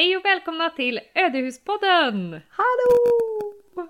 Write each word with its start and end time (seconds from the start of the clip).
Hej 0.00 0.16
och 0.16 0.24
välkomna 0.24 0.70
till 0.70 1.00
Ödehuspodden! 1.14 2.40
Hallå! 2.48 2.96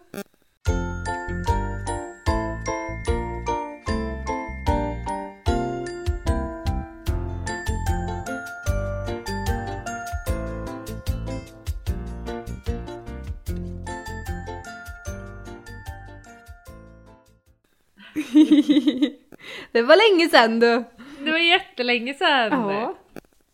det 19.72 19.82
var 19.82 20.10
länge 20.10 20.28
sedan 20.28 20.60
du! 20.60 20.84
Det 21.24 21.30
var 21.30 21.38
jättelänge 21.38 22.14
sedan! 22.14 22.70
Ja. 22.70 22.94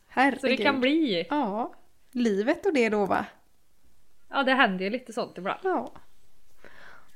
Herregud. 0.08 0.40
Så 0.40 0.46
det 0.46 0.56
kan 0.56 0.80
bli. 0.80 1.26
Ja. 1.30 1.72
Livet 2.16 2.66
och 2.66 2.74
det 2.74 2.88
då 2.88 3.06
va? 3.06 3.26
Ja 4.28 4.42
det 4.42 4.54
händer 4.54 4.84
ju 4.84 4.90
lite 4.90 5.12
sånt 5.12 5.38
ibland. 5.38 5.60
Ja. 5.62 5.92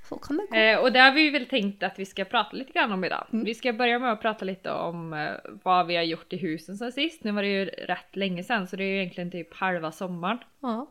Så 0.09 0.17
kan 0.19 0.37
det 0.37 0.47
gå. 0.51 0.57
Eh, 0.57 0.79
och 0.79 0.93
det 0.93 0.99
har 1.01 1.13
vi 1.13 1.31
väl 1.31 1.47
tänkt 1.47 1.83
att 1.83 1.99
vi 1.99 2.07
ska 2.07 2.25
prata 2.25 2.57
lite 2.57 2.73
grann 2.73 2.93
om 2.93 3.05
idag. 3.05 3.27
Mm. 3.33 3.45
Vi 3.45 3.55
ska 3.55 3.73
börja 3.73 3.99
med 3.99 4.13
att 4.13 4.21
prata 4.21 4.45
lite 4.45 4.71
om 4.73 5.13
eh, 5.13 5.31
vad 5.63 5.87
vi 5.87 5.97
har 5.97 6.03
gjort 6.03 6.33
i 6.33 6.37
husen 6.37 6.77
sen 6.77 6.93
sist. 6.93 7.25
Nu 7.25 7.33
var 7.33 7.43
det 7.43 7.49
ju 7.49 7.65
rätt 7.65 8.17
länge 8.17 8.45
sedan 8.45 8.67
så 8.67 8.77
det 8.77 8.85
är 8.85 8.89
ju 8.89 9.01
egentligen 9.01 9.31
typ 9.31 9.55
halva 9.55 9.93
sommaren. 9.93 10.39
Ja. 10.61 10.87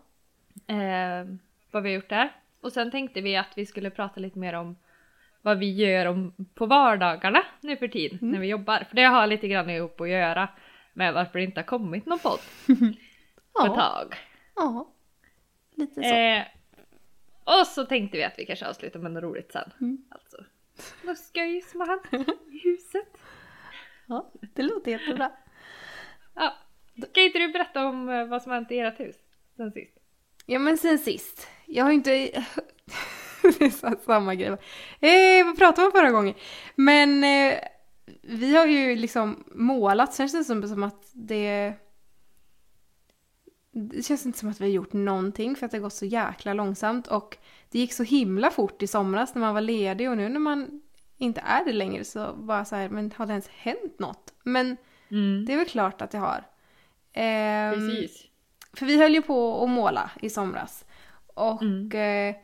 Eh, 0.68 1.26
vad 1.72 1.84
vi 1.84 1.90
har 1.90 1.96
gjort 1.96 2.10
där. 2.10 2.30
Och 2.62 2.72
sen 2.72 2.92
tänkte 2.92 3.22
vi 3.22 3.36
att 3.38 3.52
vi 3.58 3.66
skulle 3.66 3.90
prata 3.90 4.20
lite 4.20 4.40
mer 4.40 4.54
om 4.54 4.76
vad 5.42 5.60
vi 5.60 5.72
gör 5.74 6.06
om, 6.06 6.34
på 6.54 6.66
vardagarna 6.66 7.44
nu 7.62 7.78
för 7.78 7.88
tiden 7.88 8.20
Mm. 8.22 8.32
när 8.32 8.40
vi 8.40 8.48
jobbar. 8.48 8.84
För 8.90 8.96
det 8.96 9.04
har 9.04 9.28
lite 9.28 9.48
grann 9.48 9.70
ihop 9.70 10.02
att 10.02 10.10
göra 10.10 10.50
med 10.94 11.14
varför 11.14 11.40
det 11.40 11.46
inte 11.46 11.60
har 11.60 11.66
kommit 11.66 12.06
någon 12.06 12.20
podd 12.20 12.40
på 13.60 13.66
ett 13.66 13.72
Ja. 13.78 13.90
tag. 13.90 14.16
ja. 14.56 14.94
Lite 15.76 15.94
så. 15.94 16.02
Eh, 16.16 16.44
och 17.44 17.68
så 17.68 17.86
tänkte 17.86 18.18
vi 18.18 18.24
att 18.24 18.34
vi 18.40 18.46
kanske 18.46 18.68
avslutar 18.68 19.00
med 19.00 19.12
något 19.12 19.24
roligt 19.24 19.52
sen. 19.52 19.72
Mm. 19.82 19.98
Alltså, 20.10 20.38
något 21.04 21.18
skoj 21.18 21.62
som 21.62 21.80
har 21.80 21.88
hänt 21.88 22.28
i 22.52 22.60
huset. 22.64 23.18
Ja, 24.08 24.32
det 24.54 24.62
låter 24.64 24.92
jättebra. 24.92 25.32
Ja. 26.36 26.54
Kan 27.14 27.24
inte 27.24 27.40
du 27.40 27.48
berätta 27.48 27.88
om 27.88 28.10
eh, 28.10 28.26
vad 28.26 28.42
som 28.42 28.50
har 28.52 28.58
hänt 28.58 28.72
i 28.72 28.80
ert 28.80 29.00
hus 29.00 29.16
sen 29.58 29.72
sist? 29.72 29.98
Ja 30.46 30.60
men 30.60 30.78
sen 30.78 31.00
sist. 31.00 31.48
Jag 31.66 31.84
har 31.84 31.92
inte... 31.92 32.10
det 33.42 33.62
är 33.66 34.06
samma 34.06 34.36
grej. 34.36 34.48
Eh, 35.00 35.46
vad 35.46 35.58
pratade 35.58 35.86
om 35.86 35.92
förra 35.92 36.12
gången? 36.12 36.36
Men 36.76 37.24
eh, 37.24 37.60
vi 38.22 38.56
har 38.56 38.66
ju 38.66 38.96
liksom 38.96 39.44
målat. 39.56 40.14
Sen 40.14 40.30
känns 40.30 40.48
det 40.48 40.54
som, 40.54 40.68
som 40.70 40.84
att 40.84 41.10
det... 41.14 41.74
Det 43.88 44.06
känns 44.06 44.26
inte 44.26 44.40
som 44.40 44.50
att 44.50 44.62
vi 44.62 44.66
har 44.66 44.72
gjort 44.72 44.94
någonting 44.94 45.56
för 45.56 45.66
att 45.66 45.72
det 45.72 45.78
har 45.78 45.84
gått 45.84 45.94
så 45.94 46.06
jäkla 46.06 46.54
långsamt. 46.54 47.08
Och 47.08 47.38
det 47.70 47.80
gick 47.80 47.94
så 47.94 48.04
himla 48.04 48.52
fort 48.52 48.82
i 48.84 48.88
somras 48.88 49.36
när 49.36 49.40
man 49.42 49.54
var 49.54 49.62
ledig 49.62 50.10
och 50.10 50.18
nu 50.18 50.30
när 50.30 50.40
man 50.40 50.82
inte 51.18 51.42
är 51.46 51.66
det 51.66 51.74
längre 51.74 52.04
så 52.04 52.34
bara 52.34 52.66
så 52.66 52.76
här, 52.76 52.90
men 52.90 53.12
har 53.16 53.26
det 53.26 53.32
ens 53.32 53.48
hänt 53.48 54.00
något? 54.00 54.34
Men 54.44 54.78
Mm. 55.12 55.46
det 55.46 55.54
är 55.54 55.58
väl 55.58 55.66
klart 55.68 56.02
att 56.02 56.12
det 56.12 56.18
har. 56.18 56.44
Ehm, 57.14 57.74
Precis. 57.74 58.26
för 58.74 58.86
vi 58.86 58.98
höll 58.98 59.14
ju 59.14 59.22
på 59.22 59.64
att 59.64 59.70
måla 59.70 60.12
i 60.22 60.30
somras. 60.30 60.86
Och 61.34 61.62
Mm. 61.62 61.92
eh, 62.30 62.36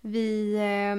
vi, 0.00 0.54
eh, 0.54 0.96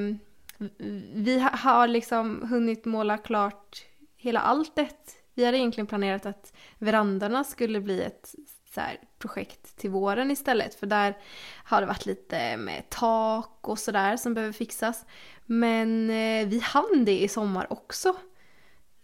vi 1.13 1.39
ha- 1.39 1.55
har 1.57 1.87
liksom 1.87 2.47
hunnit 2.49 2.85
måla 2.85 3.17
klart 3.17 3.85
hela 4.17 4.39
alltet. 4.39 5.15
Vi 5.33 5.45
hade 5.45 5.57
egentligen 5.57 5.87
planerat 5.87 6.25
att 6.25 6.53
verandorna 6.77 7.43
skulle 7.43 7.81
bli 7.81 8.01
ett 8.01 8.35
så 8.73 8.79
här, 8.81 8.97
projekt 9.23 9.77
till 9.77 9.89
våren 9.89 10.31
istället. 10.31 10.75
För 10.75 10.87
där 10.87 11.17
har 11.63 11.81
det 11.81 11.87
varit 11.87 12.05
lite 12.05 12.57
med 12.57 12.89
tak 12.89 13.69
och 13.69 13.79
sådär 13.79 14.17
som 14.17 14.33
behöver 14.33 14.53
fixas. 14.53 15.05
Men 15.45 16.09
eh, 16.09 16.47
vi 16.47 16.59
hann 16.63 17.05
det 17.05 17.21
i 17.23 17.27
sommar 17.27 17.73
också. 17.73 18.15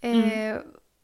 Eh, 0.01 0.57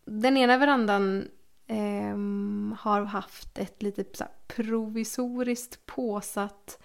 Den 0.05 0.37
ena 0.37 0.57
verandan 0.57 1.27
ehm, 1.67 2.75
har 2.79 3.01
haft 3.03 3.57
ett 3.57 3.83
lite 3.83 4.05
så 4.13 4.25
provisoriskt 4.47 5.85
påsatt 5.85 6.79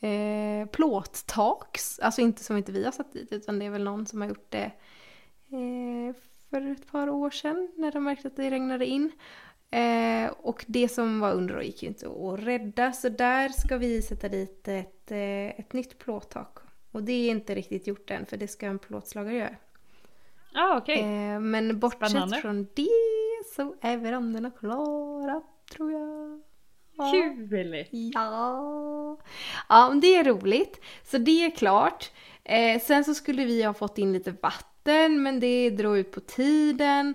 eh, 0.00 0.68
plåttak. 0.68 1.78
Alltså 2.02 2.20
inte 2.20 2.44
som 2.44 2.56
inte 2.56 2.72
vi 2.72 2.84
har 2.84 2.92
satt 2.92 3.12
dit 3.12 3.32
utan 3.32 3.58
det 3.58 3.64
är 3.66 3.70
väl 3.70 3.84
någon 3.84 4.06
som 4.06 4.20
har 4.20 4.28
gjort 4.28 4.50
det 4.50 4.72
eh, 5.50 6.14
för 6.50 6.72
ett 6.72 6.90
par 6.92 7.08
år 7.08 7.30
sedan 7.30 7.72
när 7.76 7.92
de 7.92 8.04
märkte 8.04 8.28
att 8.28 8.36
det 8.36 8.50
regnade 8.50 8.86
in. 8.86 9.12
Eh, 9.70 10.32
och 10.42 10.64
det 10.68 10.88
som 10.88 11.20
var 11.20 11.32
under 11.32 11.54
då 11.54 11.62
gick 11.62 11.82
ju 11.82 11.88
inte 11.88 12.06
att 12.06 12.40
rädda 12.40 12.92
så 12.92 13.08
där 13.08 13.48
ska 13.48 13.76
vi 13.76 14.02
sätta 14.02 14.28
dit 14.28 14.68
ett, 14.68 15.10
eh, 15.10 15.60
ett 15.60 15.72
nytt 15.72 15.98
plåttak. 15.98 16.58
Och 16.92 17.02
det 17.02 17.12
är 17.12 17.30
inte 17.30 17.54
riktigt 17.54 17.86
gjort 17.86 18.10
än 18.10 18.26
för 18.26 18.36
det 18.36 18.48
ska 18.48 18.66
en 18.66 18.78
plåtslagare 18.78 19.36
göra. 19.36 19.56
Ah, 20.54 20.76
okej. 20.76 20.98
Eh, 21.00 21.40
men 21.40 21.78
bortsett 21.78 22.10
Spännande. 22.10 22.36
från 22.36 22.68
det 22.74 22.88
så 23.56 23.74
är 23.80 23.96
verandorna 23.96 24.50
klara, 24.50 25.42
tror 25.76 25.92
jag. 25.92 26.40
Ja. 26.96 27.12
Kul! 27.12 27.86
Ja. 28.14 29.18
ja, 29.68 29.88
men 29.88 30.00
det 30.00 30.16
är 30.16 30.24
roligt. 30.24 30.80
Så 31.04 31.18
det 31.18 31.44
är 31.44 31.50
klart. 31.50 32.12
Eh, 32.44 32.80
sen 32.80 33.04
så 33.04 33.14
skulle 33.14 33.44
vi 33.44 33.62
ha 33.62 33.74
fått 33.74 33.98
in 33.98 34.12
lite 34.12 34.34
vatten, 34.42 35.22
men 35.22 35.40
det 35.40 35.70
drog 35.70 35.98
ut 35.98 36.12
på 36.12 36.20
tiden. 36.20 37.14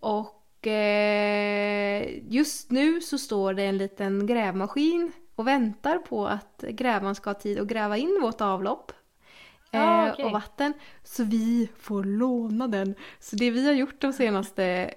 Och 0.00 0.39
eh, 0.66 2.32
just 2.32 2.70
nu 2.70 3.00
så 3.00 3.18
står 3.18 3.54
det 3.54 3.62
en 3.62 3.78
liten 3.78 4.26
grävmaskin 4.26 5.12
och 5.34 5.46
väntar 5.46 5.98
på 5.98 6.26
att 6.26 6.64
grävaren 6.68 7.14
ska 7.14 7.30
ha 7.30 7.34
tid 7.34 7.60
att 7.60 7.66
gräva 7.66 7.96
in 7.96 8.18
vårt 8.22 8.40
avlopp. 8.40 8.92
Ah, 9.70 10.06
eh, 10.06 10.12
okej. 10.12 10.24
Och 10.24 10.32
vatten. 10.32 10.72
Så 11.04 11.24
vi 11.24 11.68
får 11.80 12.04
låna 12.04 12.68
den. 12.68 12.94
Så 13.20 13.36
det 13.36 13.50
vi 13.50 13.66
har 13.66 13.72
gjort 13.72 14.00
de 14.00 14.12
senaste 14.12 14.94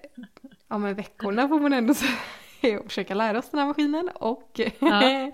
ja, 0.67 0.77
men 0.77 0.95
veckorna 0.95 1.47
får 1.47 1.59
man 1.59 1.73
ändå 1.73 1.93
säga 1.93 2.11
är 2.61 2.77
att 2.77 2.83
försöka 2.83 3.13
lära 3.13 3.39
oss 3.39 3.49
den 3.49 3.59
här 3.59 3.67
maskinen 3.67 4.09
och 4.09 4.59
Ja. 4.79 5.03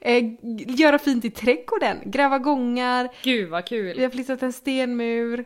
eh, 0.00 0.24
göra 0.66 0.98
fint 0.98 1.24
i 1.24 1.30
trädgården. 1.30 1.98
Gräva 2.04 2.38
gångar, 2.38 3.08
Gud 3.22 3.48
vad 3.50 3.62
vi 3.62 3.68
kul! 3.68 4.02
har 4.02 4.10
flyttat 4.10 4.42
en 4.42 4.52
stenmur, 4.52 5.44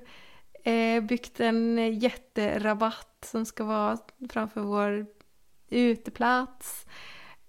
eh, 0.64 1.02
byggt 1.02 1.40
en 1.40 1.98
jätterabatt 1.98 3.26
som 3.26 3.46
ska 3.46 3.64
vara 3.64 3.98
framför 4.30 4.60
vår 4.60 5.06
uteplats. 5.70 6.86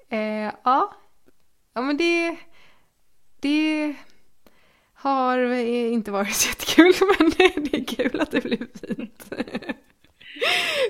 Eh, 0.10 0.52
ja. 0.64 0.96
ja, 1.74 1.82
men 1.82 1.98
det, 1.98 2.38
det 3.40 3.96
har 4.94 5.54
inte 5.54 6.12
varit 6.12 6.46
jättekul 6.48 6.94
men 7.20 7.30
det 7.30 7.78
är 7.78 7.86
kul 7.86 8.22
att 8.22 8.32
det 8.32 8.42
blir 8.42 8.58
fint. 8.58 9.26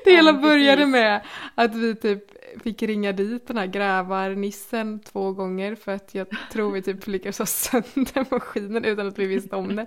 Det 0.06 0.12
hela 0.12 0.32
Ja, 0.32 0.38
började 0.38 0.86
med 0.86 1.26
att 1.56 1.76
vi 1.76 1.96
typ 1.96 2.35
fick 2.64 2.84
ringa 2.84 3.12
dit 3.12 3.48
den 3.48 3.58
här 3.58 3.68
grävarnissen 3.68 5.00
två 5.00 5.32
gånger 5.32 5.76
för 5.76 5.92
att 5.92 6.16
jag 6.16 6.28
tror 6.52 6.72
vi 6.72 6.82
typ 6.82 7.08
lyckades 7.08 7.40
ha 7.40 7.46
sönder 7.46 8.26
maskinen 8.32 8.86
utan 8.86 9.08
att 9.08 9.20
vi 9.20 9.26
visste 9.26 9.56
om 9.56 9.76
det. 9.76 9.86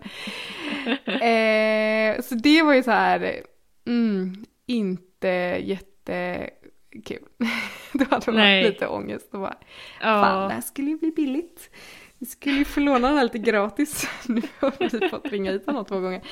Eh, 1.12 2.22
så 2.22 2.34
det 2.34 2.62
var 2.62 2.74
ju 2.74 2.82
så 2.82 2.90
här, 2.90 3.40
mm, 3.86 4.44
inte 4.66 5.28
jättekul. 5.60 7.28
Då 7.92 8.04
hade 8.10 8.26
man 8.26 8.34
Nej. 8.34 8.64
lite 8.64 8.86
ångest 8.86 9.28
och 9.34 9.40
bara, 9.40 9.56
fan 10.00 10.38
det 10.38 10.42
Ja. 10.44 10.48
här 10.48 10.60
skulle 10.60 10.90
ju 10.90 10.98
bli 10.98 11.10
billigt. 11.10 11.70
Vi 12.18 12.26
skulle 12.26 12.54
ju 12.56 12.64
få 12.64 12.80
låna 12.80 13.08
den 13.08 13.16
här 13.16 13.24
lite 13.24 13.38
gratis. 13.38 14.08
Nu 14.28 14.42
har 14.60 14.72
vi 15.00 15.08
fått 15.08 15.26
ringa 15.26 15.52
hit 15.52 15.66
honom 15.66 15.84
två 15.84 16.00
gånger. 16.00 16.22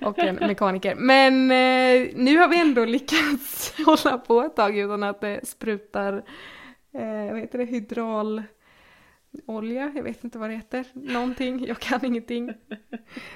Och 0.00 0.18
en 0.18 0.34
mekaniker. 0.34 0.94
Men 0.94 1.34
eh, 1.50 2.08
nu 2.16 2.38
har 2.38 2.48
vi 2.48 2.60
ändå 2.60 2.84
lyckats 2.84 3.74
hålla 3.86 4.18
på 4.18 4.42
ett 4.42 4.56
tag 4.56 4.78
utan 4.78 5.02
att 5.02 5.20
det 5.20 5.40
sprutar, 5.48 6.12
eh, 6.94 7.32
vad 7.32 7.40
heter 7.40 7.58
det, 7.58 7.64
hydraulolja? 7.64 8.44
Jag 9.94 10.02
vet 10.02 10.24
inte 10.24 10.38
vad 10.38 10.50
det 10.50 10.54
heter. 10.56 10.84
Någonting, 10.92 11.66
jag 11.66 11.78
kan 11.78 12.04
ingenting. 12.04 12.52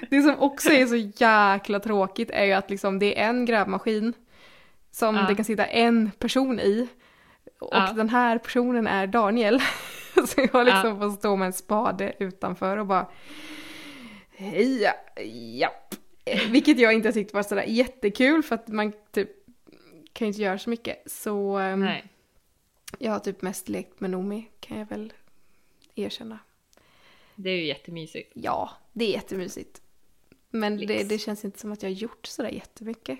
Det 0.09 0.21
som 0.21 0.35
också 0.39 0.69
är 0.69 0.85
så 0.85 0.95
jäkla 0.95 1.79
tråkigt 1.79 2.29
är 2.31 2.45
ju 2.45 2.51
att 2.53 2.69
liksom 2.69 2.99
det 2.99 3.19
är 3.19 3.29
en 3.29 3.45
grävmaskin 3.45 4.13
som 4.91 5.15
Ja. 5.15 5.21
det 5.21 5.35
kan 5.35 5.45
sitta 5.45 5.65
en 5.65 6.11
person 6.19 6.59
i. 6.59 6.87
Och 7.59 7.69
Ja. 7.71 7.93
den 7.95 8.09
här 8.09 8.37
personen 8.37 8.87
är 8.87 9.07
Daniel. 9.07 9.61
Så 10.27 10.47
jag 10.53 10.65
liksom 10.65 10.99
får 10.99 11.09
stå 11.09 11.35
med 11.35 11.45
en 11.45 11.53
spade 11.53 12.13
utanför 12.19 12.77
och 12.77 12.85
bara 12.85 13.07
Heja, 14.29 14.93
japp. 15.53 15.95
Eh, 16.25 16.51
Vilket 16.51 16.79
jag 16.79 16.93
inte 16.93 17.11
tyckte 17.11 17.35
var 17.35 17.43
sådär 17.43 17.63
jättekul 17.67 18.43
för 18.43 18.55
att 18.55 18.67
man 18.67 18.93
typ 19.11 19.29
kan 20.13 20.27
inte 20.27 20.41
göra 20.41 20.57
så 20.57 20.69
mycket. 20.69 21.11
Så 21.11 21.57
ehm, 21.57 21.79
Nej. 21.79 22.03
jag 22.97 23.11
har 23.11 23.19
typ 23.19 23.41
mest 23.41 23.69
lekt 23.69 23.99
med 23.99 24.09
Nomi 24.09 24.49
kan 24.59 24.79
jag 24.79 24.85
väl 24.85 25.13
erkänna. 25.95 26.39
Det 27.35 27.49
är 27.49 27.55
ju 27.55 27.65
jättemysigt. 27.65 28.31
Ja, 28.35 28.69
det 28.93 29.05
är 29.05 29.11
jättemysigt. 29.11 29.81
Men 30.49 30.77
det, 30.77 31.09
det 31.09 31.17
känns 31.17 31.45
inte 31.45 31.59
som 31.59 31.71
att 31.71 31.83
jag 31.83 31.89
har 31.89 31.95
gjort 31.95 32.25
sådär 32.27 32.49
jättemycket 32.49 33.19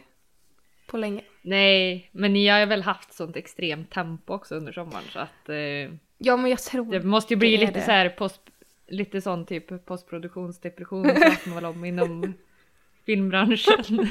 på 0.88 0.98
länge. 0.98 1.24
Nej, 1.42 2.10
men 2.12 2.34
ni 2.34 2.48
har 2.48 2.60
ju 2.60 2.66
väl 2.66 2.82
haft 2.82 3.14
sånt 3.14 3.36
extremt 3.36 3.92
tempo 3.92 4.34
också 4.34 4.56
under 4.56 4.72
sommaren 4.72 5.06
så 5.14 5.20
att 5.20 5.50
eh, 5.50 5.94
Ja 6.22 6.38
men 6.38 6.50
jag 6.52 6.60
tror 6.60 6.92
Det 6.92 7.04
måste 7.04 7.34
ju 7.34 7.38
bli 7.38 7.52
det 7.58 7.66
lite 7.66 7.80
det. 7.80 7.86
så 7.86 7.92
här 7.92 8.10
post, 8.10 8.42
lite 8.88 9.22
sån 9.22 9.46
typ 9.46 9.86
postproduktionsdepression 9.86 11.04
pratar 11.04 11.50
man 11.54 11.66
om 11.66 11.86
inom 11.86 12.34
filmbranschen. 13.06 14.10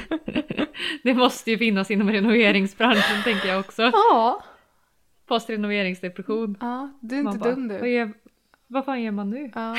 det 1.03 1.13
måste 1.13 1.51
ju 1.51 1.57
finnas 1.57 1.91
inom 1.91 2.09
renoveringsbranschen 2.09 3.23
tänker 3.23 3.47
jag 3.47 3.59
också. 3.59 3.81
Ja. 3.81 4.43
Postrenoveringsdepression. 5.25 6.57
Ja, 6.61 6.91
du 7.01 7.19
är 7.19 7.23
Man 7.23 7.33
inte 7.33 7.43
bara, 7.43 7.55
dum 7.55 7.67
Vad, 7.67 7.81
du. 7.81 7.89
gör, 7.89 8.13
vad 8.67 8.85
fan 8.85 9.01
gör 9.03 9.11
man 9.11 9.29
nu? 9.29 9.51
Ja. 9.55 9.77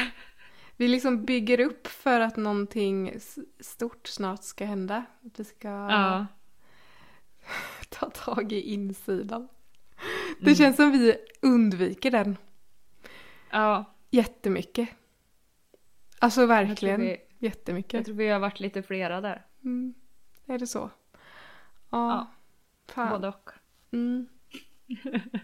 Vi 0.76 0.88
liksom 0.88 1.24
bygger 1.24 1.60
upp 1.60 1.86
för 1.86 2.20
att 2.20 2.36
någonting 2.36 3.12
stort 3.60 4.06
snart 4.08 4.42
ska 4.44 4.64
hända. 4.64 5.04
Att 5.26 5.40
vi 5.40 5.44
ska 5.44 5.68
Ja. 5.68 6.26
ta 7.88 8.10
tag 8.10 8.52
i 8.52 8.60
insidan. 8.60 9.48
Det 10.40 10.46
Mm. 10.46 10.54
känns 10.54 10.76
som 10.76 10.92
vi 10.92 11.16
undviker 11.42 12.10
den 12.10 12.37
ja. 13.50 13.84
jättemycket. 14.10 14.88
Alltså 16.19 16.40
Jag 16.40 16.48
verkligen 16.48 17.00
vi, 17.00 17.16
jättemycket. 17.38 17.92
jag 17.94 18.04
tror 18.04 18.14
vi 18.16 18.28
har 18.28 18.38
varit 18.40 18.60
lite 18.60 18.82
flera 18.82 19.20
där. 19.20 19.46
Mm. 19.64 19.94
Är 20.46 20.58
det 20.58 20.66
så? 20.66 20.90
Ja. 21.90 22.08
Ja. 22.10 22.26
Fan. 22.94 23.10
Både 23.10 23.28
och. 23.28 23.50
Mm. 23.92 24.26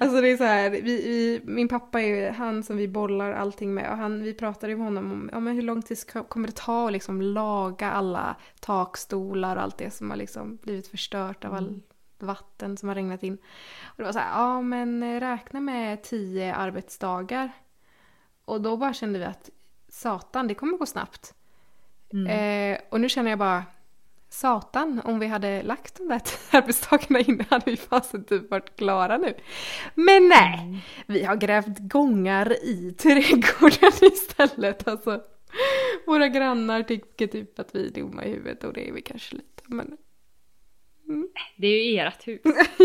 Alltså 0.00 0.20
det 0.20 0.28
är 0.28 0.36
så 0.36 0.44
här, 0.44 0.70
vi, 0.70 0.80
vi, 0.80 1.40
min 1.44 1.68
pappa 1.68 2.00
är 2.02 2.06
ju 2.06 2.28
han 2.30 2.62
som 2.62 2.76
vi 2.76 2.88
bollar 2.88 3.32
allting 3.32 3.74
med 3.74 3.90
och 3.90 3.96
han, 3.96 4.22
vi 4.22 4.34
pratade 4.34 4.76
med 4.76 4.84
honom 4.86 5.12
om 5.12 5.30
ja, 5.32 5.40
men 5.40 5.54
hur 5.54 5.62
lång 5.62 5.82
tid 5.82 5.98
ska, 5.98 6.24
kommer 6.24 6.46
det 6.48 6.56
ta 6.56 6.86
att 6.86 6.92
liksom 6.92 7.22
laga 7.22 7.90
alla 7.90 8.36
takstolar 8.60 9.56
och 9.56 9.62
allt 9.62 9.78
det 9.78 9.90
som 9.90 10.10
har 10.10 10.16
liksom 10.16 10.56
blivit 10.56 10.86
förstört 10.88 11.44
av 11.44 11.54
all 11.54 11.68
Mm. 11.68 11.80
Vatten 12.22 12.76
som 12.76 12.88
har 12.88 12.94
regnat 12.96 13.22
in. 13.22 13.38
Och 13.84 13.94
det 13.96 14.02
var 14.04 14.12
så 14.12 14.18
här, 14.18 14.40
ja 14.40 14.60
men 14.62 15.02
eh, 15.02 15.20
räkna 15.20 15.60
med 15.60 16.02
tio 16.02 16.54
arbetsdagar. 16.54 17.52
Och 18.44 18.60
då 18.60 18.76
bara 18.76 18.92
kände 18.92 19.18
vi 19.18 19.24
att 19.24 19.50
satan, 19.88 20.48
det 20.48 20.54
kommer 20.54 20.78
gå 20.78 20.86
snabbt. 20.86 21.34
Mm. 22.12 22.26
Eh, 22.26 22.80
och 22.90 23.00
nu 23.00 23.08
känner 23.08 23.30
jag 23.30 23.38
bara, 23.38 23.64
satan, 24.28 25.00
om 25.04 25.18
vi 25.18 25.26
hade 25.26 25.62
lagt 25.62 25.96
de 25.96 26.08
där 26.08 26.18
tio 26.18 26.38
arbetsdagarna 26.58 27.20
inne 27.20 27.46
hade 27.50 27.70
vi 27.70 27.76
fasen 27.76 28.24
typ 28.24 28.50
varit 28.50 28.76
klara 28.76 29.18
nu. 29.18 29.34
Men 29.94 30.28
nej, 30.28 30.58
Mm. 30.62 30.78
vi 31.06 31.24
har 31.24 31.36
grävt 31.36 31.78
gångar 31.78 32.52
i 32.64 32.92
trädgården 32.98 33.92
istället. 34.12 34.88
Alltså, 34.88 35.22
våra 36.06 36.28
grannar 36.28 36.82
tycker 36.82 37.26
typ 37.26 37.58
att 37.58 37.74
vi 37.74 37.86
är 37.86 37.90
dumma 37.90 38.24
i 38.24 38.30
huvudet 38.30 38.64
och 38.64 38.72
det 38.72 38.88
är 38.88 38.92
vi 38.92 39.02
kanske 39.02 39.34
lite. 39.34 39.62
Men 39.66 39.96
Det 41.56 41.66
är 41.66 41.92
ju 41.92 41.98
ert 41.98 42.28
hus. 42.28 42.40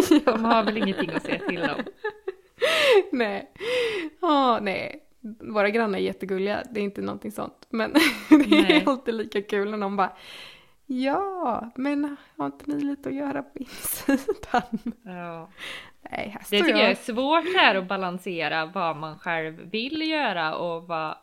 De 0.25 0.45
har 0.45 0.63
väl 0.63 0.77
ingenting 0.77 1.09
att 1.09 1.23
säga 1.25 1.39
till 1.49 1.61
om. 1.61 1.83
nej. 3.11 3.51
Ja, 4.21 4.59
nej. 4.61 5.03
Våra 5.39 5.69
grannar 5.69 5.99
är 5.99 6.03
jättegulliga, 6.03 6.63
det 6.71 6.79
är 6.79 6.83
inte 6.83 7.01
någonting 7.01 7.31
sånt. 7.31 7.67
Men 7.69 7.93
det 8.29 8.35
är 8.35 8.61
Nej. 8.61 8.83
alltid 8.85 9.13
lika 9.13 9.41
kul 9.41 9.71
när 9.71 9.77
de 9.77 9.95
bara 9.95 10.11
Ja, 10.89 11.71
men 11.75 12.15
har 12.37 12.45
inte 12.45 12.71
ni 12.71 12.81
lite 12.81 13.09
att 13.09 13.15
göra 13.15 13.43
på 13.43 13.59
insidan? 13.59 14.93
Ja. 15.03 15.49
Nej, 16.11 16.29
här 16.33 16.41
Det 16.49 16.57
tycker 16.57 16.69
jag 16.69 16.79
jag. 16.79 16.91
är 16.91 16.95
svårt 16.95 17.55
här 17.55 17.75
att 17.75 17.87
balansera 17.87 18.65
vad 18.65 18.95
man 18.97 19.19
själv 19.19 19.69
vill 19.71 20.01
göra 20.09 20.55
och 20.55 20.87
vad 20.87 21.15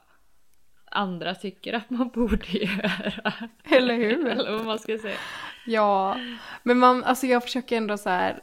andra 0.91 1.35
tycker 1.35 1.73
att 1.73 1.91
man 1.91 2.09
borde 2.09 2.47
göra. 2.51 3.33
Eller 3.65 3.95
hur? 3.95 4.27
Eller 4.29 4.53
vad 4.53 4.67
man 4.67 4.79
ska 4.79 4.99
säga. 4.99 5.17
Ja, 5.67 6.19
men 6.63 6.79
man, 6.79 7.05
alltså 7.05 7.27
jag 7.27 7.43
försöker 7.43 7.77
ändå 7.77 7.99
så 7.99 8.09
här 8.11 8.41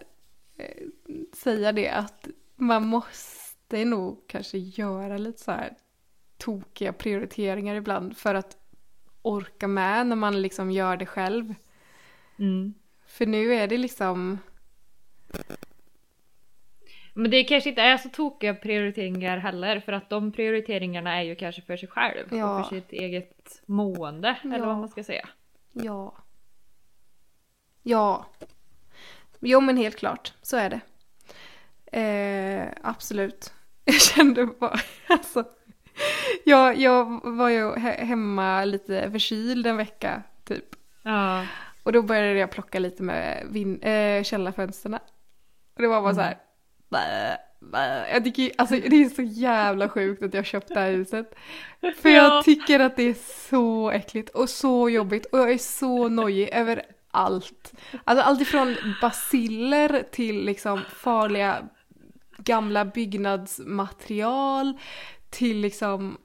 eh, 0.58 0.88
säga 1.34 1.72
det 1.72 1.90
att 1.90 2.28
man 2.56 2.88
måste 2.88 3.86
nog 3.86 4.28
kanske 4.28 4.58
göra 4.58 5.18
lite 5.18 5.40
så 5.44 5.52
här 5.52 5.74
tokiga 6.38 6.94
prioriteringar 6.94 7.76
ibland 7.76 8.18
för 8.18 8.36
att 8.36 8.58
orka 9.22 9.68
med 9.68 10.08
när 10.08 10.16
man 10.16 10.42
liksom 10.42 10.72
gör 10.72 10.98
det 10.98 11.06
själv. 11.06 11.56
Mm. 12.40 12.74
För 13.06 13.26
nu 13.26 13.54
är 13.54 13.68
det 13.68 13.78
liksom, 13.78 14.40
Men 17.14 17.32
det 17.32 17.44
kanske 17.44 17.70
inte 17.70 17.82
är 17.82 17.98
så 17.98 18.10
tokiga 18.10 18.54
prioriteringar 18.56 19.38
heller 19.38 19.80
för 19.80 19.92
att 19.94 20.10
de 20.10 20.32
prioriteringarna 20.32 21.18
är 21.18 21.22
ju 21.24 21.36
kanske 21.36 21.62
för 21.62 21.78
sig 21.78 21.90
själv 21.90 22.28
Ja. 22.32 22.60
och 22.60 22.68
för 22.70 22.76
sitt 22.76 22.92
eget 22.92 23.62
mående 23.66 24.38
eller 24.44 24.58
Ja. 24.58 24.66
vad 24.66 24.78
man 24.78 24.90
ska 24.90 25.04
säga. 25.04 25.30
ja. 25.72 26.16
Ja. 27.84 28.26
Jo 29.40 29.62
men 29.62 29.78
helt 29.78 29.98
klart, 29.98 30.34
så 30.42 30.58
är 30.58 30.70
det. 30.70 30.82
Eh, 32.00 32.68
absolut. 32.82 33.54
Jag 33.86 34.02
kände 34.02 34.46
bara, 34.46 34.80
alltså. 35.10 35.44
Jag, 36.46 36.78
jag 36.78 37.22
var 37.24 37.50
ju 37.50 37.72
he- 37.72 38.04
hemma 38.06 38.66
lite 38.66 39.12
förkyld 39.12 39.68
en 39.68 39.78
vecka 39.78 40.24
typ. 40.44 40.66
Ja. 41.04 41.46
Och 41.84 41.92
då 41.92 42.02
började 42.02 42.40
jag 42.40 42.52
plocka 42.52 42.80
lite 42.80 43.04
med 43.04 43.44
vin- 43.50 43.82
äh, 43.82 44.24
källarfönsterna. 44.24 45.00
Och 45.76 45.82
det 45.82 45.88
var 45.88 46.02
bara 46.02 46.16
så 46.16 46.22
här. 46.22 46.38
Bä, 46.90 47.38
bä. 47.60 48.10
Jag 48.14 48.24
tycker, 48.24 48.44
ju- 48.44 48.52
alltså 48.58 48.76
det 48.76 48.96
är 49.04 49.10
så 49.10 49.22
jävla 49.22 49.90
sjukt 49.90 50.24
att 50.24 50.34
jag 50.34 50.46
köpte 50.46 50.74
det 50.74 50.80
här 50.80 50.92
huset. 50.92 51.36
För 52.02 52.10
jag 52.10 52.26
Ja. 52.26 52.42
tycker 52.46 52.80
att 52.80 52.96
det 52.96 53.04
är 53.04 53.50
så 53.50 53.92
äckligt 53.92 54.30
och 54.30 54.50
så 54.50 54.90
jobbigt 54.90 55.26
och 55.26 55.40
jag 55.40 55.52
är 55.52 55.58
så 55.58 56.10
nojig 56.10 56.50
över 56.54 56.84
allt. 57.12 57.74
Alltså 58.04 58.24
allt 58.26 58.42
ifrån 58.42 58.76
basiller 59.02 60.04
till 60.12 60.46
liksom 60.46 60.82
farliga 60.90 61.70
gamla 62.38 62.86
byggnadsmaterial 62.86 64.78
till 65.30 65.58
liksom 65.58 66.18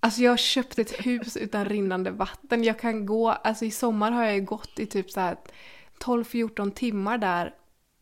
Alltså 0.00 0.20
jag 0.22 0.32
har 0.32 0.36
köpt 0.36 0.78
ett 0.78 1.06
hus 1.06 1.36
utan 1.36 1.64
rinnande 1.64 2.10
vatten. 2.10 2.64
Jag 2.64 2.78
kan 2.78 3.06
gå, 3.06 3.30
alltså 3.30 3.64
i 3.64 3.70
sommar 3.70 4.10
har 4.10 4.24
jag 4.24 4.34
ju 4.34 4.40
gått 4.40 4.78
i 4.78 4.86
typ 4.86 5.10
så 5.10 5.20
här 5.20 5.36
12-14 6.04 6.70
timmar 6.70 7.18
där 7.18 7.54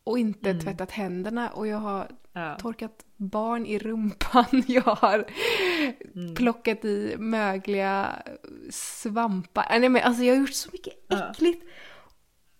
och 0.04 0.18
inte 0.18 0.50
Mm. 0.50 0.62
tvättat 0.62 0.90
händerna 0.90 1.50
och 1.50 1.66
jag 1.66 1.78
har 1.78 2.10
Ja. 2.32 2.56
torkat 2.60 3.04
barn 3.16 3.66
i 3.66 3.78
rumpan. 3.78 4.44
Jag 4.66 4.82
har 4.82 5.24
Mm. 6.14 6.34
plockat 6.34 6.84
i 6.84 7.14
mögliga 7.18 8.22
svampar. 8.70 9.66
Nej 9.70 9.88
men 9.88 10.02
alltså 10.02 10.22
jag 10.22 10.34
har 10.34 10.40
gjort 10.40 10.52
så 10.54 10.68
mycket 10.72 10.94
äckligt 11.12 11.64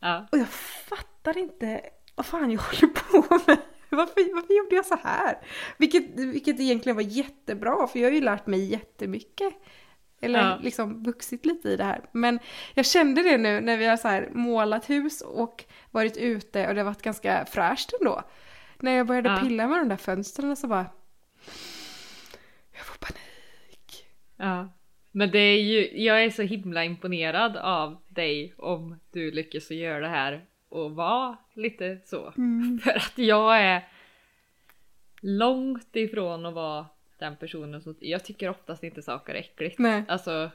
Ja. 0.01 0.27
och 0.33 0.39
jag 0.39 0.49
fattar 0.89 1.39
inte 1.39 1.81
vad 2.15 2.27
fan 2.27 2.51
jag 2.51 2.61
håller 2.63 2.93
på 2.95 3.35
med. 3.47 3.59
Varför, 3.91 4.35
varför 4.35 4.55
gjorde 4.59 4.77
jag 4.77 4.87
så 4.87 4.97
här? 5.03 5.39
Vilket, 5.79 6.11
vilket 6.21 6.61
egentligen 6.61 6.97
var 6.97 7.03
jättebra 7.03 7.87
för 7.87 7.99
jag 7.99 8.07
har 8.09 8.15
ju 8.15 8.21
lärt 8.21 8.47
mig 8.47 8.65
jättemycket. 8.65 9.55
Eller 10.25 10.41
Ja. 10.41 10.59
liksom 10.63 11.03
vuxit 11.03 11.47
lite 11.47 11.69
i 11.69 11.77
det 11.77 11.85
här. 11.85 12.01
Men 12.13 12.39
jag 12.75 12.87
kände 12.87 13.23
det 13.23 13.39
nu 13.39 13.61
när 13.61 13.77
vi 13.77 13.87
har 13.87 13.97
så 13.97 14.09
här 14.09 14.29
målat 14.33 14.91
hus 14.91 15.21
och 15.21 15.65
varit 15.91 16.17
ute 16.17 16.69
och 16.69 16.75
det 16.75 16.81
har 16.81 16.85
varit 16.85 17.03
ganska 17.03 17.45
fräscht 17.45 17.91
ändå. 18.01 18.23
När 18.79 18.93
jag 18.97 19.07
började 19.07 19.29
Ja. 19.29 19.37
pilla 19.43 19.67
med 19.69 19.79
de 19.79 19.89
där 19.89 19.97
fönstren 19.97 20.57
så 20.57 20.67
bara... 20.67 20.87
Jag 22.77 22.87
får 22.87 22.99
panik. 22.99 24.07
Ja. 24.37 24.69
Men 25.11 25.31
det 25.31 25.39
är 25.39 25.63
ju, 25.63 26.03
jag 26.05 26.25
är 26.25 26.31
så 26.31 26.43
himla 26.43 26.85
imponerad 26.85 27.57
av 27.57 27.97
dig 28.09 28.55
om 28.59 29.01
du 29.11 29.31
lyckas 29.31 29.71
att 29.71 29.77
göra 29.77 30.01
det 30.01 30.09
här 30.09 30.45
och 30.69 30.91
vara 30.95 31.37
lite 31.55 31.99
så. 32.05 32.33
För 32.85 32.91
att 32.97 33.13
jag 33.19 33.61
är 33.61 33.89
långt 35.21 35.97
ifrån 35.97 36.47
att 36.47 36.55
vara 36.55 36.87
den 37.19 37.37
personen 37.37 37.83
som, 37.83 37.97
jag 38.01 38.25
tycker 38.25 38.49
oftast 38.49 38.85
inte 38.85 39.03
saker 39.03 39.35
är 39.35 39.39
äckligt. 39.39 39.79
Nej. 39.79 40.05
Alltså, 40.09 40.51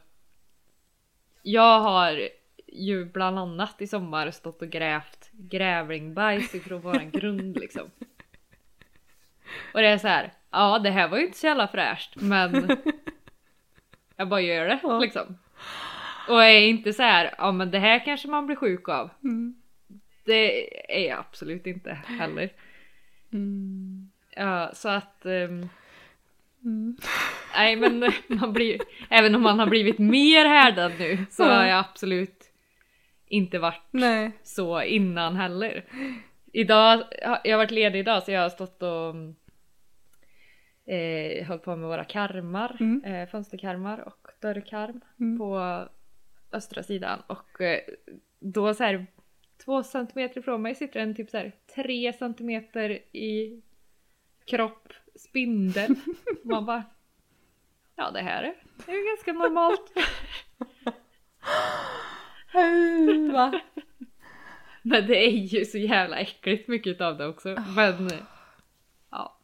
jag 1.42 1.80
har 1.80 2.30
ju 2.68 3.06
bland 3.06 3.40
annat 3.40 3.82
i 3.82 3.88
sommar 3.88 4.32
stått 4.32 4.62
och 4.62 4.70
grävt 4.70 5.30
grävlingbajs 5.32 6.56
ifrån 6.56 6.82
våran 6.82 7.12
grund 7.12 7.60
liksom. 7.60 7.92
Och 9.74 9.82
det 9.82 9.88
är 9.88 9.98
så 9.98 10.08
här, 10.08 10.34
ja 10.52 10.80
det 10.80 10.90
här 10.90 11.08
var 11.08 11.18
ju 11.18 11.26
inte 11.26 11.38
så 11.38 11.46
jävla 11.48 11.68
fräscht 11.68 12.16
men 12.16 12.70
jag 14.16 14.28
bara 14.30 14.42
gör 14.42 14.66
det 14.68 14.80
Ja. 14.84 15.00
liksom. 15.00 15.38
Och 16.28 16.44
är 16.44 16.60
inte 16.60 16.94
så 16.94 17.04
här, 17.04 17.34
ja 17.38 17.52
men 17.52 17.72
det 17.72 17.80
här 17.80 18.06
kanske 18.06 18.28
man 18.28 18.46
blir 18.46 18.56
sjuk 18.56 18.90
av. 18.90 19.10
Mm. 19.24 19.62
Det 20.26 20.68
är 20.98 21.10
jag 21.10 21.20
absolut 21.20 21.68
inte 21.68 21.94
heller. 21.94 22.50
Mm. 23.34 24.12
Ja, 24.36 24.72
så 24.74 24.90
att 24.90 25.26
ehm, 25.26 25.70
Mm. 26.70 26.98
Nej 27.56 27.76
men 27.76 28.12
man 28.28 28.54
blir 28.54 28.80
även 29.10 29.36
om 29.36 29.42
man 29.42 29.60
har 29.60 29.68
blivit 29.68 30.00
mer 30.00 30.46
härdad 30.46 30.92
nu 31.00 31.26
så 31.30 31.44
har 31.44 31.66
jag 31.66 31.80
absolut 31.80 32.52
inte 33.28 33.60
varit 33.60 33.88
Nej. 33.92 34.32
så 34.44 34.82
innan 34.82 35.36
heller. 35.36 35.86
Idag, 36.54 37.04
jag 37.44 37.52
har 37.52 37.58
varit 37.58 37.72
ledig 37.72 38.00
idag 38.00 38.24
så 38.24 38.32
jag 38.32 38.42
har 38.42 38.50
stått 38.50 38.84
och 38.84 39.16
eh, 40.94 41.48
hållit 41.48 41.64
på 41.64 41.76
med 41.76 41.90
våra 41.90 42.04
karmar, 42.04 42.78
Mm. 42.80 43.04
eh, 43.04 43.30
fönsterkarmar 43.30 44.00
och 44.00 44.28
dörrkarm 44.42 45.02
Mm. 45.20 45.38
på 45.38 45.60
östra 46.52 46.84
sidan 46.84 47.20
och 47.28 47.62
eh, 47.62 47.80
då 48.40 48.74
så 48.74 48.84
här 48.84 49.06
två 49.66 49.84
centimeter 49.84 50.40
ifrån 50.40 50.62
mig 50.62 50.76
sitter 50.76 51.00
en 51.00 51.16
typ 51.16 51.30
så 51.30 51.38
här 51.38 51.52
tre 51.76 52.14
centimeter 52.14 52.90
i 53.16 53.62
kropp, 54.46 54.94
spindel. 55.20 55.96
Man 56.44 56.66
bara, 56.66 56.84
ja 57.96 58.12
det 58.12 58.22
här 58.22 58.44
är, 58.44 58.54
det 58.86 58.92
är 58.92 58.96
ju 58.96 59.06
ganska 59.06 59.34
normalt. 59.34 59.92
Va? 63.34 63.60
Men 64.82 65.08
det 65.08 65.18
är 65.28 65.30
ju 65.32 65.66
så 65.66 65.78
jävla 65.78 66.18
äckligt 66.18 66.68
mycket 66.68 67.02
av 67.02 67.18
det 67.18 67.28
också. 67.28 67.56
Men 67.76 68.10
ja, 69.12 69.36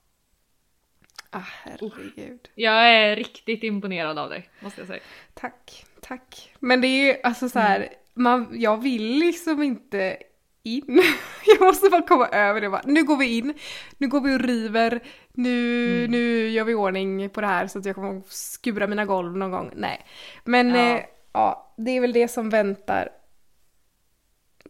Ah, 1.30 1.40
herregud. 1.64 2.50
jag 2.56 2.90
är 2.94 3.16
riktigt 3.16 3.64
imponerad 3.64 4.18
av 4.20 4.30
dig 4.30 4.50
måste 4.60 4.82
jag 4.82 4.88
säga. 4.88 5.00
Tack, 5.34 5.86
tack. 6.02 6.54
Men 6.60 6.82
det 6.82 6.88
är 6.88 7.14
ju 7.14 7.22
alltså 7.24 7.50
så 7.50 7.60
här, 7.60 7.90
man, 8.14 8.48
jag 8.54 8.82
vill 8.82 9.04
liksom 9.20 9.64
inte 9.64 10.18
in. 10.64 11.02
Jag 11.46 11.62
måste 11.62 11.90
bara 11.90 12.02
komma 12.02 12.28
över 12.28 12.62
det. 12.62 12.70
Bara, 12.70 12.82
nu 12.86 13.04
går 13.04 13.18
vi 13.18 13.38
in, 13.38 13.54
nu 13.98 14.08
går 14.08 14.22
vi 14.22 14.36
och 14.36 14.40
river, 14.40 15.00
nu, 15.38 15.98
Mm. 16.00 16.12
nu 16.12 16.50
gör 16.50 16.64
vi 16.64 16.74
ordning 16.74 17.30
på 17.30 17.42
det 17.42 17.48
här 17.48 17.68
så 17.68 17.80
att 17.80 17.86
jag 17.86 17.96
kommer 17.96 18.22
skura 18.28 18.88
mina 18.88 19.06
golv 19.06 19.38
någon 19.38 19.52
gång. 19.52 19.72
Nej. 19.76 20.06
Men 20.44 20.70
Ja. 20.70 20.98
eh, 20.98 21.06
ja 21.32 21.74
det 21.78 21.92
är 21.92 22.02
väl 22.02 22.14
det 22.14 22.28
som 22.28 22.50
väntar. 22.50 23.10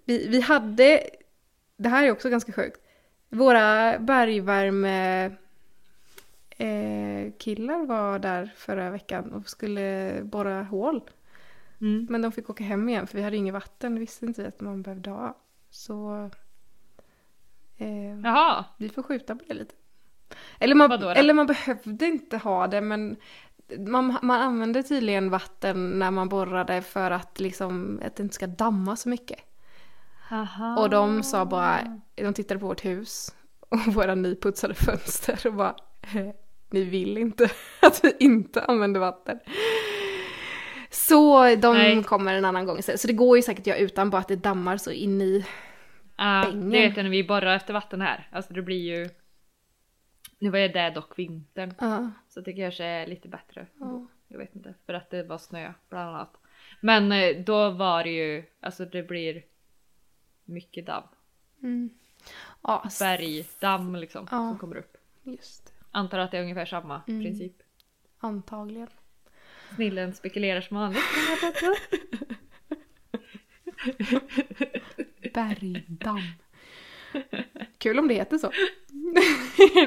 Vi, 0.06 0.28
vi 0.28 0.42
hade, 0.42 1.10
det 1.78 1.90
här 1.90 2.04
är 2.04 2.12
också 2.12 2.30
ganska 2.30 2.52
sjukt, 2.54 2.82
våra 3.30 4.00
bergvärme 4.00 5.26
eh, 6.58 7.32
killar 7.38 7.86
var 7.86 8.20
där 8.20 8.54
förra 8.58 8.90
veckan 8.90 9.32
och 9.34 9.50
skulle 9.50 10.20
borra 10.24 10.64
hål. 10.64 11.02
Mm. 11.82 12.08
Men 12.10 12.22
de 12.22 12.32
fick 12.32 12.50
åka 12.50 12.64
hem 12.64 12.90
igen 12.90 13.08
för 13.08 13.18
vi 13.18 13.24
hade 13.24 13.38
inget 13.38 13.54
vatten. 13.54 13.94
Det 13.94 14.00
visste 14.00 14.26
inte 14.26 14.42
vi 14.42 14.48
att 14.48 14.62
man 14.62 14.82
behövde 14.82 15.10
ha. 15.10 15.38
Så 15.70 16.30
eh, 17.78 18.64
vi 18.78 18.90
får 18.90 19.04
skjuta 19.04 19.36
på 19.36 19.44
det 19.48 19.54
lite. 19.54 19.76
Eller 20.60 20.76
man, 20.76 20.90
då? 21.00 21.10
eller 21.10 21.34
man 21.34 21.48
behövde 21.48 22.06
inte 22.06 22.38
ha 22.38 22.68
det 22.68 22.82
men 22.82 23.16
man, 23.88 24.18
man 24.22 24.42
använde 24.42 24.84
tydligen 24.84 25.30
vatten 25.30 26.00
när 26.00 26.12
man 26.12 26.30
borrade 26.30 26.82
för 26.82 27.12
att, 27.12 27.40
liksom, 27.40 28.02
att 28.06 28.16
det 28.16 28.24
inte 28.24 28.36
ska 28.36 28.48
damma 28.48 28.96
så 28.96 29.10
mycket. 29.10 29.40
Aha. 30.32 30.78
Och 30.80 30.90
de 30.90 31.24
sa 31.24 31.46
bara, 31.46 32.00
de 32.16 32.34
tittade 32.34 32.60
på 32.60 32.68
vårt 32.68 32.86
hus 32.86 33.36
och 33.60 33.80
våra 33.94 34.16
nyputsade 34.16 34.74
fönster 34.74 35.48
och 35.48 35.54
bara 35.54 35.76
"Eh, 36.02 36.30
ni 36.70 36.84
vill 36.84 37.18
inte 37.18 37.50
att 37.82 38.04
vi 38.04 38.14
inte 38.20 38.62
använder 38.64 39.00
vatten. 39.00 39.40
Så 40.92 41.56
de 41.56 41.74
Nej. 41.78 42.04
kommer 42.04 42.34
en 42.34 42.46
annan 42.46 42.66
gång. 42.66 42.82
Så 42.84 43.08
det 43.08 43.14
går 43.14 43.38
ju 43.38 43.42
säkert 43.44 43.62
att 43.62 43.68
göra 43.68 43.78
utan 43.78 44.10
bara 44.10 44.18
att 44.22 44.28
det 44.28 44.36
dammar 44.36 44.78
så 44.78 44.92
in 44.92 45.22
i. 45.22 45.46
Ja, 46.18 46.44
bängen. 46.46 46.70
det 46.70 46.80
vet 46.82 46.98
jag 46.98 47.04
när 47.04 47.10
vi 47.10 47.24
borrar 47.24 47.56
efter 47.56 47.74
vatten 47.74 48.02
här. 48.02 48.28
Alltså 48.32 48.54
det 48.54 48.62
blir 48.62 48.96
ju... 48.98 49.10
Nu 50.40 50.50
var 50.50 50.60
ju 50.60 50.68
det 50.68 50.90
dock 50.90 51.20
vintern. 51.20 51.74
Ja. 51.80 52.12
Så 52.30 52.42
det 52.42 52.54
kanske 52.54 52.84
är 52.86 53.08
lite 53.08 53.28
bättre. 53.28 53.68
Ja. 53.80 54.06
Jag 54.28 54.38
vet 54.38 54.56
inte. 54.56 54.74
För 54.86 54.94
att 54.94 55.10
det 55.10 55.24
var 55.24 55.38
snö 55.38 55.74
bland 55.90 56.10
annat. 56.10 56.38
Men 56.82 57.12
eh, 57.12 57.38
då 57.44 57.70
var 57.70 58.04
det 58.04 58.10
ju, 58.10 58.44
alltså 58.60 58.86
det 58.86 59.04
blir 59.04 59.44
mycket 60.46 60.86
damm. 60.86 61.04
Mm. 61.64 61.90
Ja, 62.62 62.90
Bergdamm 63.00 63.96
liksom 63.96 64.28
Ja. 64.32 64.38
som 64.50 64.58
kommer 64.60 64.76
upp. 64.78 64.98
just. 65.24 65.74
Antar 65.92 66.20
att 66.20 66.32
det 66.32 66.38
är 66.38 66.42
ungefär 66.42 66.66
samma 66.66 67.02
Mm. 67.08 67.24
princip. 67.24 67.54
Antagligen. 68.18 68.88
Snillen 69.76 70.14
spekulerar 70.14 70.62
som 70.62 70.78
vanligt. 70.78 71.04
Bergdamm. 75.34 76.22
Kul 77.78 78.00
om 78.00 78.08
det 78.08 78.14
heter 78.14 78.38
så. 78.38 78.52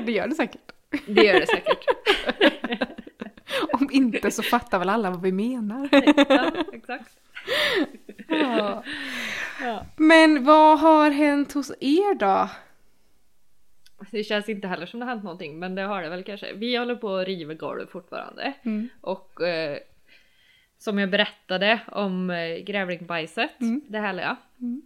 det 0.06 0.12
gör 0.12 0.28
det 0.28 0.34
säkert. 0.34 0.72
Det 1.06 1.24
gör 1.24 1.40
det 1.40 1.46
säkert. 1.46 1.84
Om 3.72 3.88
inte 3.92 4.30
så 4.30 4.42
fattar 4.42 4.78
väl 4.78 4.88
alla 4.88 5.10
vad 5.10 5.22
vi 5.22 5.32
menar. 5.32 5.88
Ja, 6.28 6.64
exakt. 6.72 7.10
Ja. 8.28 8.84
Ja. 9.62 9.86
Men 9.96 10.44
vad 10.44 10.78
har 10.80 11.10
hänt 11.10 11.52
hos 11.52 11.70
er 11.80 12.14
då? 12.14 12.48
Det 14.10 14.24
känns 14.24 14.48
inte 14.48 14.68
heller 14.68 14.86
som 14.86 15.00
det 15.00 15.06
har 15.06 15.12
hänt 15.12 15.24
någonting 15.24 15.58
men 15.58 15.74
det 15.74 15.82
har 15.82 16.02
det 16.02 16.08
väl 16.08 16.24
kanske. 16.24 16.52
Vi 16.52 16.76
håller 16.76 16.94
på 16.96 17.16
att 17.16 17.26
riva 17.26 17.54
golv 17.54 17.86
fortfarande. 17.86 18.52
Mm. 18.62 18.88
Och 19.00 19.40
eh, 19.46 19.78
som 20.78 20.98
jag 20.98 21.10
berättade 21.10 21.80
om 21.92 22.30
eh, 22.30 22.56
grävlingbajset, 22.58 23.60
Mm. 23.60 23.80
det 23.88 23.98
härliga. 23.98 24.36
Mm. 24.60 24.82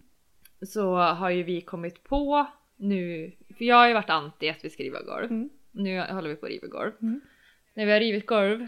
Så 0.67 0.97
har 0.97 1.31
ju 1.31 1.43
vi 1.43 1.61
kommit 1.61 2.05
på 2.05 2.47
nu, 2.77 3.33
för 3.59 3.65
jag 3.65 3.77
har 3.77 3.89
ju 3.89 3.95
varit 3.95 4.11
anti 4.11 4.49
att 4.49 4.65
vi 4.65 4.71
ska 4.71 4.83
riva 4.83 5.03
golv. 5.03 5.25
Mm. 5.25 5.51
Nu 5.71 6.01
håller 6.01 6.29
vi 6.29 6.37
på 6.37 6.47
att 6.47 6.53
riva 6.53 6.67
golv. 6.67 6.93
Mm. 7.03 7.21
När 7.75 7.87
vi 7.87 7.93
har 7.93 8.01
rivit 8.01 8.27
golv, 8.27 8.67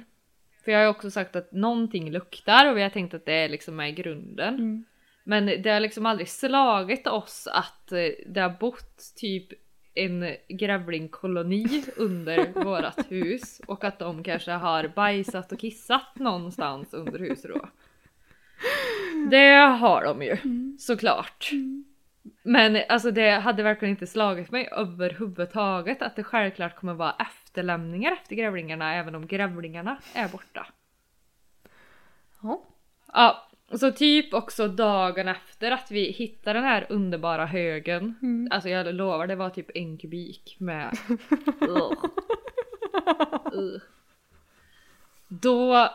för 0.65 0.73
jag 0.73 0.79
har 0.79 0.85
ju 0.85 0.91
också 0.91 1.11
sagt 1.11 1.37
att 1.37 1.53
någonting 1.53 2.11
luktar 2.11 2.71
och 2.71 2.77
vi 2.77 2.83
har 2.83 2.91
tänkt 2.91 3.15
att 3.15 3.27
det 3.27 3.49
liksom 3.49 3.81
är 3.81 3.91
grunden. 3.91 4.55
Mm. 4.55 4.85
Men 5.25 5.63
det 5.63 5.71
har 5.71 5.81
liksom 5.81 6.07
aldrig 6.07 6.29
slagit 6.29 7.07
oss 7.07 7.49
att 7.53 7.93
eh, 7.93 8.09
det 8.27 8.41
har 8.41 8.59
bott 8.61 9.15
typ 9.17 9.53
en 9.95 10.37
grävlingkoloni 10.49 11.85
under 11.97 12.65
vårat 12.65 13.07
hus 13.09 13.61
och 13.67 13.85
att 13.85 13.99
de 13.99 14.25
kanske 14.25 14.53
har 14.53 14.89
bajsat 14.89 15.53
och 15.53 15.59
kissat 15.59 16.17
någonstans 16.19 16.95
under 16.95 17.19
huset 17.19 17.51
då. 17.55 17.69
Det 19.31 19.55
har 19.81 20.05
de 20.05 20.23
ju 20.23 20.37
såklart. 20.79 21.51
Men 22.43 22.79
alltså 22.89 23.11
det 23.11 23.31
hade 23.31 23.63
verkligen 23.63 23.91
inte 23.91 24.07
slagit 24.07 24.51
mig 24.51 24.69
överhuvudtaget 24.73 26.03
att 26.03 26.17
det 26.17 26.25
självklart 26.25 26.77
kommer 26.77 26.95
vara 26.95 27.17
efterlämningar 27.19 28.13
efter 28.13 28.37
grävlingarna 28.37 28.95
även 28.95 29.15
om 29.15 29.27
grävlingarna 29.27 29.99
är 30.15 30.29
borta. 30.29 30.67
Ja. 32.43 32.63
Ja, 33.13 33.49
så 33.79 33.93
typ 33.93 34.35
också 34.35 34.69
dagen 34.69 35.29
efter 35.29 35.71
att 35.71 35.91
vi 35.91 36.13
hittade 36.13 36.59
den 36.59 36.69
här 36.69 36.87
underbara 36.89 37.47
högen. 37.47 38.15
Mm. 38.23 38.49
Alltså 38.51 38.69
jag 38.69 38.95
lovar 38.95 39.27
det 39.27 39.37
var 39.37 39.51
typ 39.51 39.71
en 39.75 39.99
kubik 39.99 40.57
med... 40.59 40.99
Ugh. 41.61 42.05
Ugh. 43.53 43.83
Då 45.29 45.89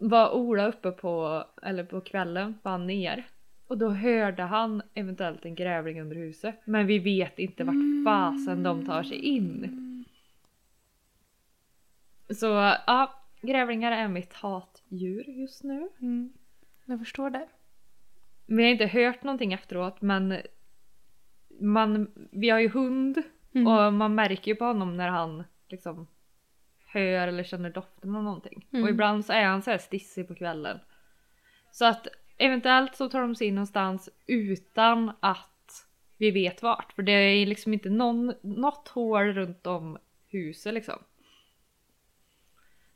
var 0.00 0.30
Ola 0.34 0.68
uppe 0.68 0.90
på, 0.90 1.44
eller 1.62 1.84
på 1.84 2.00
kvällen, 2.00 2.58
var 2.62 2.72
han 2.72 2.86
ner. 2.86 3.26
Och 3.66 3.78
då 3.78 3.88
hörde 3.88 4.42
han 4.42 4.82
eventuellt 4.94 5.44
en 5.44 5.54
grävling 5.54 6.00
under 6.00 6.16
huset. 6.16 6.60
Men 6.64 6.86
vi 6.86 6.98
vet 6.98 7.38
inte 7.38 7.64
vart 7.64 8.04
fasen 8.04 8.62
de 8.62 8.86
tar 8.86 9.02
sig 9.02 9.16
in. 9.18 10.04
Så 12.30 12.46
ja, 12.86 13.14
grävlingar 13.40 13.92
är 13.92 14.08
mitt 14.08 14.32
hatdjur 14.32 15.28
just 15.28 15.64
nu. 15.64 15.88
Mm. 16.00 16.32
Jag 16.84 16.98
förstår 16.98 17.30
det. 17.30 17.46
Vi 18.46 18.62
har 18.62 18.70
inte 18.70 18.86
hört 18.86 19.22
någonting 19.22 19.52
efteråt 19.52 20.02
men 20.02 20.36
man, 21.60 22.10
vi 22.30 22.50
har 22.50 22.58
ju 22.58 22.68
hund 22.68 23.22
Mm. 23.52 23.66
och 23.66 23.92
man 23.92 24.14
märker 24.14 24.50
ju 24.50 24.54
på 24.54 24.64
honom 24.64 24.96
när 24.96 25.08
han 25.08 25.44
liksom 25.68 26.06
hör 26.92 27.28
eller 27.28 27.44
känner 27.44 27.70
doften 27.70 28.16
av 28.16 28.22
någonting. 28.24 28.66
Mm. 28.72 28.84
Och 28.84 28.90
ibland 28.90 29.24
så 29.24 29.32
är 29.32 29.44
han 29.44 29.62
så 29.62 29.70
här 29.70 29.78
stissig 29.78 30.28
på 30.28 30.34
kvällen. 30.34 30.78
Så 31.70 31.84
att 31.84 32.06
eventuellt 32.38 32.96
så 32.96 33.08
tar 33.08 33.20
de 33.20 33.34
sig 33.34 33.46
in 33.46 33.54
någonstans 33.54 34.08
utan 34.26 35.12
att 35.20 35.86
vi 36.16 36.30
vet 36.30 36.62
vart. 36.62 36.92
För 36.92 37.02
det 37.02 37.12
är 37.12 37.46
liksom 37.46 37.72
inte 37.72 37.90
någon, 37.90 38.34
något 38.42 38.88
hål 38.88 39.32
runt 39.32 39.66
om 39.66 39.98
huset 40.28 40.74
liksom. 40.74 40.98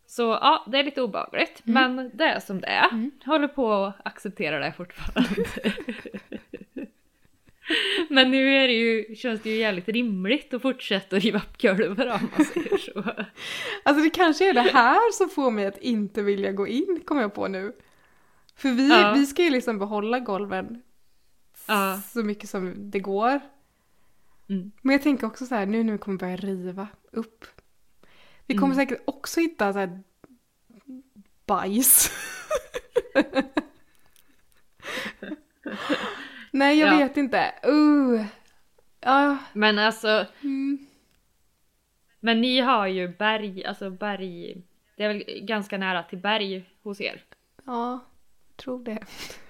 Så 0.06 0.22
ja, 0.22 0.64
det 0.68 0.78
är 0.78 0.84
lite 0.84 1.02
obehagligt. 1.02 1.62
Men 1.64 2.10
det 2.14 2.24
är 2.24 2.40
som 2.40 2.60
det 2.60 2.66
är. 2.66 2.88
Mm. 2.92 3.10
Håller 3.24 3.48
på 3.48 3.72
att 3.72 3.94
acceptera 4.04 4.58
det 4.58 4.72
fortfarande. 4.72 5.44
Men 8.10 8.30
nu 8.30 8.48
är 8.56 8.68
det 8.68 8.74
ju, 8.74 9.14
känns 9.16 9.42
det 9.42 9.50
ju 9.50 9.56
jävligt 9.56 9.88
rimligt 9.88 10.54
att 10.54 10.62
fortsätta 10.62 11.18
riva 11.18 11.38
upp 11.38 11.62
golven 11.62 12.08
om 12.10 12.28
man 12.36 12.44
säger 12.46 12.78
så. 12.78 13.04
Alltså 13.82 14.04
det 14.04 14.10
kanske 14.10 14.48
är 14.48 14.54
det 14.54 14.60
här 14.60 15.12
som 15.12 15.28
får 15.28 15.50
mig 15.50 15.66
att 15.66 15.78
inte 15.78 16.22
vilja 16.22 16.52
gå 16.52 16.66
in, 16.66 17.00
kommer 17.04 17.20
jag 17.22 17.34
på 17.34 17.48
nu. 17.48 17.72
För 18.56 18.68
vi, 18.68 18.88
Ja. 18.88 19.12
vi 19.16 19.26
ska 19.26 19.42
ju 19.42 19.50
liksom 19.50 19.78
behålla 19.78 20.18
golven 20.18 20.82
Ja. 21.66 22.00
så 22.12 22.22
mycket 22.22 22.50
som 22.50 22.90
det 22.90 22.98
går. 23.00 23.40
Mm. 24.48 24.70
Men 24.82 24.92
jag 24.92 25.02
tänker 25.02 25.26
också 25.26 25.46
så 25.46 25.54
här, 25.54 25.66
nu 25.66 25.84
när 25.84 25.92
vi 25.92 25.98
kommer 25.98 26.18
börja 26.18 26.36
riva 26.36 26.88
upp. 27.12 27.44
Vi 28.46 28.54
kommer 28.54 28.74
Mm. 28.74 28.86
säkert 28.86 29.02
också 29.06 29.40
hitta 29.40 29.72
så 29.72 29.78
här 29.78 30.00
bajs. 31.46 32.10
Nej, 36.54 36.78
jag 36.78 36.94
Ja. 36.94 36.98
vet 36.98 37.16
inte. 37.16 37.54
Uh. 37.66 38.24
Ja. 39.00 39.36
Men 39.52 39.78
alltså, 39.78 40.26
Mm. 40.42 40.86
men 42.20 42.40
ni 42.40 42.60
har 42.60 42.86
ju 42.86 43.08
berg, 43.08 43.64
alltså 43.64 43.90
berg, 43.90 44.62
det 44.96 45.04
är 45.04 45.08
väl 45.08 45.24
ganska 45.42 45.78
nära 45.78 46.02
till 46.02 46.18
berg 46.18 46.70
hos 46.82 47.00
er? 47.00 47.22
Ja, 47.64 47.90
jag 48.48 48.56
tror 48.56 48.84
det. 48.84 48.98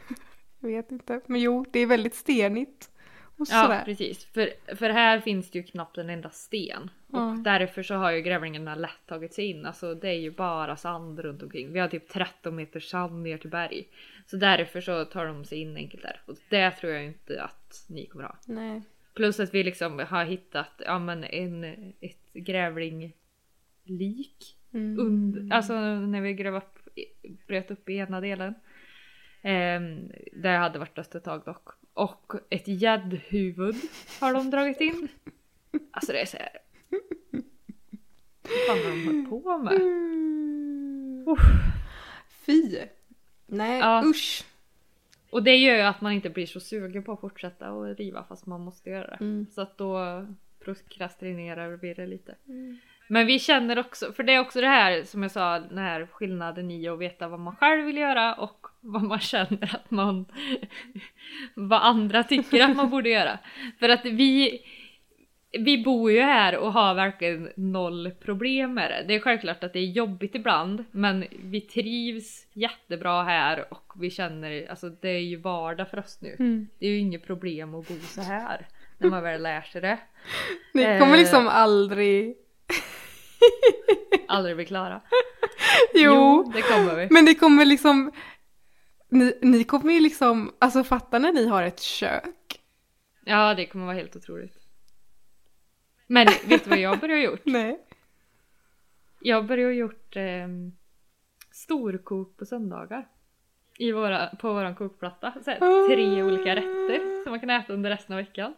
Jag 0.60 0.68
vet 0.68 0.92
inte. 0.92 1.20
Men 1.26 1.40
jo, 1.40 1.64
det 1.70 1.78
är 1.80 1.86
väldigt 1.86 2.14
stenigt. 2.14 2.90
Och 3.36 3.46
Ja 3.50 3.62
sådär. 3.62 3.82
precis, 3.84 4.24
för, 4.24 4.50
för 4.76 4.90
här 4.90 5.20
finns 5.20 5.50
det 5.50 5.58
ju 5.58 5.62
knappt 5.64 5.98
en 5.98 6.10
enda 6.10 6.30
sten. 6.30 6.90
Och 7.06 7.18
Ja. 7.18 7.36
därför 7.44 7.82
så 7.82 7.94
har 7.94 8.10
ju 8.10 8.20
grävlingarna 8.22 8.74
lätt 8.74 9.06
tagit 9.06 9.34
sig 9.34 9.44
in. 9.46 9.66
Alltså 9.66 9.94
det 9.94 10.08
är 10.08 10.20
ju 10.20 10.30
bara 10.30 10.76
sand 10.76 11.18
runt 11.18 11.42
omkring. 11.42 11.72
Vi 11.72 11.78
har 11.80 11.88
typ 11.88 12.08
13 12.08 12.56
meter 12.56 12.80
sand 12.80 13.22
ner 13.22 13.38
till 13.38 13.50
berg. 13.50 13.88
Så 14.26 14.36
därför 14.36 14.80
så 14.80 15.04
tar 15.04 15.26
de 15.26 15.44
sig 15.44 15.58
in 15.58 15.76
enkelt 15.76 16.02
där. 16.02 16.20
Och 16.26 16.36
det 16.48 16.70
tror 16.70 16.92
jag 16.92 17.04
inte 17.04 17.42
att 17.42 17.84
ni 17.88 18.06
kommer 18.06 18.24
ha. 18.24 18.36
Nej. 18.46 18.82
Plus 19.14 19.40
att 19.40 19.54
vi 19.54 19.64
liksom 19.64 19.98
har 20.08 20.24
hittat 20.24 20.82
ja, 20.86 20.98
men 20.98 21.24
en, 21.24 21.64
ett 22.00 22.32
grävlinglik. 22.32 23.14
Mm. 24.74 24.98
Und, 25.06 25.52
alltså 25.52 25.72
när 25.80 26.20
vi 26.20 26.34
gräv 26.34 26.54
upp, 26.56 26.78
bröt 27.46 27.70
upp 27.70 27.88
i 27.88 27.96
ena 27.96 28.20
delen. 28.20 28.54
Um, 29.44 30.10
där 30.32 30.52
jag 30.52 30.60
hade 30.60 30.78
varit 30.78 30.96
dött 30.96 31.14
ett 31.14 31.24
tag 31.24 31.42
dock. 31.44 31.68
Och 31.94 32.32
ett 32.50 32.68
gäddhuvud 32.68 33.74
har 34.20 34.34
de 34.34 34.50
dragit 34.50 34.80
in. 34.80 35.08
Alltså 35.90 36.12
det 36.12 36.20
är 36.20 36.26
så 36.26 36.36
här. 36.36 36.58
Vad 38.42 38.52
fan 38.66 38.78
har 38.84 38.90
de 38.90 39.06
hållit 39.06 39.28
på 39.44 39.58
med? 39.58 39.72
Mm. 39.74 41.24
Uff. 41.28 41.40
Fy! 42.46 42.78
Nej, 43.46 43.78
Ja. 43.80 44.02
usch! 44.06 44.44
Och 45.30 45.42
det 45.42 45.56
gör 45.56 45.76
ju 45.76 45.82
att 45.82 46.00
man 46.00 46.12
inte 46.12 46.30
blir 46.30 46.46
så 46.46 46.60
sugen 46.60 47.02
på 47.02 47.12
att 47.12 47.20
fortsätta 47.20 47.72
och 47.72 47.96
riva 47.96 48.24
fast 48.24 48.46
man 48.46 48.60
måste 48.60 48.90
göra 48.90 49.06
det. 49.06 49.16
Mm. 49.24 49.46
Så 49.50 49.60
att 49.60 49.78
då 49.78 50.26
prokrastinerar 50.64 51.68
vi 51.76 51.94
det 51.94 52.06
lite. 52.06 52.34
Men 53.06 53.26
vi 53.26 53.38
känner 53.38 53.78
också, 53.78 54.12
för 54.12 54.22
det 54.22 54.34
är 54.34 54.40
också 54.40 54.60
det 54.60 54.66
här 54.66 55.02
som 55.02 55.22
jag 55.22 55.30
sa, 55.30 55.58
den 55.58 55.78
här 55.78 56.08
skillnaden 56.12 56.70
i 56.70 56.88
att 56.88 56.98
veta 56.98 57.28
vad 57.28 57.40
man 57.40 57.56
själv 57.56 57.84
vill 57.84 57.96
göra 57.96 58.34
och 58.34 58.66
vad 58.80 59.02
man 59.02 59.20
känner 59.20 59.74
att 59.74 59.90
man, 59.90 60.26
vad 61.54 61.82
andra 61.82 62.24
tycker 62.24 62.64
att 62.64 62.76
man 62.76 62.90
borde 62.90 63.08
göra. 63.08 63.38
För 63.78 63.88
att 63.88 64.04
vi, 64.04 64.62
vi 65.52 65.82
bor 65.84 66.12
ju 66.12 66.20
här 66.20 66.56
och 66.56 66.72
har 66.72 66.94
verkligen 66.94 67.48
noll 67.56 68.10
problem 68.10 68.74
med 68.74 68.90
det. 68.90 69.04
Det 69.08 69.14
är 69.14 69.20
självklart 69.20 69.64
att 69.64 69.72
det 69.72 69.78
är 69.78 69.90
jobbigt 69.90 70.34
ibland, 70.34 70.84
men 70.90 71.24
vi 71.42 71.60
trivs 71.60 72.46
jättebra 72.52 73.22
här 73.22 73.72
och 73.72 73.92
vi 73.96 74.10
känner, 74.10 74.70
alltså 74.70 74.88
det 74.88 75.08
är 75.08 75.18
ju 75.18 75.36
vardag 75.36 75.90
för 75.90 75.98
oss 75.98 76.18
nu. 76.22 76.36
Mm. 76.38 76.68
Det 76.78 76.86
är 76.86 76.90
ju 76.90 76.98
inget 76.98 77.26
problem 77.26 77.74
att 77.74 77.88
bo 77.88 77.94
så 77.94 78.20
här 78.20 78.66
när 78.98 79.10
man 79.10 79.22
väl 79.22 79.42
lär 79.42 79.62
sig 79.62 79.80
det. 79.80 79.98
Ni 80.72 80.82
kommer 80.82 81.14
Eh. 81.14 81.18
liksom 81.18 81.48
aldrig... 81.48 82.36
Aldrig 84.28 84.56
bli 84.56 84.64
klara. 84.64 85.00
Jo, 85.94 86.50
det 86.54 86.62
kommer 86.62 86.96
vi. 86.96 87.08
men 87.10 87.24
det 87.24 87.34
kommer 87.34 87.64
liksom... 87.64 88.12
Ni, 89.08 89.38
ni 89.42 89.64
kommer 89.64 89.92
ju 89.92 90.00
liksom, 90.00 90.54
alltså 90.58 90.84
fatta 90.84 91.18
när 91.18 91.32
ni 91.32 91.46
har 91.46 91.62
ett 91.62 91.80
kök. 91.80 92.60
Ja, 93.24 93.54
det 93.54 93.66
kommer 93.66 93.84
vara 93.84 93.96
helt 93.96 94.16
otroligt. 94.16 94.56
Men 96.06 96.26
vet 96.46 96.64
du 96.64 96.70
vad 96.70 96.78
jag 96.78 96.98
börjar 96.98 97.18
gjort? 97.18 97.40
Nej. 97.44 97.80
Jag 99.20 99.46
börjar 99.46 99.70
gjort 99.70 100.16
eh, 100.16 100.48
storkok 101.52 102.36
på 102.36 102.46
söndagar. 102.46 103.08
I 103.78 103.92
våra, 103.92 104.26
på 104.26 104.52
våran 104.52 104.74
kokplatta. 104.74 105.34
Så 105.44 105.50
här, 105.50 105.86
tre 105.88 106.22
olika 106.22 106.56
rätter 106.56 107.22
som 107.22 107.30
man 107.30 107.40
kan 107.40 107.50
äta 107.50 107.72
under 107.72 107.90
resten 107.90 108.12
av 108.12 108.24
veckan. 108.24 108.54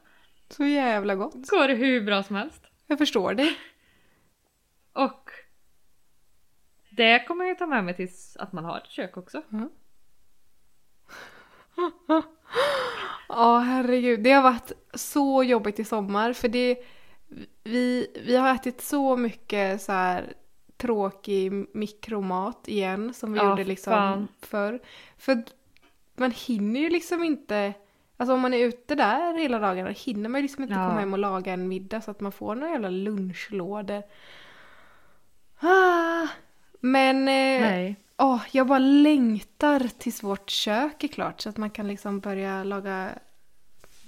Så 0.49 0.65
jävla 0.65 1.15
gott. 1.15 1.49
Går 1.51 1.69
hur 1.69 2.01
bra 2.01 2.23
som 2.23 2.37
helst. 2.37 2.63
Jag 2.87 2.99
förstår 2.99 3.35
dig. 3.35 3.57
Och 4.97 5.31
det 6.91 7.25
kommer 7.29 7.45
jag 7.45 7.59
ta 7.59 7.67
med 7.67 7.85
mig 7.85 7.97
tills 7.97 8.37
att 8.37 8.53
man 8.53 8.65
har 8.65 8.79
ett 8.79 8.87
kök 8.91 9.17
också. 9.17 9.43
Ja, 13.29 13.59
herregud. 13.59 14.23
Det 14.23 14.33
har 14.33 14.43
varit 14.43 14.73
så 14.95 15.43
jobbigt 15.43 15.79
i 15.81 15.85
sommar 15.85 16.33
för 16.33 16.49
det... 16.49 16.79
Vi, 17.65 18.07
vi 18.25 18.37
har 18.37 18.55
ätit 18.55 18.81
så 18.81 19.17
mycket 19.17 19.83
så 19.83 19.93
här 19.93 20.35
tråkig 20.77 21.53
mikromat 21.75 22.69
igen 22.69 23.15
som 23.15 23.33
vi 23.33 23.39
Ja, 23.39 23.49
gjorde 23.51 23.65
liksom 23.65 23.93
fan. 23.93 24.29
förr. 24.41 24.81
För 25.19 25.43
man 26.17 26.31
hinner 26.31 26.81
ju 26.81 26.89
liksom 26.89 27.25
inte... 27.25 27.73
Alltså 28.17 28.35
om 28.35 28.41
man 28.41 28.55
är 28.55 28.59
ute 28.67 28.95
där 28.95 29.35
hela 29.39 29.59
dagarna 29.59 29.91
hinner 29.91 30.29
man 30.29 30.39
ju 30.41 30.43
liksom 30.43 30.63
inte 30.63 30.75
Ja. 30.75 30.89
komma 30.89 31.01
hem 31.01 31.13
och 31.13 31.19
laga 31.19 31.53
en 31.53 31.69
middag 31.69 32.01
så 32.01 32.11
att 32.11 32.21
man 32.21 32.33
får 32.33 32.55
några 32.55 32.73
jävla 32.73 32.91
lunchlådor. 32.91 34.03
Ah, 35.61 36.29
men... 36.81 37.29
Eh. 37.29 37.95
Åh, 38.19 38.43
jag 38.53 38.67
bara 38.67 38.79
längtar 38.79 39.81
tills 39.99 40.23
vårt 40.23 40.51
kök 40.51 41.05
är 41.05 41.09
klart 41.09 41.41
så 41.41 41.49
att 41.49 41.57
man 41.57 41.71
kan 41.71 41.89
liksom 41.89 42.21
börja 42.21 42.65
laga 42.65 43.19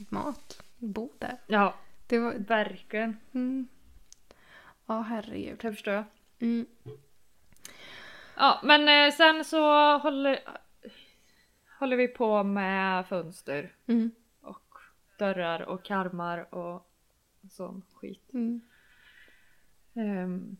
mat. 0.09 0.63
Bo 0.79 1.11
där. 1.19 1.37
Ja, 1.47 1.75
Det 2.07 2.19
var... 2.19 2.33
verkligen. 2.35 3.17
Mm. 3.35 3.69
Ja, 4.87 5.01
herregud. 5.01 5.59
Det 5.63 5.73
förstår 5.73 5.95
jag. 5.95 6.05
Mm. 6.41 6.67
Ja, 8.37 8.61
men 8.65 8.89
eh, 8.89 9.15
sen 9.15 9.45
så 9.45 9.99
håller, 9.99 10.39
håller 11.79 11.97
vi 11.97 12.09
på 12.09 12.43
med 12.43 13.07
fönster 13.07 13.73
Mm. 13.87 14.11
och 14.41 14.75
dörrar 15.19 15.61
och 15.63 15.85
karmar 15.85 16.55
och 16.55 16.91
sån 17.51 17.83
skit. 17.95 18.31
Mm. 18.35 18.61
Ehm, 19.95 20.57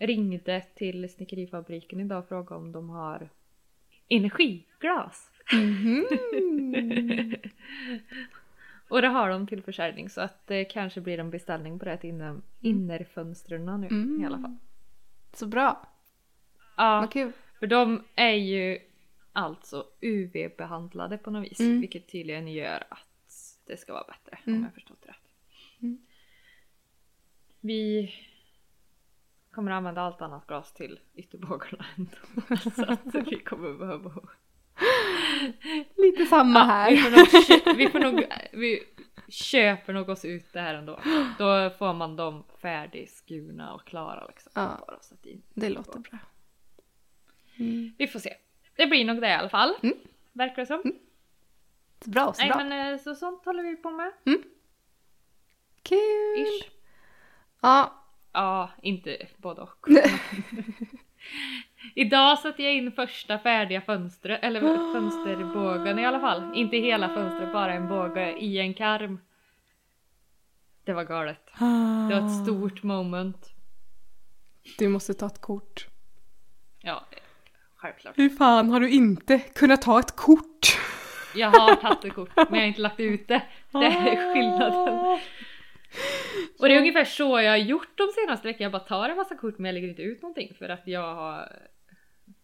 ringde 0.00 0.60
till 0.74 1.08
snickerifabriken 1.08 2.00
idag 2.00 2.18
och 2.18 2.28
frågade 2.28 2.54
om 2.54 2.72
de 2.72 2.90
har 2.90 3.28
energiglas. 4.08 5.30
Mhm. 5.52 6.06
Och 8.88 9.02
det 9.02 9.08
har 9.08 9.30
de 9.30 9.46
till 9.46 9.62
försäljning 9.62 10.10
så 10.10 10.20
att 10.20 10.46
det 10.46 10.64
kanske 10.64 11.00
blir 11.00 11.18
en 11.18 11.30
beställning 11.30 11.78
på 11.78 11.84
det 11.84 11.96
till 11.96 12.10
inner, 12.10 12.40
innerfönstren 12.60 13.64
nu 13.80 13.86
Mm. 13.86 14.22
i 14.22 14.26
alla 14.26 14.38
fall. 14.38 14.56
Så 15.32 15.46
bra. 15.46 15.88
Ja, 16.76 17.00
Vad 17.00 17.12
kul. 17.12 17.32
för 17.58 17.66
de 17.66 18.04
är 18.14 18.32
ju 18.34 18.78
alltså 19.32 19.86
UV-behandlade 20.00 21.18
på 21.18 21.30
något 21.30 21.50
vis. 21.50 21.60
Mm. 21.60 21.80
Vilket 21.80 22.08
tydligen 22.12 22.48
gör 22.48 22.84
att 22.88 23.58
det 23.66 23.76
ska 23.76 23.92
vara 23.92 24.04
bättre 24.08 24.38
Mm. 24.46 24.58
om 24.58 24.64
jag 24.64 24.74
förstått 24.74 25.02
rätt. 25.06 25.16
Mm. 25.82 25.98
Vi 27.60 28.14
kommer 29.54 29.70
använda 29.70 30.00
allt 30.00 30.22
annat 30.22 30.46
glas 30.46 30.72
till 30.72 31.00
ytterbågarna 31.14 31.84
ändå. 31.96 32.16
så 32.76 32.92
att 32.92 33.14
vi 33.30 33.38
kommer 33.40 33.74
behöva... 33.78 34.12
Lite 35.96 36.26
samma 36.26 36.58
Ja, 36.58 36.64
här. 36.64 36.90
vi, 36.90 36.96
får 36.96 37.18
nog, 37.66 37.76
vi 37.76 37.88
får 37.88 37.98
nog... 37.98 38.24
Vi 38.52 38.82
köper 39.28 39.92
nog 39.92 40.08
oss 40.08 40.24
ut 40.24 40.52
det 40.52 40.60
här 40.60 40.74
ändå. 40.74 41.00
Då 41.38 41.70
får 41.78 41.94
man 41.94 42.16
dem 42.16 42.44
färdigskurna 42.62 43.74
och 43.74 43.84
klara 43.86 44.26
liksom. 44.26 44.52
Ja. 44.54 44.84
Bara 44.86 45.00
sätta 45.00 45.28
in. 45.28 45.42
Det 45.54 45.68
låter 45.68 45.98
bra. 45.98 46.18
Mm. 47.58 47.92
Vi 47.98 48.06
får 48.06 48.18
se. 48.18 48.34
Det 48.76 48.86
blir 48.86 49.04
nog 49.04 49.20
det 49.20 49.28
i 49.28 49.32
alla 49.32 49.48
fall. 49.48 49.74
Mm. 49.82 49.96
Verkar 50.32 50.56
det 50.56 50.66
som. 50.66 50.82
Så 52.04 52.10
bra, 52.10 52.32
så 52.32 52.42
Nej 52.42 52.50
bra. 52.50 52.64
men 52.64 52.92
eh, 52.92 53.00
så 53.00 53.14
sånt 53.14 53.44
håller 53.44 53.62
vi 53.62 53.76
på 53.76 53.90
med. 53.90 54.12
Kul. 55.82 55.98
Ish. 56.46 56.70
Ja. 57.60 57.99
Ja, 58.32 58.70
inte 58.82 59.26
både 59.36 59.60
och. 59.60 59.86
Idag 61.94 62.38
satte 62.38 62.62
jag 62.62 62.74
in 62.74 62.92
första 62.92 63.38
färdiga 63.38 63.80
fönstret, 63.80 64.38
eller 64.42 64.60
fönsterbågen 64.92 65.98
i 65.98 66.06
alla 66.06 66.20
fall. 66.20 66.54
Inte 66.54 66.76
hela 66.76 67.08
fönstret, 67.08 67.52
bara 67.52 67.74
en 67.74 67.88
båge 67.88 68.36
i 68.38 68.58
en 68.58 68.74
karm. 68.74 69.20
Det 70.84 70.92
var 70.92 71.04
galet. 71.04 71.50
Det 72.08 72.14
var 72.20 72.26
ett 72.26 72.42
stort 72.42 72.82
moment. 72.82 73.54
Du 74.78 74.88
måste 74.88 75.14
ta 75.14 75.26
ett 75.26 75.40
kort. 75.40 75.86
Ja, 76.80 77.04
självklart. 77.76 78.18
Hur 78.18 78.28
fan 78.30 78.70
har 78.70 78.80
du 78.80 78.90
inte 78.90 79.38
kunnat 79.38 79.82
ta 79.82 80.00
ett 80.00 80.16
kort? 80.16 80.78
Jag 81.34 81.50
har 81.50 81.74
tagit 81.74 82.04
ett 82.04 82.14
kort, 82.14 82.30
men 82.36 82.46
jag 82.50 82.60
har 82.60 82.68
inte 82.68 82.80
lagt 82.80 83.00
ut 83.00 83.28
det. 83.28 83.42
Det 83.72 83.86
är 83.86 84.34
skillnaden. 84.34 85.20
Och 86.58 86.68
det 86.68 86.74
är 86.74 86.78
ungefär 86.78 87.04
så 87.04 87.40
jag 87.40 87.50
har 87.50 87.56
gjort 87.56 87.98
de 87.98 88.08
senaste 88.20 88.46
veckorna. 88.48 88.62
Jag 88.64 88.72
bara 88.72 88.82
tar 88.82 89.08
en 89.08 89.16
massa 89.16 89.34
kort 89.36 89.58
men 89.58 89.64
jag 89.68 89.74
lägger 89.74 89.88
inte 89.88 90.02
ut 90.02 90.22
någonting 90.22 90.54
för 90.58 90.68
att 90.68 90.86
jag 90.86 91.14
har... 91.14 91.56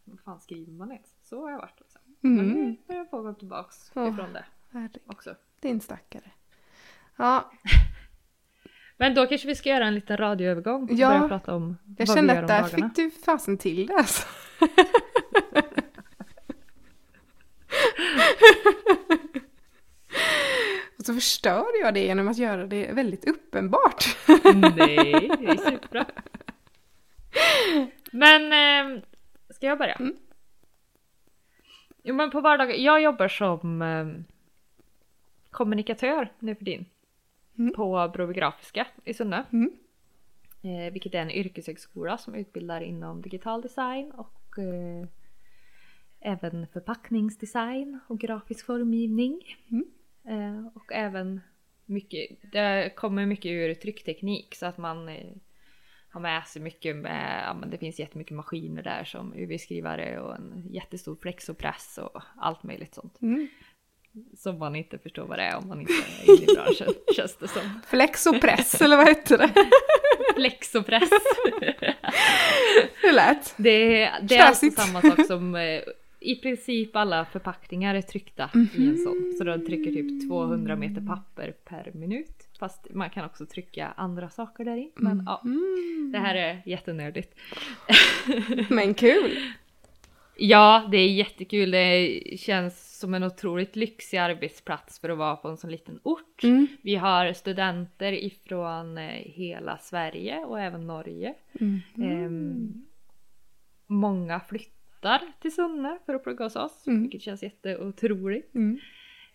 Vad 0.05 0.21
fan 0.21 0.41
skriver 0.41 0.73
man 0.73 0.93
ens? 0.93 1.15
Så 1.23 1.41
har 1.43 1.51
jag 1.51 1.59
varit 1.59 1.81
också. 1.81 1.99
Men 2.21 2.39
Mm. 2.41 2.49
nu 2.53 2.77
börjar 2.87 2.99
jag 3.11 3.19
att 3.19 3.25
gå 3.25 3.35
tillbaks 3.35 3.91
Ja. 3.95 4.09
ifrån 4.09 4.33
det 4.33 4.45
Herregud. 4.73 5.03
också. 5.07 5.35
Din 5.61 5.81
stackare. 5.81 6.31
Ja, 7.17 7.51
Men 8.99 9.15
då 9.15 9.27
kanske 9.27 9.47
vi 9.49 9.55
ska 9.55 9.69
göra 9.69 9.87
en 9.87 9.95
liten 9.95 10.17
radioövergång 10.17 10.83
och 10.83 10.93
Ja. 10.93 11.09
börja 11.09 11.29
prata 11.29 11.55
om 11.55 11.77
jag 11.99 12.07
vad 12.07 12.17
kände 12.17 12.33
vi 12.33 12.37
gör 12.39 12.45
att 12.45 12.51
om 12.51 12.57
där 12.57 12.63
dagarna. 12.71 12.89
fick 12.95 12.97
du 12.97 13.11
fasen 13.11 13.59
till 13.59 13.87
det 13.87 13.95
alltså. 13.95 14.29
Så 21.07 21.14
förstörde 21.14 21.79
jag 21.83 21.95
det 21.95 22.01
genom 22.01 22.29
att 22.29 22.38
göra 22.38 22.66
det 22.66 22.92
väldigt 22.92 23.29
uppenbart. 23.29 24.05
Nej, 24.55 25.31
det 25.38 25.47
är 25.47 25.71
superbra. 25.71 26.07
Men 28.12 28.42
eh, 28.53 29.03
ska 29.51 29.66
jag 29.66 29.79
börja? 29.79 29.95
Mm. 29.95 30.16
Jo 32.03 32.14
men 32.14 32.31
på 32.31 32.40
vardagar, 32.40 32.75
jag 32.75 33.03
jobbar 33.03 33.29
som 33.29 33.83
eh, 33.83 34.07
kommunikatör 35.51 36.33
nu 36.38 36.55
för 36.55 36.64
din. 36.64 36.85
Mm. 37.59 37.75
På 37.75 38.11
Brobygrafiska 38.12 38.87
i 39.05 39.14
Sunne. 39.14 39.45
Mm. 39.53 39.73
Eh, 40.62 40.92
vilket 40.92 41.14
är 41.14 41.19
en 41.19 41.31
yrkeshögskola 41.31 42.19
som 42.19 42.35
utbildar 42.35 42.81
inom 42.81 43.23
digital 43.23 43.62
design 43.62 44.11
och 44.11 44.59
eh, 44.59 45.09
även 46.21 46.66
förpackningsdesign 46.66 47.99
och 48.07 48.19
grafisk 48.19 48.66
formgivning. 48.66 49.42
Mm. 49.71 49.85
Eh, 50.29 50.67
och 50.75 50.93
även 50.93 51.41
mycket, 51.85 52.53
det 52.53 52.93
kommer 52.97 53.27
mycket 53.27 53.51
ur 53.51 53.75
tryckteknik 53.75 54.55
så 54.55 54.67
att 54.67 54.79
man 54.79 55.09
eh, 55.09 55.37
har 56.09 56.21
med 56.21 56.47
sig 56.47 56.62
mycket 56.62 56.97
med, 56.97 57.43
ja 57.47 57.55
men 57.55 57.71
det 57.71 57.79
finns 57.79 57.99
jättemycket 57.99 58.37
maskiner 58.37 58.83
där 58.83 59.05
som 59.05 59.35
UV-skrivare 59.35 60.21
och 60.21 60.37
en 60.37 60.65
jättestor 60.71 61.17
flexopress 61.23 61.99
och 61.99 62.23
allt 62.37 62.62
möjligt 62.62 62.95
sånt. 62.95 63.23
Mm. 63.23 63.49
Som 64.37 64.59
man 64.59 64.77
inte 64.77 64.99
förstår 64.99 65.27
vad 65.27 65.39
det 65.39 65.43
är 65.43 65.57
om 65.57 65.69
man 65.69 65.81
inte 65.81 65.93
är 65.93 66.35
inne 66.35 66.43
i 66.43 66.55
branschen 66.55 66.95
känns 67.17 67.37
det 67.37 67.49
som. 67.49 67.81
Flex 67.87 68.27
och 68.27 68.41
press 68.41 68.81
eller 68.81 68.97
vad 68.97 69.09
heter 69.09 69.39
det? 69.39 69.53
Flexopress. 70.35 71.11
Hur 73.03 73.12
lät? 73.12 73.55
Det, 73.57 73.89
det 74.23 74.37
är 74.37 74.47
alltså 74.47 74.67
Stressigt. 74.67 74.81
samma 74.81 75.03
sak 75.03 75.27
som 75.27 75.55
eh, 75.55 75.81
i 76.21 76.37
princip 76.37 76.97
alla 76.97 77.25
förpackningar 77.25 77.95
är 77.95 78.03
tryckta 78.03 78.51
i 78.75 78.89
en 78.89 78.99
sån. 78.99 79.35
Så 79.39 79.45
de 79.45 79.67
trycker 79.67 79.93
typ 79.93 80.29
200 80.29 80.77
meter 80.77 81.01
papper 81.01 81.55
per 81.65 81.91
minut. 81.95 82.49
Fast 82.59 82.87
man 82.95 83.11
kan 83.11 83.25
också 83.25 83.47
trycka 83.47 83.87
andra 83.97 84.31
saker 84.31 84.65
där 84.65 84.77
i. 84.77 84.91
Men 84.95 85.23
ja, 85.27 85.41
Mm. 85.45 86.11
det 86.13 86.19
här 86.19 86.35
är 86.35 86.63
jättenördigt. 86.67 87.35
Men 88.71 88.95
kul! 88.95 89.39
Ja, 90.39 90.89
det 90.91 90.97
är 90.97 91.09
jättekul. 91.13 91.71
Det 91.71 92.21
känns 92.41 92.99
som 92.99 93.15
en 93.15 93.23
otroligt 93.23 93.77
lyxig 93.77 94.17
arbetsplats 94.19 94.99
för 95.01 95.09
att 95.09 95.19
vara 95.19 95.37
på 95.37 95.49
en 95.49 95.57
sån 95.57 95.71
liten 95.71 96.01
ort. 96.03 96.45
Mm. 96.45 96.67
Vi 96.83 96.97
har 96.97 97.33
studenter 97.33 98.13
ifrån 98.13 98.99
eh, 98.99 99.05
hela 99.25 99.79
Sverige 99.79 100.39
och 100.45 100.61
även 100.61 100.87
Norge. 100.87 101.35
Mm. 101.61 101.81
Ehm, 102.03 102.85
många 103.87 104.41
flyttar 104.41 104.76
till 105.41 105.55
Sunne 105.55 105.99
för 106.07 106.15
att 106.15 106.23
plugga 106.23 106.45
hos 106.45 106.57
oss, 106.57 106.87
Mm. 106.87 107.03
vilket 107.03 107.23
känns 107.23 107.43
jätteotroligt. 107.43 108.55
Mm. 108.55 108.79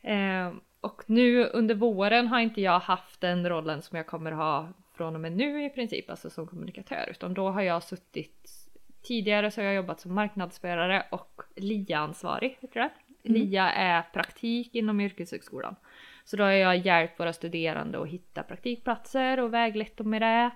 Ehm, 0.02 0.60
och 0.82 1.04
nu 1.06 1.46
under 1.46 1.76
våren 1.76 2.28
har 2.28 2.40
inte 2.40 2.62
jag 2.62 2.80
haft 2.80 3.22
den 3.22 3.50
rollen 3.50 3.82
som 3.82 3.98
jag 3.98 4.08
kommer 4.08 4.32
ha 4.32 4.68
från 4.94 5.16
och 5.16 5.22
med 5.22 5.32
nu 5.32 5.66
i 5.66 5.70
princip, 5.70 6.10
alltså 6.10 6.30
som 6.30 6.48
kommunikatör, 6.48 7.08
utan 7.12 7.34
då 7.34 7.50
har 7.50 7.62
jag 7.62 7.84
suttit 7.84 8.62
Tidigare 9.04 9.52
så 9.52 9.62
har 9.62 9.66
jag 9.66 9.76
jobbat 9.76 10.00
som 10.00 10.14
marknadsförare 10.16 11.06
och 11.12 11.42
LIA-ansvarig. 11.56 12.60
Mm. 12.74 12.92
LIA 13.24 13.72
är 13.72 14.02
praktik 14.02 14.76
inom 14.76 15.02
yrkeshögskolan. 15.02 15.76
Så 16.24 16.38
då 16.38 16.44
har 16.44 16.52
jag 16.52 16.78
hjälpt 16.78 17.20
våra 17.20 17.34
studerande 17.34 18.02
att 18.02 18.08
hitta 18.08 18.44
praktikplatser 18.44 19.40
och 19.40 19.54
väglett 19.54 19.98
dem 19.98 20.10
med 20.10 20.22
det. 20.22 20.52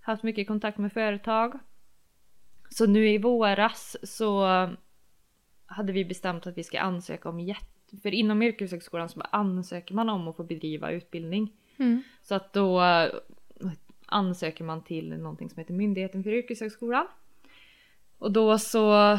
Haft 0.00 0.22
mycket 0.22 0.46
kontakt 0.46 0.78
med 0.78 0.92
företag. 0.92 1.58
Så 2.74 2.86
nu 2.86 3.08
i 3.08 3.18
våras 3.18 3.96
så 4.02 4.46
hade 5.66 5.92
vi 5.92 6.04
bestämt 6.04 6.46
att 6.46 6.58
vi 6.58 6.64
ska 6.64 6.80
ansöka 6.80 7.28
om 7.28 7.40
jätte... 7.40 7.96
För 8.02 8.14
inom 8.14 8.42
yrkeshögskolan 8.42 9.08
så 9.08 9.20
ansöker 9.20 9.94
man 9.94 10.08
om 10.08 10.28
att 10.28 10.36
få 10.36 10.44
bedriva 10.44 10.90
utbildning. 10.90 11.52
Mm. 11.76 12.02
Så 12.22 12.34
att 12.34 12.52
då 12.52 12.82
eh, 12.82 13.14
ansöker 14.06 14.64
man 14.64 14.84
till 14.84 15.18
någonting 15.18 15.50
som 15.50 15.58
heter 15.58 15.74
Myndigheten 15.74 16.22
för 16.22 16.30
yrkeshögskolan. 16.30 17.06
Och 18.18 18.32
då 18.32 18.58
så 18.58 19.18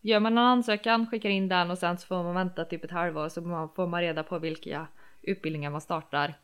gör 0.00 0.20
man 0.20 0.32
en 0.32 0.44
ansökan, 0.44 1.06
skickar 1.06 1.30
in 1.30 1.48
den 1.48 1.70
och 1.70 1.78
sen 1.78 1.98
så 1.98 2.06
får 2.06 2.22
man 2.22 2.34
vänta 2.34 2.64
typ 2.64 2.84
ett 2.84 2.90
halvår 2.90 3.28
så 3.28 3.68
får 3.76 3.86
man 3.86 4.00
reda 4.00 4.22
på 4.22 4.38
vilka 4.38 4.86
utbildningar 5.22 5.70
man 5.70 5.80
startar 5.80 6.34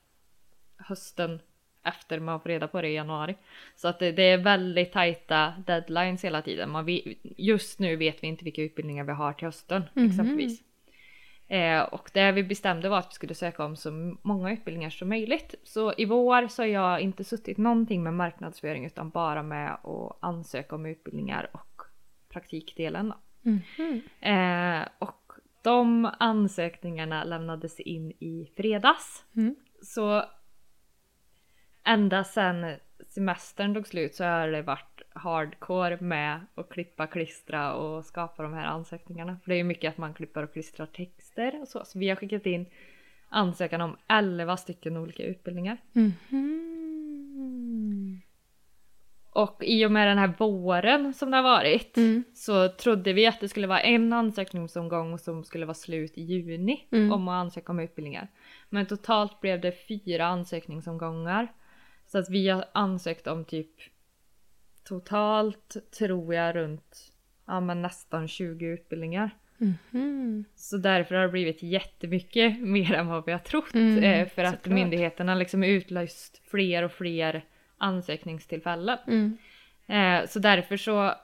hösten 0.76 1.40
efter 1.84 2.20
man 2.20 2.40
får 2.40 2.48
reda 2.48 2.68
på 2.68 2.82
det 2.82 2.88
i 2.88 2.94
januari. 2.94 3.34
Så 3.76 3.88
att 3.88 3.98
det, 3.98 4.12
det 4.12 4.22
är 4.22 4.38
väldigt 4.38 4.92
tajta 4.92 5.54
deadlines 5.66 6.24
hela 6.24 6.42
tiden. 6.42 6.70
Man 6.70 6.84
vet, 6.84 7.04
just 7.22 7.78
nu 7.78 7.96
vet 7.96 8.22
vi 8.22 8.26
inte 8.26 8.44
vilka 8.44 8.62
utbildningar 8.62 9.04
vi 9.04 9.12
har 9.12 9.32
till 9.32 9.46
hösten 9.46 9.82
Mhm. 9.94 10.06
exempelvis. 10.06 10.62
Eh, 11.48 11.80
och 11.82 12.10
det 12.14 12.32
vi 12.32 12.42
bestämde 12.44 12.88
var 12.88 12.98
att 12.98 13.08
vi 13.10 13.14
skulle 13.14 13.34
söka 13.34 13.64
om 13.64 13.76
så 13.76 14.16
många 14.22 14.52
utbildningar 14.52 14.90
som 14.90 15.08
möjligt. 15.08 15.54
Så 15.64 15.92
i 15.96 16.04
vår 16.04 16.48
så 16.48 16.62
har 16.62 16.66
jag 16.66 17.00
inte 17.00 17.24
suttit 17.24 17.58
någonting 17.58 18.02
med 18.02 18.14
marknadsföring 18.14 18.84
utan 18.86 19.10
bara 19.10 19.42
med 19.42 19.72
att 19.72 20.18
ansöka 20.20 20.74
om 20.74 20.86
utbildningar 20.86 21.50
och 21.52 21.82
praktikdelen. 22.28 23.08
Då. 23.08 23.50
Mhm. 23.50 24.00
Eh, 24.20 24.88
och 24.98 25.32
de 25.62 26.10
ansökningarna 26.20 27.24
lämnades 27.24 27.80
in 27.80 28.10
i 28.10 28.50
fredags. 28.56 29.24
Mm. 29.36 29.56
Så 29.82 30.24
ända 31.84 32.24
sedan 32.24 32.76
semestern 33.08 33.74
tog 33.74 33.86
slut 33.86 34.14
så 34.14 34.24
har 34.24 34.48
det 34.48 34.62
varit 34.62 35.02
hardcore 35.14 35.98
med 36.00 36.40
att 36.54 36.68
klippa, 36.68 37.06
klistra 37.06 37.74
och 37.74 38.04
skapa 38.04 38.42
de 38.42 38.54
här 38.54 38.64
ansökningarna. 38.64 39.36
För 39.42 39.48
det 39.48 39.54
är 39.54 39.58
ju 39.58 39.64
mycket 39.64 39.88
att 39.92 39.98
man 39.98 40.14
klipper 40.14 40.42
och 40.42 40.52
klistrar 40.52 40.86
texter 40.86 41.60
och 41.62 41.68
så. 41.68 41.84
Så 41.84 41.98
vi 41.98 42.08
har 42.08 42.16
skickat 42.16 42.46
in 42.46 42.66
ansökan 43.28 43.80
om 43.80 43.96
11 44.08 44.56
stycken 44.56 44.96
olika 44.96 45.22
utbildningar. 45.22 45.76
Mhm. 45.92 46.18
Och 49.34 49.62
i 49.64 49.86
och 49.86 49.92
med 49.92 50.08
den 50.08 50.18
här 50.18 50.32
våren 50.38 51.14
som 51.14 51.30
det 51.30 51.36
har 51.36 51.44
varit 51.44 51.96
Mm. 51.96 52.24
så 52.34 52.68
trodde 52.68 53.12
vi 53.12 53.26
att 53.26 53.40
det 53.40 53.48
skulle 53.48 53.66
vara 53.66 53.80
en 53.80 54.12
ansökningsomgång 54.12 55.18
som 55.18 55.44
skulle 55.44 55.66
vara 55.66 55.74
slut 55.74 56.18
i 56.18 56.22
juni 56.22 56.86
Mm. 56.92 57.12
om 57.12 57.28
att 57.28 57.32
ansöka 57.40 57.72
om 57.72 57.80
utbildningar. 57.80 58.28
Men 58.68 58.86
totalt 58.86 59.40
blev 59.40 59.60
det 59.60 59.72
fyra 59.88 60.26
ansökningsomgångar. 60.26 61.48
Så 62.12 62.18
att 62.18 62.30
vi 62.30 62.48
har 62.48 62.64
ansökt 62.72 63.26
om 63.26 63.44
typ 63.44 63.70
totalt 64.84 65.76
tror 65.98 66.34
jag 66.34 66.56
runt 66.56 67.12
ja, 67.46 67.60
men 67.60 67.82
nästan 67.82 68.28
20 68.28 68.66
utbildningar. 68.66 69.30
Mhm. 69.58 70.44
Så 70.54 70.76
därför 70.76 71.14
har 71.14 71.22
det 71.22 71.28
blivit 71.28 71.62
jättemycket 71.62 72.60
mer 72.62 72.92
än 72.92 73.06
vad 73.06 73.26
vi 73.26 73.32
har 73.32 73.38
trott. 73.38 73.74
Mm, 73.74 74.04
eh, 74.04 74.28
för 74.28 74.44
att 74.44 74.54
såklart. 74.54 74.74
myndigheterna 74.74 75.34
liksom 75.34 75.64
utlyst 75.64 76.42
fler 76.50 76.82
och 76.82 76.92
fler 76.92 77.44
ansökningstillfällen. 77.78 78.98
Mm. 79.06 79.38
Eh, 79.86 80.28
så 80.28 80.38
därför 80.38 80.76
så 80.76 81.14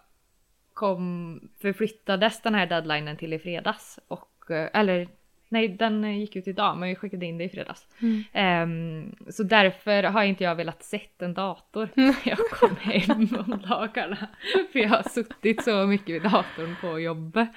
kom, 0.74 1.40
förflyttades 1.60 2.42
den 2.42 2.54
här 2.54 2.66
deadlinen 2.66 3.16
till 3.16 3.32
i 3.32 3.38
fredags. 3.38 3.98
Och, 4.08 4.50
eh, 4.50 4.70
eller 4.72 5.08
nej, 5.48 5.68
den 5.68 6.04
eh, 6.04 6.18
gick 6.18 6.36
ut 6.36 6.48
idag 6.48 6.76
men 6.76 6.88
vi 6.88 6.94
skickade 6.94 7.26
in 7.26 7.38
det 7.38 7.44
i 7.44 7.48
fredags. 7.48 7.86
Mm. 8.02 8.24
Ehm, 8.32 9.14
så 9.28 9.42
därför 9.42 10.02
har 10.02 10.22
inte 10.24 10.44
jag 10.44 10.54
velat 10.54 10.82
sett 10.82 11.22
en 11.22 11.34
dator 11.34 11.88
när 11.94 12.16
jag 12.24 12.38
kom 12.38 12.76
hem 12.76 13.28
om 13.38 13.62
dagarna. 13.68 14.28
För 14.72 14.78
jag 14.78 14.88
har 14.88 15.02
suttit 15.02 15.62
så 15.64 15.86
mycket 15.86 16.14
vid 16.14 16.22
datorn 16.22 16.76
på 16.80 17.00
jobbet. 17.00 17.48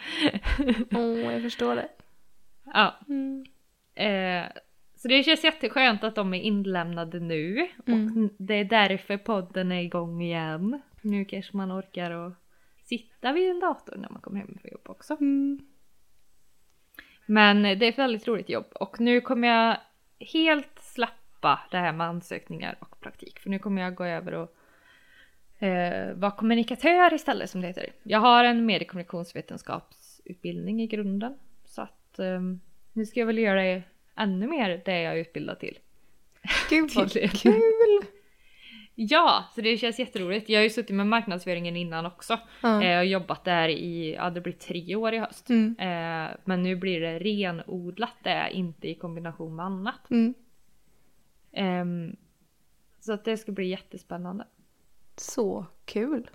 Åh, 0.92 1.34
jag 1.34 1.42
förstår 1.42 1.76
det. 1.76 1.88
Ja, 2.74 3.00
Mm. 3.08 3.46
Eh, 3.96 4.44
så 4.96 5.08
det 5.08 5.24
känns 5.24 5.44
jätteskönt 5.44 6.04
att 6.04 6.16
de 6.16 6.34
är 6.34 6.42
inlämnade 6.42 7.20
nu 7.20 7.68
Mm. 7.88 8.06
och 8.26 8.32
det 8.38 8.54
är 8.54 8.64
därför 8.66 9.18
podden 9.18 9.72
är 9.72 9.82
igång 9.82 10.22
igen. 10.22 10.82
Nu 11.02 11.26
kanske 11.26 11.58
man 11.58 11.72
orkar 11.80 12.12
att 12.12 12.34
sitta 12.84 13.34
vid 13.34 13.50
en 13.50 13.60
dator 13.60 13.96
när 13.98 14.10
man 14.10 14.22
kommer 14.22 14.40
hem 14.40 14.58
från 14.62 14.72
jobb 14.72 14.82
också. 14.90 15.18
Mm. 15.20 15.60
Men 17.32 17.64
det 17.64 17.70
är 17.70 17.84
ett 17.84 17.98
väldigt 17.98 18.28
roligt 18.28 18.50
jobb 18.50 18.66
och 18.74 19.00
nu 19.00 19.22
kommer 19.22 19.48
jag 19.48 19.78
helt 20.20 20.80
släppa 20.80 21.60
det 21.72 21.78
här 21.78 21.94
med 21.94 22.08
ansökningar 22.08 22.78
och 22.80 23.00
praktik 23.00 23.40
för 23.40 23.50
nu 23.50 23.60
kommer 23.60 23.82
jag 23.82 23.96
gå 23.96 24.06
över 24.06 24.34
och 24.34 24.56
eh, 25.64 26.14
vara 26.14 26.32
kommunikatör 26.32 27.14
istället 27.14 27.50
som 27.50 27.62
det 27.62 27.68
heter. 27.68 27.94
Jag 28.04 28.20
har 28.20 28.44
en 28.44 28.66
mediekommunikationsvetenskapsutbildning 28.66 30.82
i 30.82 30.88
grunden 30.88 31.38
så 31.66 31.82
att 31.82 32.20
eh, 32.20 32.42
nu 32.94 33.06
ska 33.06 33.20
jag 33.20 33.28
väl 33.28 33.38
göra 33.38 33.82
ännu 34.16 34.48
mer 34.48 34.82
det 34.86 35.02
jag 35.02 35.14
är 35.14 35.18
utbildad 35.18 35.60
till. 35.60 35.80
Gud 36.70 36.92
vad 36.96 37.12
kul! 37.42 38.02
Ja, 39.10 39.44
så 39.56 39.62
det 39.62 39.78
känns 39.78 40.00
jätteroligt. 40.00 40.50
Jag 40.50 40.60
har 40.60 40.64
ju 40.64 40.70
suttit 40.70 40.96
med 40.96 41.08
marknadsföringen 41.08 41.76
innan 41.76 42.06
också 42.06 42.40
Ja. 42.62 42.84
eh, 42.84 43.00
och 43.00 43.06
jobbat 43.06 43.44
där 43.44 43.70
i, 43.70 44.14
ja 44.16 44.30
det 44.30 44.42
blir 44.42 44.54
tre 44.54 44.96
år 44.96 45.14
i 45.14 45.18
höst. 45.20 45.50
Mm. 45.50 45.76
Eh, 45.80 46.38
men 46.46 46.64
nu 46.64 46.76
blir 46.76 47.00
det 47.02 47.20
renodlat 47.20 48.16
det, 48.24 48.50
inte 48.54 48.88
i 48.90 48.96
kombination 48.96 49.56
med 49.56 49.66
annat. 49.66 50.10
Mm. 50.12 50.34
Ehm, 51.52 52.16
så 53.00 53.14
att 53.14 53.26
det 53.26 53.38
ska 53.38 53.52
bli 53.52 53.68
jättespännande. 53.68 54.48
Så 55.16 55.66
kul! 55.86 56.30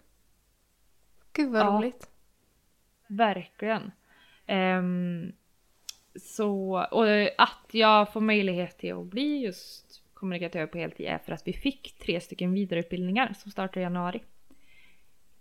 Gud 1.33 1.52
vad 1.52 1.62
Ja. 1.62 1.66
roligt. 1.66 2.11
Verkligen. 3.09 3.92
Ehm, 4.46 5.33
så, 6.20 6.87
och 6.90 7.07
att 7.38 7.68
jag 7.70 8.12
får 8.12 8.20
möjlighet 8.20 8.79
till 8.79 8.94
att 8.94 9.07
bli 9.07 9.38
just 9.38 10.02
kommunikatör 10.16 10.66
på 10.66 10.79
heltid 10.79 11.07
är 11.07 11.18
för 11.18 11.33
att 11.33 11.48
vi 11.48 11.52
fick 11.52 11.98
tre 11.98 12.20
stycken 12.20 12.52
vidareutbildningar 12.52 13.35
som 13.38 13.50
startar 13.50 13.81
i 13.81 13.85
januari. 13.85 14.22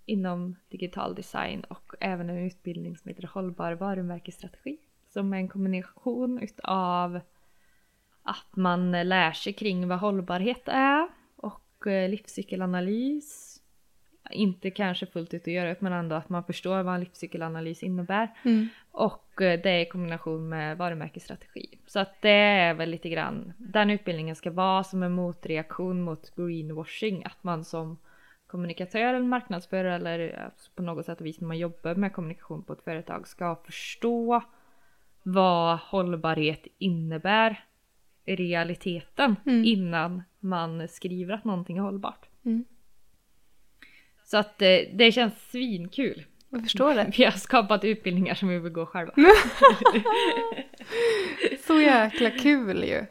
Inom 0.05 0.55
digital 0.69 1.15
design 1.15 1.63
och 1.63 1.93
även 1.99 2.29
en 2.29 2.45
utbildning 2.45 2.97
som 2.97 3.09
heter 3.09 3.29
hållbar 3.33 3.73
varumärkesstrategi. 3.73 4.77
Som 5.07 5.33
är 5.33 5.37
en 5.37 5.47
kombination 5.47 6.39
utav 6.39 7.19
att 8.23 8.55
man 8.55 8.91
lär 8.91 9.31
sig 9.31 9.53
kring 9.53 9.87
vad 9.87 9.99
hållbarhet 9.99 10.67
är 10.67 11.07
och 11.35 11.87
eh, 11.87 12.09
livscykelanalys. 12.09 13.54
Inte 14.31 14.71
kanske 14.71 15.05
fullt 15.05 15.33
ut 15.33 15.41
att 15.41 15.53
göra 15.53 15.69
det 15.69 15.81
men 15.81 15.93
ändå 15.93 16.15
att 16.15 16.29
man 16.29 16.43
förstår 16.43 16.83
vad 16.83 16.93
en 16.93 16.99
livscykelanalys 16.99 17.83
innebär. 17.83 18.29
Mm. 18.43 18.67
Och 18.91 19.41
eh, 19.41 19.61
det 19.61 19.69
är 19.69 19.79
i 19.79 19.85
kombination 19.85 20.49
med 20.49 20.77
varumärkesstrategi. 20.77 21.79
Så 21.87 21.99
att 21.99 22.21
det 22.21 22.29
är 22.29 22.73
väl 22.73 22.89
lite 22.89 23.09
grann 23.09 23.53
den 23.57 23.89
utbildningen 23.89 24.35
ska 24.35 24.51
vara 24.51 24.83
som 24.83 25.03
en 25.03 25.11
motreaktion 25.11 26.01
mot 26.01 26.35
greenwashing. 26.35 27.25
Att 27.25 27.43
man 27.43 27.63
som 27.63 27.97
kommunikatör 28.47 29.13
eller 29.13 29.19
marknadsförare 29.19 29.95
eller 29.95 30.19
eh, 30.19 30.75
på 30.75 30.81
något 30.81 31.05
sätt 31.05 31.19
och 31.19 31.25
vis 31.25 31.41
när 31.41 31.47
man 31.47 31.57
jobbar 31.57 31.95
med 31.95 32.13
kommunikation 32.13 32.63
på 32.63 32.73
ett 32.73 32.83
företag 32.83 33.27
ska 33.27 33.55
förstå 33.55 34.43
vad 35.23 35.79
hållbarhet 35.79 36.67
innebär 36.77 37.65
i 38.25 38.35
realiteten 38.35 39.35
Mm. 39.45 39.65
innan 39.65 40.23
man 40.39 40.87
skriver 40.87 41.33
att 41.33 41.43
någonting 41.43 41.77
är 41.77 41.81
hållbart. 41.81 42.25
Mm. 42.45 42.65
Så 44.25 44.37
att 44.37 44.61
eh, 44.61 44.77
det 44.93 45.11
känns 45.11 45.51
svinkul. 45.51 46.25
Jag 46.49 46.61
förstår 46.63 46.95
det. 46.95 47.11
Vi 47.17 47.23
har 47.23 47.31
skapat 47.31 47.83
utbildningar 47.83 48.35
som 48.35 48.49
vi 48.49 48.59
vill 48.59 48.71
gå 48.71 48.85
själva. 48.85 49.13
Så 51.67 51.81
jäkla 51.81 52.31
kul 52.31 52.83
ju. 52.83 53.05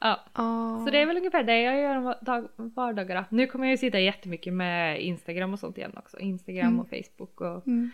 Ja. 0.00 0.24
Ja. 0.34 0.82
Så 0.84 0.90
det 0.92 0.98
är 0.98 1.06
väl 1.06 1.16
ungefär 1.16 1.44
det 1.44 1.60
jag 1.62 1.80
gör 1.80 1.96
om 1.96 2.14
dag- 2.22 2.48
vardagarna. 2.56 3.24
Nu 3.30 3.46
kommer 3.46 3.66
jag 3.66 3.70
ju 3.70 3.76
sitta 3.76 4.00
jättemycket 4.00 4.52
med 4.52 5.00
Instagram 5.02 5.52
och 5.52 5.58
sånt 5.58 5.78
igen 5.78 5.92
också. 5.96 6.18
Instagram 6.18 6.66
Mm. 6.66 6.80
och 6.80 6.88
Facebook 6.88 7.40
och 7.40 7.66
Mm. 7.66 7.90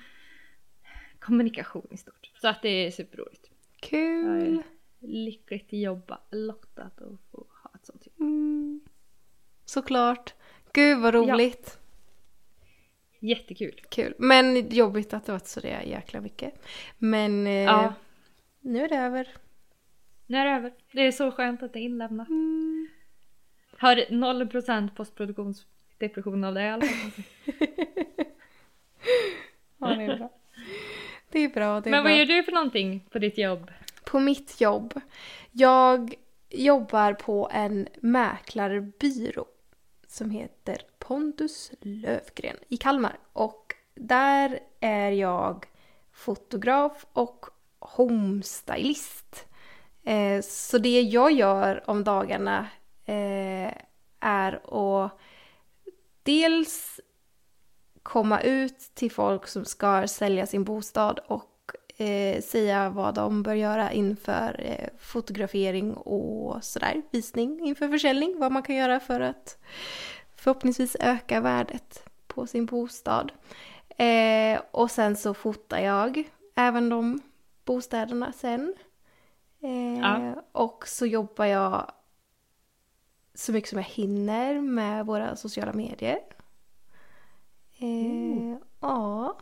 kommunikation 1.19 1.87
i 1.91 1.97
stort. 1.97 2.31
Så 2.41 2.49
att 2.49 2.63
det 2.63 2.69
är 2.69 2.91
superroligt. 2.91 3.51
Kul. 3.81 4.55
Ja, 4.57 4.63
Lyckligt 5.09 5.73
jobba, 5.73 6.19
lottat 6.31 7.01
att 7.01 7.21
få 7.31 7.47
ha 7.63 7.71
ett 7.75 7.87
sånt 7.87 8.07
jobb. 8.07 8.21
Mm. 8.21 8.81
Såklart. 9.65 10.35
Gud 10.73 10.99
vad 10.99 11.15
roligt. 11.15 11.79
Jättekul. 13.23 13.81
Kul. 13.89 14.15
Men 14.19 14.69
jobbigt 14.71 15.15
att 15.15 15.27
det 15.27 15.33
varit 15.33 15.47
så 15.47 15.61
det 15.61 15.83
jäkla 15.85 16.21
mycket. 16.21 16.55
Men 16.99 17.47
eh, 17.47 17.53
Ja, 17.53 17.95
nu 18.61 18.85
är 18.85 18.89
det 18.89 18.97
över. 18.97 19.29
nu 20.27 20.37
är 20.39 20.45
det 20.45 20.51
över. 20.51 20.73
Det 20.93 21.01
är 21.07 21.13
så 21.13 21.31
skönt 21.33 21.63
att 21.63 21.73
det 21.73 21.79
är 21.79 21.83
inlämnat. 21.83 22.29
Mm. 22.29 22.89
Har 23.79 23.97
0% 23.97 24.95
postproduktionsdepression 24.95 26.45
av 26.45 26.55
det 26.55 26.63
i 26.63 26.69
alla 26.69 26.83
fall. 26.87 27.25
Ja, 29.79 29.87
det 29.95 30.05
är 30.05 30.17
bra. 30.17 30.31
Det 31.31 31.39
är 31.39 31.49
bra. 31.49 31.81
Det 31.81 31.89
är 31.89 31.91
Men 31.91 32.03
bra. 32.03 32.11
vad 32.11 32.19
gör 32.19 32.27
du 32.27 32.43
för 32.43 32.53
någonting 32.53 33.07
på 33.11 33.19
ditt 33.19 33.39
jobb? 33.39 33.71
På 34.05 34.21
mitt 34.21 34.61
jobb. 34.61 35.01
Jag 35.53 36.15
jobbar 36.51 37.13
på 37.15 37.51
en 37.53 37.89
mäklarbyrå 38.01 39.47
som 40.09 40.31
heter 40.31 40.77
Pontus 41.11 41.73
Lövgren 41.81 42.57
i 42.69 42.77
Kalmar. 42.77 43.19
Och 43.33 43.75
där 43.95 44.61
är 44.81 45.11
jag 45.11 45.67
fotograf 46.13 47.07
och 47.13 47.47
homestylist. 47.79 49.47
Eh, 50.05 50.41
så 50.43 50.79
det 50.79 51.01
jag 51.01 51.33
gör 51.33 51.91
om 51.91 52.05
dagarna 52.05 52.67
eh, 53.05 53.73
är 54.21 54.53
att 55.03 55.19
dels 56.23 57.01
komma 58.03 58.41
ut 58.41 58.79
till 58.95 59.13
folk 59.13 59.47
som 59.47 59.65
ska 59.65 60.09
sälja 60.09 60.47
sin 60.47 60.65
bostad 60.65 61.19
och 61.27 61.73
eh, 62.01 62.43
säga 62.43 62.91
vad 62.91 63.15
de 63.15 63.43
bör 63.43 63.55
göra 63.55 63.93
inför 63.93 64.61
eh, 64.65 64.89
fotografering 64.99 65.95
och 65.95 66.65
sådär, 66.65 67.03
visning 67.11 67.61
inför 67.67 67.89
försäljning, 67.89 68.39
vad 68.39 68.53
man 68.53 68.63
kan 68.63 68.77
göra 68.77 69.01
för 69.01 69.21
att 69.21 69.59
förhoppningsvis 70.41 70.97
öka 71.01 71.41
värdet 71.41 72.05
på 72.27 72.47
sin 72.47 72.67
bostad. 72.67 73.33
Eh, 73.89 74.61
och 74.71 74.91
sen 74.91 75.17
så 75.17 75.35
fotar 75.35 75.79
jag 75.79 76.25
även 76.55 76.89
de 76.89 77.21
bostäderna 77.65 78.33
sen. 78.33 78.75
Eh, 79.63 80.01
Ja. 80.01 80.43
Och 80.53 80.89
så 80.89 81.07
jobbar 81.07 81.45
jag 81.45 81.93
så 83.35 83.53
mycket 83.53 83.71
som 83.71 83.79
jag 83.79 83.87
hinner 83.87 84.61
med 84.61 85.07
våra 85.07 85.37
sociala 85.37 85.73
medier. 85.73 86.19
Eh, 87.79 88.57
ja. 88.81 89.39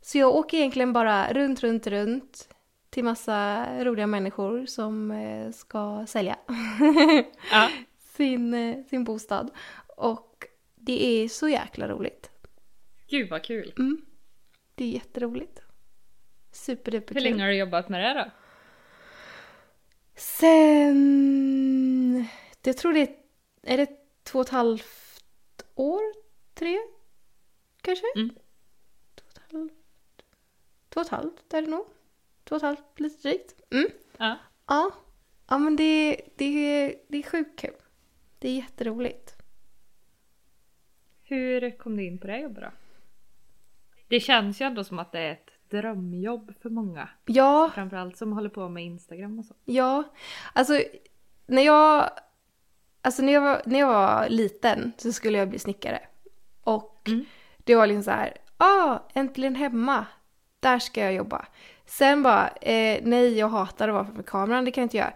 Så 0.00 0.18
jag 0.18 0.34
åker 0.34 0.58
egentligen 0.58 0.92
bara 0.92 1.32
runt, 1.32 1.60
runt, 1.62 1.86
runt 1.86 2.48
till 2.90 3.04
massa 3.04 3.66
roliga 3.84 4.06
människor 4.06 4.66
som 4.66 5.10
eh, 5.10 5.52
ska 5.52 6.04
sälja 6.08 6.36
Ja. 7.52 7.68
sin, 8.16 8.54
eh, 8.54 8.84
sin 8.84 9.04
bostad. 9.04 9.50
Och 10.02 10.46
det 10.74 11.06
är 11.06 11.28
så 11.28 11.48
jäkla 11.48 11.88
roligt. 11.88 12.30
Gud 13.06 13.30
vad 13.30 13.44
kul. 13.44 13.74
Mm. 13.78 14.06
Det 14.74 14.84
är 14.84 14.88
jätteroligt. 14.88 15.60
Superduper 16.52 17.14
Hur 17.14 17.20
länge 17.20 17.42
har 17.42 17.48
du 17.48 17.56
jobbat 17.56 17.88
med 17.88 18.04
det 18.04 18.14
då? 18.20 18.30
Sen... 20.14 20.98
Jag 22.62 22.76
tror 22.76 22.92
det 22.92 23.00
är, 23.00 23.16
är 23.62 23.76
det 23.76 23.90
två 24.22 24.38
och 24.38 24.44
ett 24.44 24.50
halvt 24.50 25.64
år? 25.74 26.02
Tre? 26.54 26.78
Kanske? 27.80 28.06
Mm. 28.16 28.30
Två 29.14 29.24
och 29.26 29.36
ett 29.36 29.52
halvt. 29.52 29.72
Två 30.88 31.00
och 31.00 31.06
ett 31.06 31.12
halvt 31.12 31.54
är 31.54 31.62
det 31.62 31.68
nog. 31.68 31.86
Två 32.44 32.54
och 32.54 32.56
ett 32.56 32.62
halvt, 32.62 33.00
lite 33.00 33.28
drygt. 33.28 33.54
Mm. 33.70 33.90
Ja. 34.16 34.38
Ja. 34.66 34.90
Ja 35.48 35.58
men 35.58 35.76
det, 35.76 36.20
det, 36.36 36.94
det 37.08 37.18
är 37.18 37.22
sjukt 37.22 37.60
kul. 37.60 37.74
Det 38.38 38.48
är 38.48 38.54
jätteroligt. 38.54 39.41
Hur 41.32 41.78
kom 41.78 41.96
du 41.96 42.04
in 42.04 42.18
på 42.18 42.26
det 42.26 42.38
jobbet 42.38 42.62
då? 42.62 42.70
Det 44.08 44.20
känns 44.20 44.60
ju 44.60 44.66
ändå 44.66 44.84
som 44.84 44.98
att 44.98 45.12
det 45.12 45.18
är 45.18 45.32
ett 45.32 45.50
drömjobb 45.70 46.52
för 46.62 46.70
många. 46.70 47.08
Ja, 47.26 47.70
Framförallt 47.74 48.16
som 48.16 48.32
håller 48.32 48.48
på 48.48 48.68
med 48.68 48.84
Instagram 48.84 49.38
och 49.38 49.44
så. 49.44 49.54
Ja, 49.64 50.02
alltså 50.52 50.80
när 51.46 51.62
jag, 51.62 52.10
alltså 53.02 53.22
när 53.22 53.32
jag, 53.32 53.40
var, 53.40 53.62
när 53.64 53.78
jag 53.78 53.86
var 53.86 54.28
liten 54.28 54.92
så 54.96 55.12
skulle 55.12 55.38
jag 55.38 55.48
bli 55.48 55.58
snickare. 55.58 56.00
Och 56.64 57.08
Mm. 57.08 57.24
det 57.64 57.74
var 57.74 57.86
liksom 57.86 58.02
så 58.02 58.10
här, 58.10 58.36
ah, 58.56 58.98
äntligen 59.14 59.54
hemma, 59.54 60.06
där 60.60 60.78
ska 60.78 61.00
jag 61.00 61.14
jobba. 61.14 61.46
Sen 61.86 62.22
bara, 62.22 62.48
eh, 62.48 63.00
nej 63.02 63.38
jag 63.38 63.48
hatar 63.48 63.88
att 63.88 63.94
vara 63.94 64.04
framför 64.04 64.22
kameran, 64.22 64.64
det 64.64 64.70
kan 64.70 64.82
jag 64.82 64.86
inte 64.86 64.96
göra. 64.96 65.12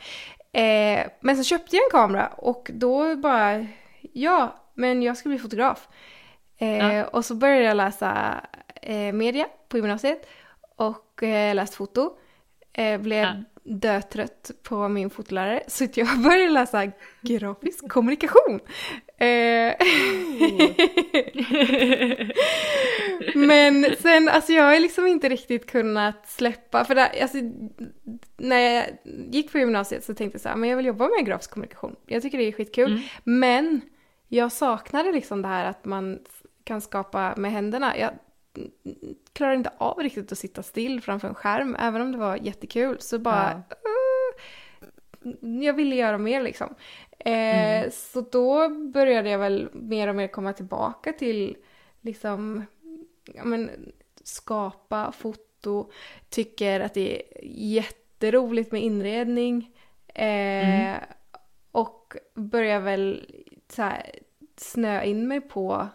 Eh, 0.52 1.06
men 1.20 1.36
så 1.36 1.44
köpte 1.44 1.76
jag 1.76 1.84
en 1.84 1.90
kamera 1.90 2.26
och 2.26 2.70
då 2.74 3.16
bara, 3.16 3.66
ja, 4.12 4.54
men 4.76 5.02
jag 5.02 5.16
ska 5.16 5.28
bli 5.28 5.38
fotograf. 5.38 5.88
Eh, 6.58 6.96
Ja. 6.96 7.04
Och 7.06 7.24
så 7.24 7.34
började 7.34 7.62
jag 7.64 7.76
läsa 7.76 8.40
eh, 8.82 9.12
media 9.12 9.46
på 9.68 9.76
gymnasiet 9.76 10.26
och 10.76 11.22
eh, 11.22 11.54
läst 11.54 11.74
foto. 11.74 12.10
Eh, 12.72 13.00
blev 13.00 13.22
Ja. 13.24 13.34
dötrött 13.64 14.50
på 14.62 14.88
min 14.88 15.10
fotolärare 15.10 15.62
så 15.68 15.84
att 15.84 15.96
jag 15.96 16.08
började 16.22 16.48
läsa 16.52 16.90
grafisk 17.20 17.88
kommunikation. 17.88 18.60
Eh, 19.18 19.26
men 23.34 23.86
sen, 24.00 24.28
alltså 24.28 24.52
jag 24.52 24.64
har 24.64 24.80
liksom 24.80 25.06
inte 25.06 25.28
riktigt 25.28 25.70
kunnat 25.70 26.28
släppa, 26.28 26.84
för 26.84 26.94
där, 26.94 27.22
alltså, 27.22 27.38
när 28.36 28.58
jag 28.60 28.84
gick 29.30 29.52
på 29.52 29.58
gymnasiet 29.58 30.04
så 30.04 30.14
tänkte 30.14 30.34
jag 30.34 30.40
så 30.40 30.48
här, 30.48 30.56
men 30.56 30.68
jag 30.70 30.76
vill 30.76 30.86
jobba 30.86 31.08
med 31.08 31.26
grafisk 31.26 31.50
kommunikation. 31.50 31.96
Jag 32.06 32.22
tycker 32.22 32.38
det 32.38 32.44
är 32.48 32.52
skitkul. 32.52 32.90
Mm. 32.92 33.02
Men 33.24 33.80
jag 34.28 34.52
saknade 34.52 35.12
liksom 35.12 35.42
det 35.42 35.48
här 35.48 35.64
att 35.64 35.84
man 35.84 36.18
kan 36.64 36.80
skapa 36.80 37.34
med 37.36 37.52
händerna. 37.52 37.98
Jag 37.98 38.10
klarar 39.32 39.54
inte 39.54 39.70
av 39.78 39.98
riktigt 39.98 40.32
att 40.32 40.38
sitta 40.38 40.62
still 40.62 41.00
framför 41.00 41.28
en 41.28 41.34
skärm, 41.34 41.76
även 41.80 42.02
om 42.02 42.12
det 42.12 42.18
var 42.18 42.36
jättekul. 42.36 43.00
Så 43.00 43.18
bara, 43.18 43.62
"Uh, 45.22 45.62
jag 45.64 45.72
ville 45.74 45.96
göra 45.96 46.18
mer 46.18 46.42
liksom. 46.42 46.74
Eh, 47.18 47.78
Mm. 47.78 47.90
Så 47.90 48.20
då 48.20 48.68
började 48.68 49.30
jag 49.30 49.38
väl 49.38 49.68
mer 49.72 50.08
och 50.08 50.14
mer 50.14 50.28
komma 50.28 50.52
tillbaka 50.52 51.12
till 51.12 51.56
liksom, 52.00 52.66
ja 53.34 53.44
men 53.44 53.70
skapa 54.24 55.12
foto, 55.12 55.90
tycker 56.28 56.80
att 56.80 56.94
det 56.94 57.16
är 57.16 57.22
jätteroligt 57.74 58.72
med 58.72 58.82
inredning. 58.82 59.70
Eh, 60.14 60.24
Mm. 60.88 61.00
Och 61.72 62.14
börjar 62.34 62.80
väl 62.80 63.26
så 63.72 63.82
här, 63.82 64.10
snöa 64.56 65.04
in 65.04 65.28
mig 65.28 65.40
på 65.40 65.88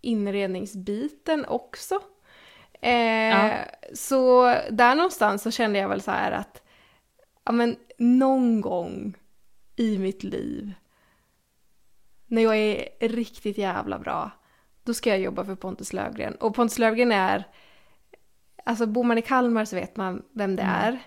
inredningsbiten 0.00 1.44
också. 1.44 1.94
Eh, 2.80 3.28
Ja. 3.28 3.50
Så 3.94 4.44
där 4.70 4.94
någonstans 4.94 5.42
så 5.42 5.50
kände 5.50 5.78
jag 5.78 5.88
väl 5.88 6.00
så 6.00 6.10
här 6.10 6.32
att 6.32 6.62
ja, 7.44 7.52
men 7.52 7.76
någon 7.98 8.60
gång 8.60 9.14
i 9.76 9.98
mitt 9.98 10.24
liv 10.24 10.72
när 12.26 12.42
jag 12.42 12.56
är 12.56 13.08
riktigt 13.08 13.58
jävla 13.58 13.98
bra 13.98 14.30
då 14.82 14.94
ska 14.94 15.10
jag 15.10 15.20
jobba 15.20 15.44
för 15.44 15.54
Pontus 15.54 15.92
Lövgren. 15.92 16.34
Och 16.34 16.54
Pontus 16.54 16.78
Lövgren 16.78 17.12
är 17.12 17.44
alltså 18.64 18.86
bor 18.86 19.04
man 19.04 19.18
i 19.18 19.22
Kalmar 19.22 19.64
så 19.64 19.76
vet 19.76 19.96
man 19.96 20.22
vem 20.32 20.56
det 20.56 20.62
är. 20.62 20.98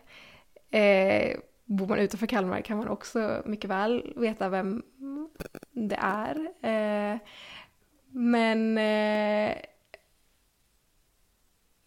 Eh, 0.72 1.38
bor 1.69 1.88
man 1.88 1.99
utanför 1.99 2.27
Kalmar 2.27 2.62
kan 2.62 2.77
man 2.77 2.88
också 2.88 3.41
mycket 3.45 3.69
väl 3.69 4.13
veta 4.15 4.49
vem 4.49 4.84
det 5.71 5.99
är. 6.01 6.36
Eh, 6.62 7.19
men 8.12 8.77
eh, 8.77 9.55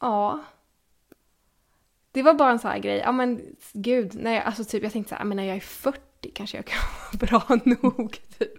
ja. 0.00 0.40
Det 2.12 2.22
var 2.22 2.34
bara 2.34 2.50
en 2.50 2.58
sån 2.58 2.70
här 2.70 2.78
grej. 2.78 2.98
Ja 2.98 3.12
men 3.12 3.56
gud, 3.72 4.14
nej, 4.14 4.38
alltså 4.38 4.64
typ 4.64 4.82
jag 4.82 4.92
tänkte 4.92 5.08
så 5.08 5.14
här, 5.14 5.24
men 5.24 5.36
när 5.36 5.44
jag 5.44 5.56
är 5.56 5.60
40 5.60 6.00
kanske 6.34 6.58
jag 6.58 6.66
kan 6.66 6.80
vara 7.20 7.40
bra 7.46 7.58
nog. 7.64 8.18
Typ. 8.38 8.52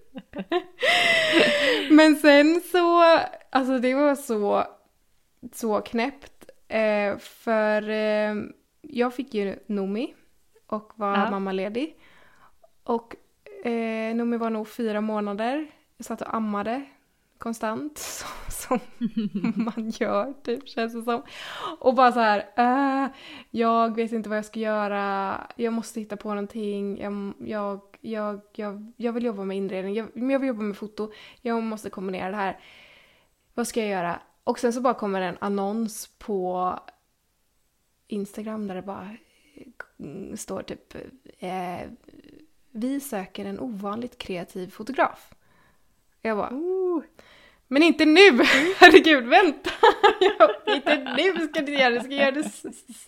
men 1.91 2.15
sen 2.15 2.61
så, 2.71 3.19
alltså 3.49 3.79
det 3.79 3.93
var 3.93 4.15
så, 4.15 4.67
så 5.53 5.81
knäppt. 5.81 6.49
Eh, 6.67 7.17
för 7.17 7.89
eh, 7.89 8.35
jag 8.81 9.13
fick 9.13 9.33
ju 9.33 9.55
Nomi 9.67 10.13
och 10.73 10.91
var 10.95 11.17
Ja. 11.17 11.31
mammaledig. 11.31 11.97
Och 12.83 13.15
eh, 13.65 14.15
Nomi 14.15 14.37
var 14.37 14.49
nog 14.49 14.67
fyra 14.67 15.01
månader. 15.01 15.71
Jag 15.97 16.05
satt 16.05 16.21
och 16.21 16.35
ammade 16.35 16.85
konstant, 17.37 17.97
så, 17.97 18.25
som 18.51 18.79
man 19.55 19.89
gör 19.89 20.33
typ 20.43 20.67
känns 20.69 20.93
det 20.93 21.01
som. 21.03 21.23
Och 21.79 21.93
bara 21.95 22.11
så 22.11 22.19
här, 22.19 22.49
äh, 22.57 23.09
jag 23.51 23.95
vet 23.95 24.11
inte 24.11 24.29
vad 24.29 24.37
jag 24.37 24.45
ska 24.45 24.59
göra, 24.59 25.37
jag 25.55 25.73
måste 25.73 25.99
hitta 25.99 26.17
på 26.17 26.29
någonting, 26.29 27.01
jag, 27.01 27.33
jag, 27.39 27.81
jag, 28.01 28.41
jag, 28.53 28.91
jag 28.97 29.13
vill 29.13 29.23
jobba 29.25 29.43
med 29.43 29.57
inredning, 29.57 29.93
jag, 29.93 30.07
jag 30.13 30.39
vill 30.39 30.47
jobba 30.47 30.61
med 30.61 30.77
foto, 30.77 31.11
jag 31.41 31.63
måste 31.63 31.89
kombinera 31.89 32.29
det 32.31 32.37
här. 32.37 32.59
Vad 33.53 33.67
ska 33.67 33.79
jag 33.79 33.89
göra? 33.89 34.19
Och 34.43 34.59
sen 34.59 34.73
så 34.73 34.81
bara 34.81 34.93
kommer 34.93 35.21
en 35.21 35.37
annons 35.41 36.07
på 36.17 36.79
Instagram 38.07 38.67
där 38.67 38.75
det 38.75 38.81
bara 38.81 39.09
står 40.37 40.61
typ 40.63 40.95
eh, 41.39 41.79
Vi 42.71 42.99
söker 42.99 43.45
en 43.45 43.59
ovanligt 43.59 44.17
kreativ 44.17 44.69
fotograf. 44.71 45.33
Jag 46.21 46.37
bara 46.37 46.51
Men 47.67 47.83
inte 47.83 48.05
nu! 48.05 48.43
Herregud, 48.77 49.27
vänta! 49.27 49.69
Jag, 50.39 50.75
inte 50.75 51.15
nu 51.17 51.47
ska 51.47 51.61
du 51.61 51.73
göra 51.73 51.89
det, 51.89 51.95
jag 51.95 52.05
ska 52.05 52.13
göra 52.15 52.31
det 52.31 52.43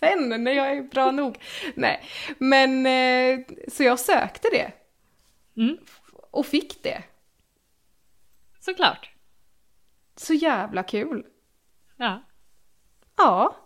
sen 0.00 0.44
när 0.44 0.52
jag 0.52 0.70
är 0.76 0.82
bra 0.82 1.10
nog. 1.10 1.38
Nej, 1.74 2.04
men 2.38 2.86
eh, 2.86 3.46
så 3.68 3.82
jag 3.82 4.00
sökte 4.00 4.48
det 4.52 4.72
Mm, 5.56 5.76
och 6.30 6.46
fick 6.46 6.82
det. 6.82 7.02
såklart. 8.60 9.10
Så 10.16 10.34
jävla 10.34 10.82
kul! 10.82 11.26
Ja. 11.96 12.22
Ja. 13.16 13.56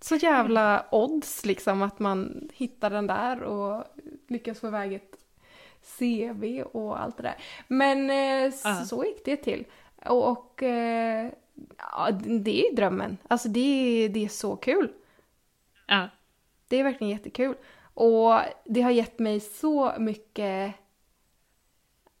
Så 0.00 0.16
jävla 0.16 0.86
odds 0.90 1.44
liksom 1.46 1.82
att 1.82 1.98
man 1.98 2.48
hittar 2.54 2.90
den 2.90 3.06
där 3.06 3.42
och 3.42 3.84
lyckas 4.28 4.60
få 4.60 4.66
iväg 4.66 4.92
ett 4.94 5.16
CV 5.98 6.62
och 6.62 7.02
allt 7.02 7.16
det 7.16 7.22
där. 7.22 7.36
Men 7.68 8.10
eh, 8.10 8.52
så, 8.52 8.68
Ja. 8.68 8.84
så 8.84 9.04
gick 9.04 9.24
det 9.24 9.36
till. 9.36 9.64
Och, 10.06 10.28
och 10.30 10.62
eh, 10.62 11.32
ja, 11.78 12.10
det 12.24 12.66
är 12.66 12.76
drömmen. 12.76 13.16
Alltså 13.28 13.48
det, 13.48 13.60
är- 13.60 14.08
det 14.08 14.24
är 14.24 14.28
så 14.28 14.56
kul. 14.56 14.92
Ja. 15.86 16.08
Det 16.68 16.76
är 16.76 16.84
verkligen 16.84 17.10
jättekul. 17.10 17.54
Och 17.94 18.34
det 18.64 18.80
har 18.82 18.90
gett 18.90 19.18
mig 19.18 19.40
så 19.40 19.92
mycket... 19.98 20.74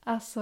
Alltså... 0.04 0.40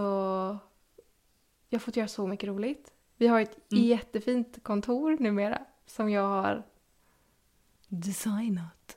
Jag 1.69 1.79
har 1.79 1.81
fått 1.85 1.97
göra 1.97 2.09
så 2.09 2.27
mycket 2.27 2.49
roligt. 2.49 2.93
Vi 3.17 3.27
har 3.27 3.41
ett 3.41 3.73
Mm. 3.73 3.85
jättefint 3.85 4.63
kontor 4.63 5.17
numera 5.21 5.59
som 5.87 6.11
jag 6.11 6.23
har 6.23 6.63
designat. 7.89 8.97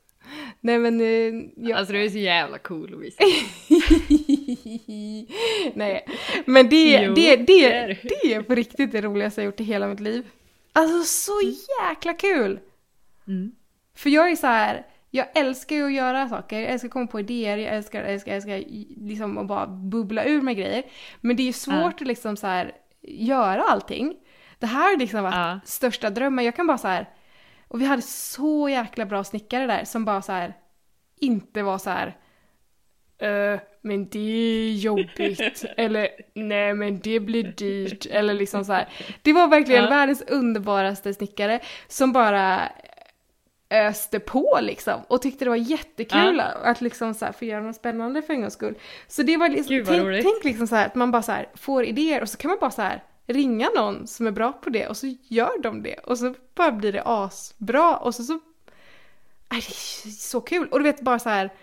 Nej 0.59 0.79
men... 0.79 1.01
eh, 1.01 1.49
Jag... 1.69 1.79
Alltså 1.79 1.93
du 1.93 2.03
är 2.05 2.09
så 2.09 2.17
jävla 2.17 2.57
cool 2.57 2.89
Lovisa. 2.89 3.23
Nej, 5.73 6.05
men 6.45 6.69
det, 6.69 7.01
Jo, 7.01 7.13
det, 7.13 7.35
det 7.35 7.67
det, 7.69 7.97
det 8.03 8.33
är 8.33 8.41
på 8.41 8.55
riktigt 8.55 8.91
det 8.91 9.01
roligaste 9.01 9.41
jag 9.41 9.45
gjort 9.45 9.59
i 9.59 9.63
hela 9.63 9.87
mitt 9.87 9.99
liv. 9.99 10.27
Alltså 10.73 11.03
så 11.03 11.31
jäkla 11.81 12.13
kul! 12.13 12.59
Mm. 13.27 13.51
För 13.95 14.09
jag 14.09 14.31
är 14.31 14.35
så 14.35 14.47
här, 14.47 14.85
jag 15.09 15.27
älskar 15.37 15.75
ju 15.75 15.85
att 15.85 15.93
göra 15.93 16.29
saker, 16.29 16.59
jag 16.59 16.69
älskar 16.71 16.87
att 16.87 16.93
komma 16.93 17.07
på 17.07 17.19
idéer, 17.19 17.57
jag 17.57 17.75
älskar, 17.75 18.03
älskar, 18.03 18.31
älskar 18.35 18.63
liksom 19.05 19.37
att 19.37 19.47
bara 19.47 19.67
bubbla 19.67 20.23
ur 20.25 20.41
med 20.41 20.57
grejer. 20.57 20.83
Men 21.21 21.35
det 21.35 21.43
är 21.43 21.45
ju 21.45 21.53
svårt 21.53 21.73
Ja. 21.75 21.87
att 21.87 22.01
liksom 22.07 22.37
så 22.37 22.47
här 22.47 22.71
göra 23.01 23.63
allting. 23.63 24.15
Det 24.59 24.67
här 24.67 24.91
har 24.91 24.97
liksom 24.97 25.23
varit 25.23 25.67
största 25.67 26.09
drömmen, 26.09 26.45
jag 26.45 26.55
kan 26.55 26.67
bara 26.67 26.77
så 26.77 26.87
här, 26.87 27.09
och 27.71 27.81
vi 27.81 27.85
hade 27.85 28.01
så 28.01 28.69
jäkla 28.69 29.05
bra 29.05 29.23
snickare 29.23 29.67
där 29.67 29.83
som 29.85 30.05
bara 30.05 30.21
så 30.21 30.31
här 30.31 30.53
inte 31.19 31.63
var 31.63 31.77
så 31.77 31.89
här 31.89 32.17
"Eh, 33.17 33.59
men 33.81 34.09
det 34.09 34.19
är 34.19 34.73
jobbigt, 34.73 35.65
eller 35.77 36.07
nej 36.35 36.73
men 36.73 36.99
det 36.99 37.19
blir 37.19 37.43
dyrt, 37.43 38.05
eller 38.05 38.33
liksom 38.33 38.65
så 38.65 38.73
här. 38.73 38.89
Det 39.21 39.33
var 39.33 39.47
verkligen 39.47 39.83
Ja. 39.83 39.89
världens 39.89 40.21
underbaraste 40.21 41.13
snickare 41.13 41.59
som 41.87 42.11
bara 42.11 42.61
öste 43.69 44.19
på 44.19 44.59
liksom 44.61 45.01
och 45.07 45.21
tyckte 45.21 45.45
det 45.45 45.49
var 45.49 45.57
jättekul 45.57 46.39
att 46.63 46.81
liksom 46.81 47.13
så 47.13 47.25
här 47.25 47.31
få 47.31 47.45
göra 47.45 47.61
något 47.61 47.75
spännande 47.75 48.21
för 48.21 48.33
en 48.33 48.41
gångs 48.41 48.53
skull. 48.53 48.75
Så 49.07 49.23
det 49.23 49.37
var 49.37 49.49
liksom, 49.49 49.75
tänk, 49.85 50.03
tänk 50.23 50.43
liksom 50.43 50.67
så 50.67 50.75
här 50.75 50.85
att 50.85 50.95
man 50.95 51.11
bara 51.11 51.21
så 51.21 51.31
här 51.31 51.49
får 51.55 51.83
idéer 51.85 52.21
och 52.21 52.29
så 52.29 52.37
kan 52.37 52.49
man 52.49 52.57
bara 52.61 52.71
så 52.71 52.81
här 52.81 53.03
ringa 53.33 53.69
någon 53.75 54.07
som 54.07 54.27
är 54.27 54.31
bra 54.31 54.51
på 54.51 54.69
det 54.69 54.87
och 54.87 54.97
så 54.97 55.15
gör 55.23 55.61
de 55.61 55.83
det 55.83 55.99
och 55.99 56.17
så 56.17 56.35
bara 56.55 56.71
blir 56.71 56.91
det 56.91 57.03
asbra 57.05 57.97
och 57.97 58.15
så 58.15 58.23
så 58.23 58.39
Aj, 59.47 59.61
det 60.03 60.09
är 60.09 60.11
så 60.11 60.41
kul! 60.41 60.67
Och 60.67 60.79
du 60.79 60.83
vet 60.83 61.01
bara 61.01 61.19
så 61.19 61.29
här 61.29 61.53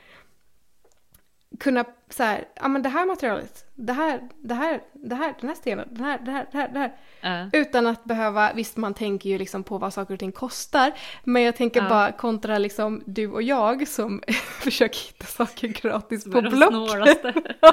kunna 1.60 1.84
så 2.10 2.22
här, 2.22 2.44
ja 2.54 2.68
men 2.68 2.82
det 2.82 2.88
här 2.88 3.06
materialet, 3.06 3.64
det 3.74 3.92
här, 3.92 4.20
det 4.42 4.54
här, 4.54 4.80
det 4.92 5.14
här, 5.14 5.34
den 5.40 5.48
här 5.48 5.56
stenen, 5.56 5.88
den 5.90 6.04
här, 6.04 6.18
det 6.24 6.30
här, 6.30 6.46
det 6.52 6.58
här, 6.58 6.68
det 6.68 6.78
här. 6.78 6.92
Ja. 7.20 7.50
Utan 7.58 7.86
att 7.86 8.04
behöva, 8.04 8.52
visst 8.52 8.76
man 8.76 8.94
tänker 8.94 9.30
ju 9.30 9.38
liksom 9.38 9.62
på 9.64 9.78
vad 9.78 9.92
saker 9.94 10.14
och 10.14 10.20
ting 10.20 10.32
kostar, 10.32 10.92
men 11.24 11.42
jag 11.42 11.56
tänker 11.56 11.82
Ja. 11.82 11.88
bara 11.88 12.12
kontra 12.12 12.58
liksom 12.58 13.02
du 13.06 13.30
och 13.30 13.42
jag 13.42 13.88
som 13.88 14.22
försöker 14.60 14.98
hitta 15.06 15.24
saker 15.26 15.68
gratis 15.68 16.24
på 16.24 16.38
är 16.38 16.42
de 16.42 16.50
Block. 16.50 16.68
snålaste. 16.70 17.34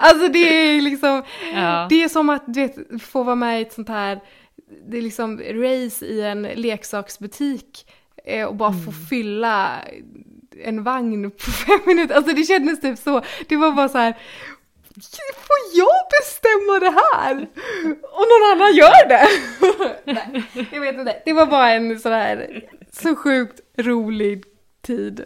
Alltså 0.00 0.28
det 0.28 0.38
är 0.38 0.80
liksom, 0.82 1.22
Ja. 1.54 1.86
det 1.90 2.02
är 2.04 2.08
som 2.08 2.30
att 2.30 2.42
du 2.46 2.60
vet, 2.66 3.02
få 3.02 3.22
vara 3.22 3.34
med 3.36 3.58
i 3.58 3.62
ett 3.62 3.72
sånt 3.72 3.88
här, 3.88 4.20
det 4.88 4.98
är 4.98 5.02
liksom 5.02 5.38
race 5.38 6.06
i 6.06 6.22
en 6.22 6.42
leksaksbutik 6.42 7.90
eh, 8.24 8.46
och 8.46 8.56
bara 8.56 8.72
få 8.72 8.92
fylla 8.92 9.70
en 10.64 10.82
vagn 10.82 11.30
på 11.30 11.38
fem 11.50 11.80
minuter. 11.86 12.14
Alltså 12.14 12.32
det 12.34 12.42
kändes 12.44 12.80
typ 12.80 12.98
så, 12.98 13.22
det 13.48 13.56
var 13.56 13.72
bara 13.72 13.88
så 13.88 13.98
här. 13.98 14.12
Får 15.34 15.56
jag 15.74 15.96
bestämma 16.20 16.78
det 16.78 17.00
här? 17.00 17.36
Och 18.02 18.26
någon 18.30 18.52
annan 18.52 18.74
gör 18.74 19.08
det? 19.08 19.26
Nej, 20.12 20.44
jag 20.72 20.80
vet 20.80 20.98
inte. 20.98 21.22
Det 21.24 21.32
var 21.32 21.46
bara 21.46 21.70
en 21.70 22.00
sån 22.00 22.12
här 22.12 22.64
så 22.92 23.16
sjukt 23.16 23.60
rolig 23.76 24.44
tid. 24.82 25.24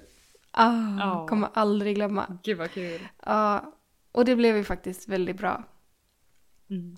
Ah, 0.51 0.73
Ja. 0.99 1.27
Kommer 1.29 1.49
aldrig 1.55 1.94
glömma. 1.94 2.38
Gud 2.42 2.59
vad 2.59 2.70
kul. 2.70 3.09
Ja, 3.27 3.75
och 4.12 4.25
det 4.25 4.37
blev 4.37 4.57
ju 4.57 4.64
faktiskt 4.64 5.09
väldigt 5.09 5.37
bra. 5.37 5.64
Mm. 6.70 6.97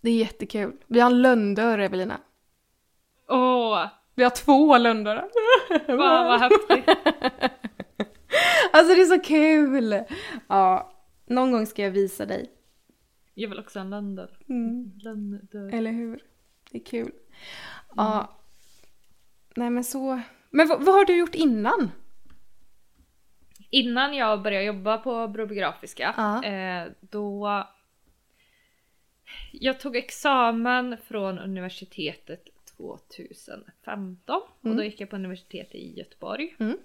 Det 0.00 0.10
är 0.10 0.14
jättekul. 0.14 0.72
Vi 0.86 1.00
har 1.00 1.10
en 1.10 1.22
lönndörr, 1.22 1.78
Evelina. 1.78 2.20
Åh, 3.28 3.86
Vi 4.20 4.24
har 4.24 4.30
två 4.30 4.78
lönndörrar. 4.78 5.28
fan 5.86 6.26
vad 6.26 6.40
häftigt. 6.40 6.88
Alltså 8.72 8.94
det 8.94 9.00
är 9.00 9.04
så 9.04 9.20
kul! 9.20 10.04
Ja, 10.48 10.92
någon 11.26 11.52
gång 11.52 11.66
ska 11.66 11.82
jag 11.82 11.90
visa 11.90 12.26
dig. 12.26 12.50
Jag 13.34 13.48
vill 13.48 13.58
också 13.58 13.78
ha 13.78 13.84
en 13.84 13.90
löndör. 13.90 14.38
Mm. 14.48 14.92
Löndör. 15.02 15.74
Eller 15.74 15.90
hur? 15.92 16.22
Det 16.70 16.78
är 16.78 16.84
kul. 16.84 17.12
Ja. 17.96 18.40
Nej 19.56 19.70
men 19.70 19.84
så. 19.84 20.20
Men 20.50 20.68
vad, 20.68 20.84
vad 20.84 20.94
har 20.94 21.04
du 21.04 21.18
gjort 21.18 21.34
innan? 21.34 21.90
Innan 23.70 24.14
jag 24.14 24.42
började 24.42 24.64
jobba 24.64 24.98
på 24.98 25.28
Brobygrafiska, 25.28 26.14
Ja. 26.16 26.44
eh, 26.44 26.88
då... 27.00 27.64
Jag 29.52 29.80
tog 29.80 29.96
examen 29.96 30.96
från 31.08 31.38
universitetet 31.38 32.44
2015 33.16 34.40
och 34.60 34.64
Mm. 34.64 34.76
då 34.76 34.84
gick 34.84 35.00
jag 35.00 35.10
på 35.10 35.16
universitetet 35.16 35.74
i 35.74 35.94
Göteborg. 35.98 36.56
Mm. 36.58 36.78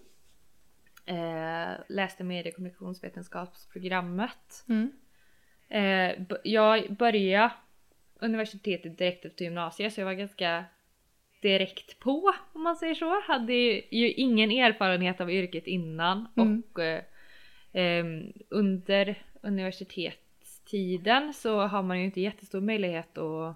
Eh, 1.05 1.69
läste 1.89 2.23
medie 2.23 2.51
och 2.51 2.55
kommunikationsvetenskapsprogrammet. 2.55 4.65
Mm. 4.69 4.91
Eh, 5.69 6.11
jag 6.43 6.95
började 6.95 7.51
universitetet 8.19 8.97
direkt 8.97 9.25
efter 9.25 9.45
gymnasiet 9.45 9.93
så 9.93 10.01
jag 10.01 10.05
var 10.05 10.13
ganska 10.13 10.65
direkt 11.41 11.99
på 11.99 12.33
om 12.53 12.63
man 12.63 12.75
säger 12.75 12.95
så. 12.95 13.21
Hade 13.21 13.53
ju 13.53 14.11
ingen 14.11 14.51
erfarenhet 14.51 15.21
av 15.21 15.31
yrket 15.31 15.67
innan 15.67 16.27
Mm. 16.37 16.63
och 16.73 16.79
eh, 16.83 17.03
under 18.49 19.23
universitetstiden 19.41 21.33
så 21.33 21.59
har 21.61 21.83
man 21.83 21.99
ju 21.99 22.05
inte 22.05 22.21
jättestor 22.21 22.61
möjlighet 22.61 23.17
att 23.17 23.55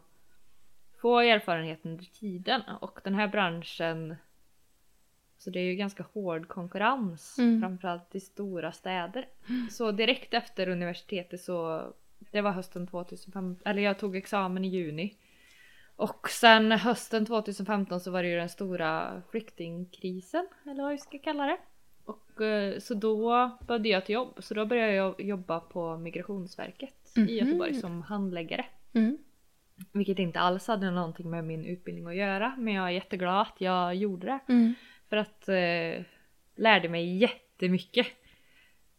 få 1.02 1.20
erfarenhet 1.20 1.80
under 1.86 2.06
tiden 2.06 2.62
och 2.82 3.00
den 3.04 3.16
här 3.16 3.28
branschen 3.28 4.16
Så 5.38 5.50
det 5.50 5.60
är 5.60 5.64
ju 5.64 5.76
ganska 5.76 6.04
hård 6.14 6.48
konkurrens, 6.48 7.38
Mm. 7.40 7.62
framförallt 7.62 8.16
i 8.16 8.20
stora 8.20 8.72
städer. 8.72 9.28
Så 9.72 9.92
direkt 9.92 10.34
efter 10.34 10.70
universitetet 10.70 11.42
så, 11.42 11.84
det 12.32 12.42
var 12.42 12.52
hösten 12.52 12.88
2015, 12.88 13.62
eller 13.66 13.82
jag 13.82 14.00
tog 14.00 14.16
examen 14.16 14.66
i 14.66 14.68
juni. 14.68 15.16
Och 15.96 16.30
sen 16.30 16.72
hösten 16.72 17.26
2015 17.26 18.00
så 18.00 18.12
var 18.12 18.24
det 18.24 18.30
ju 18.30 18.36
den 18.38 18.50
stora 18.50 19.22
flyktingkrisen, 19.32 20.48
eller 20.66 20.84
vad 20.84 20.92
vi 20.92 20.98
ska 20.98 21.18
kalla 21.20 21.46
det. 21.46 21.58
Och 22.06 22.42
eh, 22.42 22.80
så 22.80 22.94
då 22.94 23.50
började 23.68 23.90
jag 23.90 24.06
till 24.06 24.14
jobb, 24.16 24.44
så 24.44 24.54
då 24.54 24.66
började 24.66 24.94
jag 24.94 25.22
jobba 25.22 25.60
på 25.60 25.98
Migrationsverket 25.98 27.12
i 27.16 27.20
Mhm. 27.20 27.30
Göteborg 27.30 27.74
som 27.74 28.02
handläggare. 28.02 28.66
Mm. 28.94 29.18
Vilket 29.92 30.20
inte 30.20 30.40
alls 30.40 30.68
hade 30.68 30.92
någonting 30.92 31.30
med 31.30 31.44
min 31.44 31.66
utbildning 31.66 32.08
att 32.08 32.16
göra, 32.16 32.56
men 32.58 32.74
jag 32.74 32.86
är 32.86 32.92
jätteglad 32.92 33.42
att 33.42 33.56
jag 33.58 33.96
gjorde 33.96 34.28
det. 34.28 34.40
Mm. 34.54 34.74
För 35.10 35.18
att 35.18 35.50
eh, 35.50 36.06
lärde 36.56 36.90
mig 36.90 37.18
jättemycket. 37.18 38.08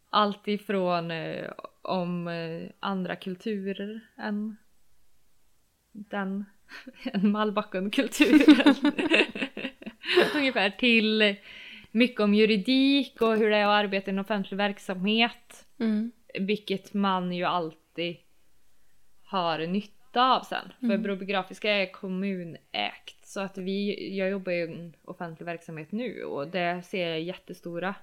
Allt 0.09 0.47
ifrån 0.47 1.11
eh, 1.11 1.51
om 1.81 2.27
eh, 2.27 2.69
andra 2.79 3.15
kulturer 3.15 3.99
än 4.17 4.57
den 5.91 6.45
än 7.03 7.31
Malbacken-kulturen. 7.31 8.75
Ungefär 10.35 10.69
till 10.69 11.35
mycket 11.91 12.19
om 12.19 12.33
juridik 12.33 13.21
och 13.21 13.37
hur 13.37 13.49
det 13.49 13.57
är 13.57 13.65
att 13.65 13.83
arbeta 13.83 14.11
i 14.11 14.13
en 14.13 14.19
offentlig 14.19 14.57
verksamhet. 14.57 15.67
Mm. 15.79 16.11
Vilket 16.39 16.93
man 16.93 17.33
ju 17.33 17.43
alltid 17.43 18.17
har 19.23 19.67
nytta 19.67 20.00
av 20.17 20.41
sen. 20.41 20.73
För 20.79 20.85
Mm. 20.85 21.03
Brobygrafiska 21.03 21.71
är 21.71 21.91
kommunägt. 21.91 23.25
Så 23.25 23.39
att 23.39 23.57
vi, 23.57 24.17
jag 24.17 24.29
jobbar 24.29 24.51
i 24.51 24.61
en 24.61 24.93
offentlig 25.05 25.45
verksamhet 25.45 25.91
nu 25.91 26.23
och 26.23 26.47
det 26.47 26.81
ser 26.85 27.09
jag 27.09 27.21
jättestora 27.21 27.95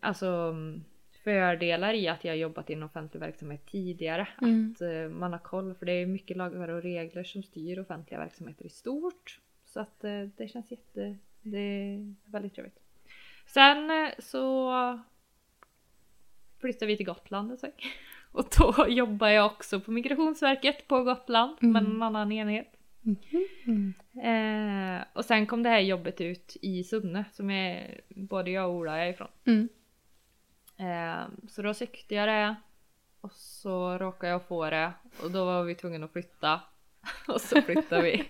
alltså, 0.00 0.26
mm, 0.26 0.84
fördelar 1.24 1.94
i 1.94 2.08
att 2.08 2.24
jag 2.24 2.36
jobbat 2.36 2.70
i 2.70 2.72
en 2.72 2.82
offentlig 2.82 3.20
verksamhet 3.20 3.66
tidigare. 3.66 4.28
Mm. 4.40 4.72
Att 4.72 4.80
eh, 4.80 5.08
man 5.18 5.32
har 5.32 5.38
koll 5.38 5.74
för 5.74 5.86
det 5.86 5.92
är 5.92 6.06
mycket 6.06 6.36
lagar 6.36 6.68
och 6.68 6.82
regler 6.82 7.24
som 7.24 7.42
styr 7.42 7.78
offentliga 7.78 8.20
verksamheter 8.20 8.66
i 8.66 8.68
stort. 8.68 9.40
Så 9.64 9.80
att 9.80 10.04
eh, 10.04 10.22
det 10.36 10.48
känns 10.48 10.70
jätte, 10.70 11.18
det 11.42 11.58
är 11.58 12.14
väldigt 12.24 12.54
trevligt. 12.54 12.78
Sen 13.46 13.90
eh, 13.90 14.10
så 14.18 14.72
flyttade 16.60 16.86
vi 16.86 16.96
till 16.96 17.06
Gotland 17.06 17.52
ett 17.52 17.60
tag. 17.60 17.72
Och 18.38 18.46
då 18.58 18.86
jobbar 18.88 19.28
jag 19.28 19.46
också 19.46 19.80
på 19.80 19.90
Migrationsverket 19.90 20.88
på 20.88 21.02
Gotland 21.04 21.56
Mm. 21.62 21.72
men 21.72 21.86
en 21.86 22.02
annan 22.02 22.32
enhet. 22.32 22.72
Mm. 23.66 23.94
Eh, 24.22 25.04
och 25.12 25.24
sen 25.24 25.46
kom 25.46 25.62
det 25.62 25.68
här 25.68 25.80
jobbet 25.80 26.20
ut 26.20 26.56
i 26.62 26.84
Sunne 26.84 27.24
som 27.32 27.50
är 27.50 28.00
både 28.08 28.50
jag 28.50 28.68
och 28.68 28.74
Ola 28.74 28.98
är 28.98 29.10
ifrån. 29.10 29.28
Mm. 29.46 29.68
Eh, 30.76 31.26
så 31.48 31.62
då 31.62 31.74
sökte 31.74 32.14
jag 32.14 32.28
det 32.28 32.54
och 33.20 33.32
så 33.32 33.98
råkade 33.98 34.32
jag 34.32 34.48
få 34.48 34.70
det 34.70 34.92
och 35.22 35.30
då 35.30 35.44
var 35.44 35.62
vi 35.62 35.74
tvungna 35.74 36.04
att 36.04 36.12
flytta. 36.12 36.60
och 37.28 37.40
så 37.40 37.62
flyttade 37.62 38.02
vi. 38.02 38.24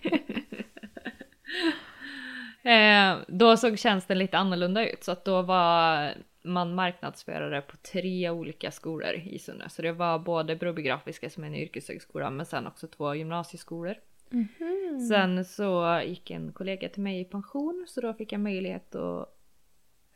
eh, 2.71 3.19
då 3.29 3.57
såg 3.57 3.79
tjänsten 3.79 4.19
lite 4.19 4.39
annorlunda 4.39 4.89
ut 4.89 5.05
så 5.05 5.13
att 5.13 5.25
då 5.25 5.43
var 5.43 6.13
man 6.45 6.75
marknadsförare 6.75 7.61
på 7.61 7.77
tre 7.77 8.31
olika 8.31 8.71
skolor 8.71 9.13
i 9.15 9.39
Sunne. 9.39 9.69
Så 9.69 9.83
det 9.83 9.93
var 9.93 10.19
både 10.19 10.57
Broby 10.57 10.83
Grafiska 10.83 11.31
som 11.31 11.43
är 11.45 11.49
en 11.49 11.55
yrkeshögskola 11.55 12.31
men 12.31 12.47
sen 12.47 12.67
också 12.67 12.87
två 12.87 13.15
gymnasieskolor. 13.15 13.95
Mhm. 14.31 15.01
Sen 15.09 15.45
så 15.45 16.01
gick 16.07 16.31
en 16.31 16.53
kollega 16.53 16.89
till 16.89 17.03
mig 17.03 17.21
i 17.21 17.25
pension 17.25 17.85
så 17.89 18.01
då 18.01 18.15
fick 18.15 18.33
jag 18.33 18.41
möjlighet 18.41 18.95
att 18.95 19.31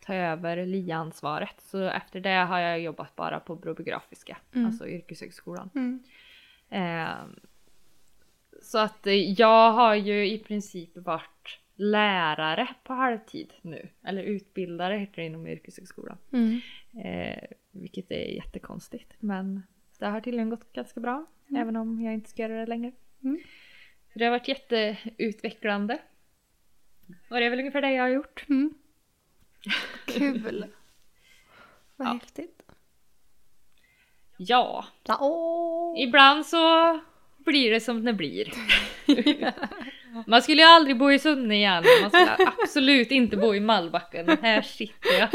ta 0.01 0.15
över 0.15 0.67
LIA-ansvaret. 0.67 1.55
Så 1.59 1.83
efter 1.83 2.21
det 2.21 2.31
har 2.45 2.59
jag 2.61 2.81
jobbat 2.81 3.17
bara 3.17 3.41
på 3.41 3.57
Broby 3.57 3.85
Grafiska, 3.85 4.37
Mm. 4.55 4.67
alltså 4.67 4.89
yrkeshögskolan. 4.89 5.71
Mm. 5.75 6.03
Eh, 6.71 7.15
så 8.63 8.79
att 8.79 9.07
eh, 9.07 9.15
jag 9.41 9.73
har 9.73 9.95
ju 9.95 10.29
i 10.31 10.39
princip 10.39 10.91
varit 10.97 11.38
lärare 11.81 12.69
på 12.85 12.93
halvtid 12.93 13.53
nu. 13.63 13.89
Eller 14.05 14.23
utbildare 14.23 14.97
heter 14.97 15.17
det 15.17 15.25
inom 15.27 15.47
yrkeshögskolan. 15.47 16.19
Mm. 16.33 16.61
Eh, 17.05 17.43
vilket 17.71 18.11
är 18.11 18.35
jättekonstigt. 18.35 19.15
Men 19.19 19.63
det 19.99 20.07
har 20.07 20.21
tydligen 20.21 20.51
gått 20.51 20.73
ganska 20.73 21.01
bra. 21.01 21.27
Mm. 21.51 21.63
Även 21.63 21.77
om 21.77 22.01
jag 22.03 22.15
inte 22.15 22.31
ska 22.31 22.43
göra 22.43 22.61
det 22.61 22.67
längre. 22.67 22.93
Mm. 23.25 23.41
Det 24.15 24.25
har 24.25 24.31
varit 24.31 24.49
jätteutvecklande. 24.49 25.99
Och 27.31 27.37
det 27.37 27.45
är 27.47 27.51
väl 27.51 27.59
ungefär 27.59 27.83
det 27.83 27.93
jag 27.93 28.03
har 28.03 28.09
gjort. 28.09 28.45
Mm. 28.49 28.75
Kul. 30.07 30.67
Vad 31.97 32.09
Ja. 32.09 32.13
häftigt. 32.13 32.63
Ja, 34.37 34.85
Ja, 35.05 35.95
ibland 35.99 36.47
så 36.47 36.59
blir 37.39 37.71
det 37.71 37.81
som 37.81 38.05
det 38.05 38.13
blir. 38.13 38.53
Man 40.27 40.43
skulle 40.43 40.63
ju 40.63 40.69
aldrig 40.69 40.99
bo 40.99 41.13
i 41.13 41.19
Sunne 41.19 41.55
igen. 41.57 41.85
Man 42.03 42.11
skulle 42.11 42.37
absolut 42.63 43.11
inte 43.11 43.37
bo 43.37 43.55
i 43.55 43.61
Malbacken. 43.61 44.39
Här 44.43 44.63
sitter 44.63 45.19
jag. 45.19 45.29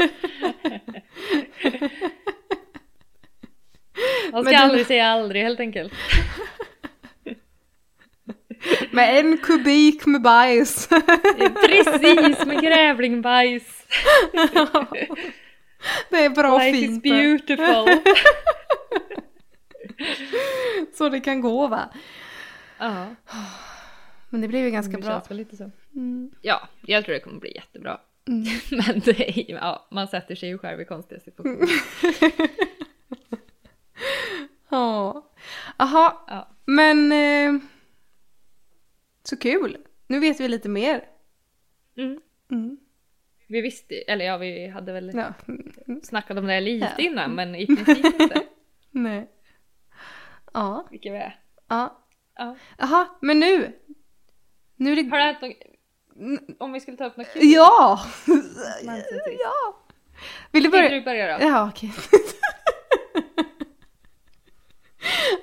Man 4.32 4.42
ska 4.44 4.50
du- 4.50 4.56
aldrig 4.56 4.86
säga 4.86 5.06
aldrig 5.06 5.42
helt 5.42 5.60
enkelt. 5.60 5.92
Med 8.90 9.18
en 9.18 9.38
kubik 9.38 10.06
med 10.06 10.22
bajs. 10.22 10.88
Precis, 11.66 12.46
med 12.46 12.60
grävlingbajs. 12.62 13.86
Det 16.10 16.24
är 16.24 16.30
bra 16.30 16.58
Life 16.58 16.78
is 16.78 16.86
fint. 16.86 17.02
beautiful. 17.02 17.98
Så 20.94 21.08
det 21.08 21.20
kan 21.20 21.40
gå 21.40 21.66
va? 21.66 21.92
Ja, 22.78 23.06
Men 24.34 24.40
det 24.40 24.48
blev 24.48 24.64
ju 24.64 24.70
ganska 24.70 24.98
bra. 24.98 25.22
lite 25.30 25.56
så. 25.56 25.70
Mm. 25.94 26.30
Ja, 26.42 26.68
jag 26.86 27.04
tror 27.04 27.12
det 27.14 27.20
kommer 27.20 27.40
bli 27.40 27.54
jättebra. 27.54 28.00
Mm. 28.28 28.44
Men 28.70 29.00
det 29.00 29.40
är, 29.40 29.52
ja, 29.54 29.88
man 29.90 30.08
sätter 30.08 30.34
sig 30.34 30.48
ju 30.48 30.58
själv 30.58 30.80
i 30.80 30.84
konstiga 30.84 31.20
situationer. 31.20 31.68
Ja. 34.68 35.30
Jaha, 35.78 36.12
Ja. 36.26 36.48
men 36.64 37.12
eh, 37.12 37.60
så 39.22 39.36
kul. 39.36 39.76
Nu 40.06 40.20
vet 40.20 40.40
vi 40.40 40.48
lite 40.48 40.68
mer. 40.68 41.04
Mm. 41.96 42.20
Mm. 42.50 42.76
Vi 43.46 43.60
visste, 43.60 43.94
eller 43.94 44.24
ja 44.24 44.36
vi 44.36 44.68
hade 44.68 44.92
väl 44.92 45.10
Ja. 45.14 45.32
Mm. 45.48 46.00
snackat 46.02 46.38
om 46.38 46.46
det 46.46 46.52
här 46.52 46.60
lite 46.60 46.92
Ja. 46.98 47.04
innan 47.04 47.34
men 47.34 47.54
i 47.54 47.66
princip 47.84 48.20
inte. 48.20 48.42
Nej. 48.90 49.30
Ja. 50.54 50.86
Vilket 50.90 51.12
vi 51.12 51.16
är. 51.16 51.40
Ja. 51.68 52.00
Ja. 52.36 52.56
Jaha, 52.78 53.08
men 53.20 53.40
nu. 53.40 53.72
Nu 54.84 54.92
är 54.92 54.96
det... 54.96 55.10
Har 55.10 55.18
det 55.18 55.24
hänt 55.24 55.40
något, 55.40 56.40
om 56.58 56.72
vi 56.72 56.80
skulle 56.80 56.96
ta 56.96 57.04
upp 57.04 57.16
något 57.16 57.32
kul? 57.32 57.42
Ja! 57.44 58.00
ja! 59.38 59.76
Vill 60.52 60.62
du 60.62 60.70
Vill 60.70 60.70
börja? 60.70 60.88
du 60.88 61.00
börja 61.00 61.38
då? 61.38 61.44
Ja, 61.44 61.68
okej. 61.68 61.92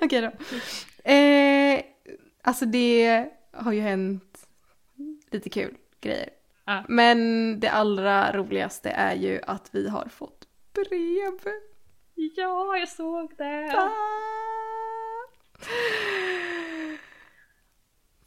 okej 0.00 0.20
då. 0.20 0.30
Eh, 1.10 1.82
alltså 2.42 2.64
det 2.64 3.28
har 3.52 3.72
ju 3.72 3.80
hänt 3.80 4.46
lite 5.30 5.50
kul 5.50 5.76
grejer. 6.00 6.28
Ja. 6.64 6.84
Men 6.88 7.60
det 7.60 7.68
allra 7.70 8.32
roligaste 8.32 8.90
är 8.90 9.14
ju 9.14 9.40
att 9.46 9.68
vi 9.72 9.88
har 9.88 10.08
fått 10.08 10.46
brev. 10.72 11.52
Ja, 12.14 12.76
jag 12.76 12.88
såg 12.88 13.34
det! 13.38 13.74
Ah! 13.76 13.90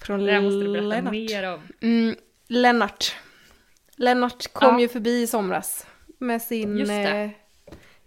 Från 0.05 0.23
Det 0.25 0.31
här 0.31 0.41
måste 0.41 0.57
du 0.59 0.71
berätta 0.71 0.87
Lennart. 0.87 1.11
mer 1.13 1.53
om. 1.53 1.61
Mm, 1.81 2.15
Lennart. 2.47 3.15
Lennart 3.95 4.53
kom 4.53 4.73
Ja. 4.75 4.79
ju 4.81 4.87
förbi 4.87 5.21
i 5.21 5.27
somras 5.27 5.87
med 6.17 6.41
sin, 6.41 6.89
eh, 6.89 7.29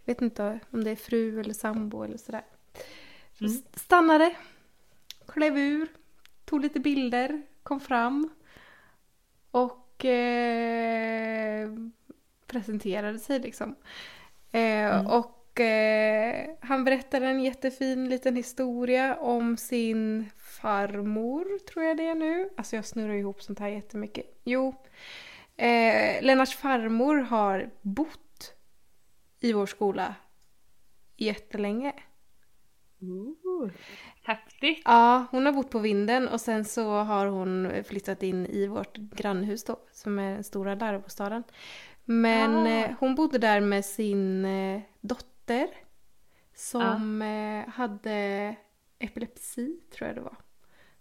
vet 0.05 0.22
inte 0.22 0.61
om 0.70 0.84
det 0.84 0.90
är 0.90 0.96
fru 0.96 1.40
eller 1.40 1.55
sambo 1.55 2.03
eller 2.03 2.16
sådär. 2.16 2.42
Så 3.38 3.44
Mm. 3.44 3.57
st- 3.57 3.78
Stannade, 3.78 4.34
klev 5.28 5.59
ur, 5.59 5.88
tog 6.44 6.61
lite 6.62 6.80
bilder, 6.80 7.42
kom 7.62 7.80
fram 7.80 8.30
och 9.51 10.05
eh, 10.05 11.68
presenterade 12.46 13.18
sig 13.18 13.40
liksom. 13.40 13.76
Eh, 14.53 14.61
Mm. 15.01 15.07
Och 15.07 15.38
eh, 15.61 16.46
han 16.61 16.84
berättade 16.84 17.26
en 17.26 17.40
jättefin 17.42 18.09
liten 18.09 18.36
historia 18.36 19.16
om 19.16 19.56
sin 19.56 20.30
farmor, 20.36 21.59
tror 21.72 21.84
jag 21.84 21.96
det 21.96 22.06
är 22.06 22.14
nu. 22.14 22.48
Alltså 22.56 22.76
jag 22.76 22.84
snurrar 22.84 23.14
ihop 23.14 23.42
sånt 23.42 23.59
här 23.59 23.68
jättemycket. 23.68 24.40
Jo, 24.44 24.74
eh, 25.56 26.22
Lennarts 26.22 26.56
farmor 26.56 27.16
har 27.16 27.70
bott 27.82 28.54
i 29.40 29.52
vår 29.52 29.66
skola 29.66 30.14
jättelänge. 31.16 31.92
Ooh. 33.00 33.70
Häftigt. 34.22 34.82
Ja, 34.84 35.26
hon 35.30 35.46
har 35.46 35.52
bott 35.52 35.70
på 35.70 35.78
vinden 35.78 36.28
och 36.28 36.40
sen 36.40 36.64
så 36.64 36.90
har 36.90 37.26
hon 37.26 37.70
flyttat 37.84 38.22
in 38.22 38.46
i 38.46 38.66
vårt 38.66 38.96
grannhus 38.96 39.64
då, 39.64 39.76
som 39.92 40.18
är 40.18 40.34
den 40.34 40.44
stora 40.44 40.74
lärobostaden. 40.74 41.42
Men 42.04 42.56
Ah. 42.56 42.68
eh, 42.68 42.90
hon 43.00 43.14
bodde 43.14 43.38
där 43.38 43.61
med 43.61 43.84
sin 43.84 44.44
eh, 44.44 44.80
dotter 45.49 45.68
som 46.55 47.22
eh, 47.22 47.68
hade 47.68 48.57
epilepsi, 48.99 49.80
tror 49.92 50.07
jag 50.09 50.16
det 50.16 50.20
var. 50.22 50.36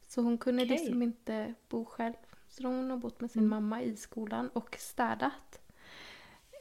Så 0.08 0.22
hon 0.22 0.38
kunde 0.38 0.64
Okej. 0.64 0.78
liksom 0.78 1.02
inte 1.02 1.54
bo 1.70 1.86
själv. 1.86 2.14
Så 2.50 2.68
hon 2.68 2.89
har 2.89 2.98
bott 2.98 3.22
med 3.22 3.32
sin 3.32 3.41
Mm. 3.41 3.50
mamma 3.50 3.82
i 3.82 3.95
skolan 3.98 4.50
och 4.54 4.76
städat. 4.80 5.60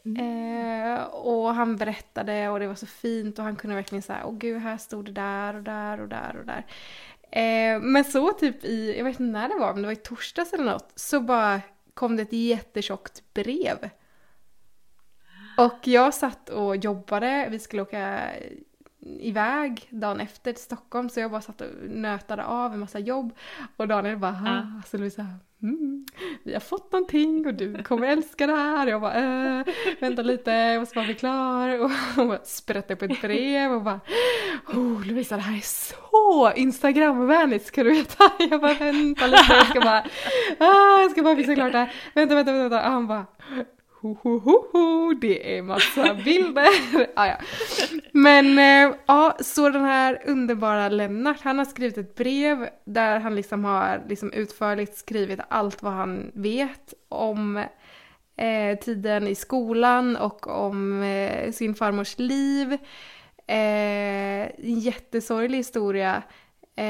Mm. 0.05 0.97
Eh, 0.97 1.03
och 1.05 1.55
han 1.55 1.77
berättade 1.77 2.49
och 2.49 2.61
det 2.61 2.67
var 2.69 2.75
så 2.75 2.87
fint 2.87 3.39
och 3.39 3.45
han 3.45 3.57
kunde 3.57 3.77
verkligen 3.77 4.03
säga 4.03 4.27
åh 4.27 4.39
gud 4.39 4.61
här 4.63 4.77
stod 4.77 5.05
det 5.05 5.13
där 5.13 5.55
och 5.55 5.63
där 5.63 6.01
och 6.01 6.09
där 6.09 6.37
och 6.37 6.47
där. 6.47 6.67
Eh, 7.31 7.81
men 7.81 8.05
så 8.05 8.33
typ 8.33 8.65
i, 8.65 8.95
jag 8.99 9.05
vet 9.05 9.21
inte 9.21 9.33
när 9.33 9.49
det 9.49 9.55
var, 9.55 9.73
men 9.73 9.83
det 9.83 9.87
var 9.89 9.93
i 9.93 9.97
torsdags 9.97 10.53
eller 10.53 10.65
något, 10.65 10.93
så 10.95 11.21
bara 11.21 11.61
kom 11.95 12.17
det 12.17 12.23
ett 12.23 12.33
jättetjockt 12.33 13.35
brev. 13.35 13.91
Och 15.57 15.79
jag 15.89 16.15
satt 16.15 16.49
och 16.49 16.77
jobbade, 16.77 17.49
vi 17.51 17.59
skulle 17.59 17.83
åka 17.83 18.31
iväg 19.07 19.89
dagen 19.91 20.21
efter 20.21 20.53
till 20.53 20.63
Stockholm 20.63 21.09
så 21.09 21.21
jag 21.21 21.31
bara 21.31 21.41
satt 21.41 21.61
och 21.61 21.67
nötade 21.89 22.45
av 22.45 22.73
en 22.73 22.81
massa 22.81 22.99
jobb 22.99 23.33
och 23.77 23.89
Daniel 23.89 24.17
bara 24.17 24.41
Ja. 24.45 24.59
ah. 24.59 24.83
så 24.87 24.99
Louisa, 24.99 25.27
mm, 25.63 26.07
vi 26.43 26.53
har 26.53 26.61
fått 26.61 26.93
någonting 26.93 27.47
och 27.47 27.55
du 27.55 27.83
kommer 27.83 28.07
älska 28.07 28.47
det 28.47 28.57
här. 28.57 28.87
Jag 28.87 29.01
bara 29.01 29.15
äh, 29.59 29.67
vänta 30.01 30.23
lite, 30.23 30.51
jag 30.51 30.81
måste 30.81 30.95
bara 30.95 31.05
bli 31.05 31.15
klar 31.15 31.79
och 31.79 31.91
hon 32.17 32.39
sprättade 32.45 32.97
på 32.97 33.05
ett 33.05 33.21
brev 33.21 33.73
och 33.73 33.83
bara 33.83 34.01
oh 34.67 35.07
Lovisa 35.07 35.37
det 35.37 35.43
här 35.43 35.57
är 35.57 35.61
så 35.61 36.53
instagramvänligt 36.57 37.67
ska 37.67 37.85
du 37.85 37.91
veta. 37.91 38.25
Jag 38.39 38.61
bara 38.61 38.75
vänta 38.75 39.27
lite, 39.27 39.55
jag 39.55 39.67
ska 39.67 39.81
bara, 39.81 40.05
ah, 40.59 41.01
jag 41.01 41.11
ska 41.11 41.23
bara 41.23 41.37
fixa 41.37 41.55
klart 41.55 41.73
det 41.73 41.79
här. 41.79 41.95
Vänta, 42.15 42.35
vänta, 42.35 42.53
vänta. 42.53 42.77
Och 42.77 42.91
han 42.91 43.07
bara 43.07 43.27
ho, 44.01 44.17
ho, 44.23 44.39
ho, 44.39 44.65
ho, 44.73 45.15
det 45.15 45.57
är 45.59 45.63
massa 45.63 46.15
bilder. 46.15 46.67
ah, 47.17 47.27
ja. 47.27 47.37
Men 48.13 48.59
eh, 48.59 48.97
ja, 49.07 49.37
så 49.41 49.71
den 49.71 49.85
här 49.85 50.23
underbara 50.27 50.89
Lennart, 50.89 51.41
han 51.41 51.59
har 51.59 51.65
skrivit 51.65 51.99
ett 51.99 52.15
brev 52.15 52.69
där 52.85 53.21
han 53.21 53.35
liksom 53.37 53.65
har 53.65 54.03
liksom 54.09 54.33
utförligt 54.33 54.97
skrivit 54.97 55.41
allt 55.49 55.83
vad 55.83 55.93
han 55.93 56.31
vet 56.35 56.95
om 57.09 57.57
eh, 58.37 58.79
tiden 58.81 59.27
i 59.27 59.35
skolan 59.35 60.17
och 60.17 60.47
om 60.67 61.03
eh, 61.03 61.53
sin 61.53 61.75
farmors 61.75 62.19
liv. 62.19 62.73
Eh, 63.47 64.43
en 64.47 64.81
jättesorglig 64.81 65.59
historia. 65.59 66.23
Eh, 66.77 66.85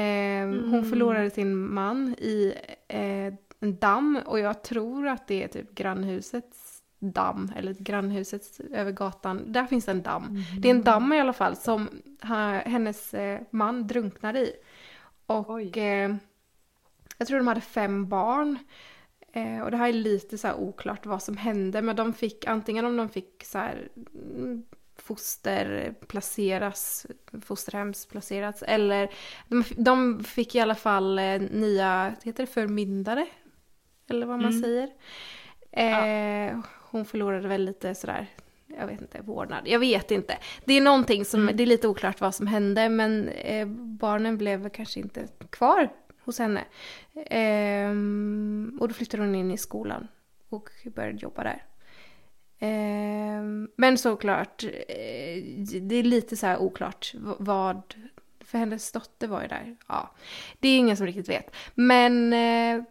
Hon 0.47 0.73
Mm. 0.73 0.89
förlorade 0.89 1.29
sin 1.29 1.55
man 1.73 2.15
i 2.17 2.53
eh, 2.87 3.33
en 3.59 3.79
damm 3.79 4.19
och 4.25 4.39
jag 4.39 4.63
tror 4.63 5.07
att 5.07 5.27
det 5.27 5.43
är 5.43 5.47
typ 5.47 5.75
grannhusets 5.75 6.66
damm, 6.99 7.51
eller 7.55 7.73
grannhuset 7.73 8.59
över 8.73 8.91
gatan. 8.91 9.51
Där 9.51 9.65
finns 9.65 9.87
en 9.87 10.01
damm. 10.01 10.43
Det 10.59 10.67
är 10.69 10.75
en 10.75 10.83
damm 10.83 11.13
i 11.13 11.19
alla 11.19 11.33
fall 11.33 11.55
som 11.55 11.89
hennes 12.65 13.13
eh, 13.13 13.41
man 13.51 13.87
drunknade 13.87 14.39
i. 14.39 14.51
Och 15.25 15.77
eh, 15.77 16.15
jag 17.17 17.27
tror 17.27 17.37
de 17.37 17.47
hade 17.47 17.61
fem 17.61 18.07
barn. 18.09 18.57
Eh, 19.33 19.61
och 19.61 19.71
det 19.71 19.77
här 19.77 19.89
är 19.89 19.93
lite 19.93 20.37
så 20.37 20.47
här 20.47 20.55
oklart 20.55 21.05
vad 21.05 21.23
som 21.23 21.37
hände, 21.37 21.81
men 21.81 21.95
de 21.95 22.13
fick 22.13 22.47
antingen 22.47 22.85
om 22.85 22.97
de 22.97 23.09
fick 23.09 23.43
så 23.45 23.57
här 23.57 23.89
mm, 24.35 24.63
foster 24.95 25.93
placeras, 26.07 27.05
fosterhems 27.41 28.05
placerats, 28.05 28.63
eller 28.63 29.09
de, 29.47 29.63
de 29.77 30.23
fick 30.23 30.55
i 30.55 30.59
alla 30.59 30.75
fall 30.75 31.19
eh, 31.19 31.41
nya, 31.41 32.15
heter 32.23 32.43
det 32.45 32.51
förmyndare? 32.51 33.27
Eller 34.09 34.25
vad 34.25 34.39
man 34.39 34.51
Mm. 34.51 34.61
säger. 34.61 34.89
Eh, 35.71 36.59
Hon 36.91 37.05
förlorade 37.05 37.47
väl 37.47 37.65
lite 37.65 37.95
sådär, 37.95 38.27
jag 38.79 38.87
vet 38.87 39.01
inte, 39.01 39.21
vårdnad. 39.21 39.61
Jag 39.67 39.79
vet 39.79 40.11
inte. 40.11 40.37
Det 40.65 40.73
är 40.73 40.81
någonting 40.81 41.25
som, 41.25 41.41
Mm. 41.41 41.57
det 41.57 41.63
är 41.63 41.67
lite 41.67 41.87
oklart 41.87 42.21
vad 42.21 42.35
som 42.35 42.47
hände, 42.47 42.89
men 42.89 43.29
eh, 43.29 43.67
barnen 43.77 44.37
blev 44.37 44.69
kanske 44.69 44.99
inte 44.99 45.27
kvar 45.49 45.89
hos 46.23 46.39
henne. 46.39 46.63
Ehm, 47.25 48.77
och 48.81 48.87
då 48.87 48.93
flyttade 48.93 49.23
hon 49.23 49.35
in 49.35 49.51
i 49.51 49.57
skolan 49.57 50.07
och 50.49 50.69
började 50.95 51.17
jobba 51.17 51.43
där. 51.43 51.63
Ehm, 52.59 53.69
men 53.75 53.97
såklart, 53.97 54.63
eh, 54.63 55.43
det 55.81 55.95
är 55.95 56.03
lite 56.03 56.37
så 56.37 56.45
här 56.45 56.57
oklart 56.57 57.13
vad... 57.39 57.81
För 58.39 58.57
hennes 58.57 58.91
dotter 58.91 59.27
var 59.27 59.41
ju 59.41 59.47
där. 59.47 59.75
Ja, 59.87 60.11
det 60.59 60.69
är 60.69 60.77
ingen 60.77 60.97
som 60.97 61.05
riktigt 61.05 61.29
vet. 61.29 61.55
Men 61.75 62.33
eh, 62.33 62.83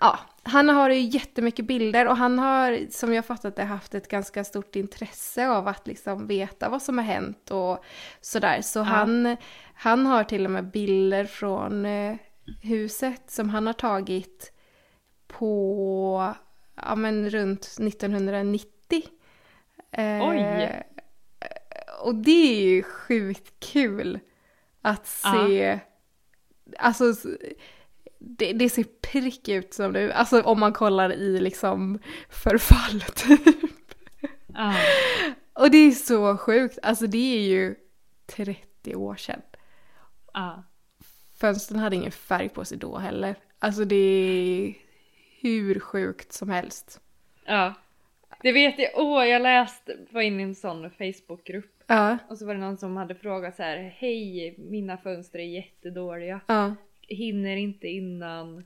ja, 0.00 0.18
han 0.42 0.68
har 0.68 0.90
ju 0.90 1.00
jättemycket 1.00 1.66
bilder 1.66 2.08
och 2.08 2.16
han 2.16 2.38
har, 2.38 2.90
som 2.90 3.14
jag 3.14 3.24
fattat 3.24 3.56
det, 3.56 3.64
haft 3.64 3.94
ett 3.94 4.08
ganska 4.08 4.44
stort 4.44 4.76
intresse 4.76 5.48
av 5.48 5.68
att 5.68 5.86
liksom 5.86 6.26
veta 6.26 6.68
vad 6.68 6.82
som 6.82 6.98
har 6.98 7.04
hänt 7.04 7.50
och 7.50 7.84
sådär. 8.20 8.60
Så 8.60 8.80
han, 8.80 9.36
han 9.74 10.06
har 10.06 10.24
till 10.24 10.44
och 10.44 10.50
med 10.50 10.70
bilder 10.70 11.24
från 11.24 11.86
eh, 11.86 12.16
huset 12.62 13.30
som 13.30 13.50
han 13.50 13.66
har 13.66 13.74
tagit 13.74 14.52
på, 15.26 16.34
ja 16.74 16.94
men 16.94 17.30
runt 17.30 17.64
1990. 17.64 19.02
Eh, 19.90 20.28
Oj. 20.28 20.84
Och 22.02 22.14
det 22.14 22.60
är 22.60 22.62
ju 22.62 22.82
sjukt 22.82 23.60
kul 23.60 24.20
att 24.82 25.06
se, 25.06 25.80
alltså 26.78 27.14
det, 28.26 28.52
det 28.52 28.68
ser 28.68 28.84
prick 29.12 29.48
ut 29.48 29.74
som 29.74 29.92
nu, 29.92 30.12
alltså 30.12 30.42
om 30.42 30.60
man 30.60 30.72
kollar 30.72 31.12
i 31.12 31.40
liksom 31.40 31.98
förfall 32.30 33.00
typ. 33.14 33.40
Ja. 34.54 34.74
Och 35.52 35.70
det 35.70 35.78
är 35.78 35.90
så 35.90 36.36
sjukt, 36.36 36.78
alltså 36.82 37.06
det 37.06 37.36
är 37.36 37.40
ju 37.40 37.74
30 38.26 38.94
år 38.94 39.16
sedan. 39.16 39.40
Ja. 40.32 40.62
Fönstren 41.40 41.78
hade 41.78 41.96
ingen 41.96 42.12
färg 42.12 42.48
på 42.48 42.64
sig 42.64 42.78
då 42.78 42.98
heller. 42.98 43.34
Alltså 43.58 43.84
det 43.84 43.96
är 43.96 44.74
hur 45.40 45.80
sjukt 45.80 46.32
som 46.32 46.48
helst. 46.48 47.00
ja. 47.46 47.74
Det 48.42 48.52
vet 48.52 48.78
jag, 48.78 48.90
åh 48.94 49.26
jag 49.26 49.42
läste, 49.42 49.96
var 50.10 50.20
inne 50.22 50.42
i 50.42 50.44
en 50.44 50.54
sån 50.54 50.90
Facebookgrupp 50.90 51.74
Ja, 51.86 52.18
och 52.28 52.38
så 52.38 52.46
var 52.46 52.54
det 52.54 52.60
någon 52.60 52.78
som 52.78 52.96
hade 52.96 53.14
frågat 53.14 53.56
så 53.56 53.62
här: 53.62 53.94
Hej, 53.98 54.54
mina 54.58 54.96
fönster 54.96 55.38
är 55.38 55.42
jättedåliga. 55.42 56.40
ja, 56.46 56.74
Hinner 57.08 57.56
inte 57.56 57.88
innan, 57.88 58.64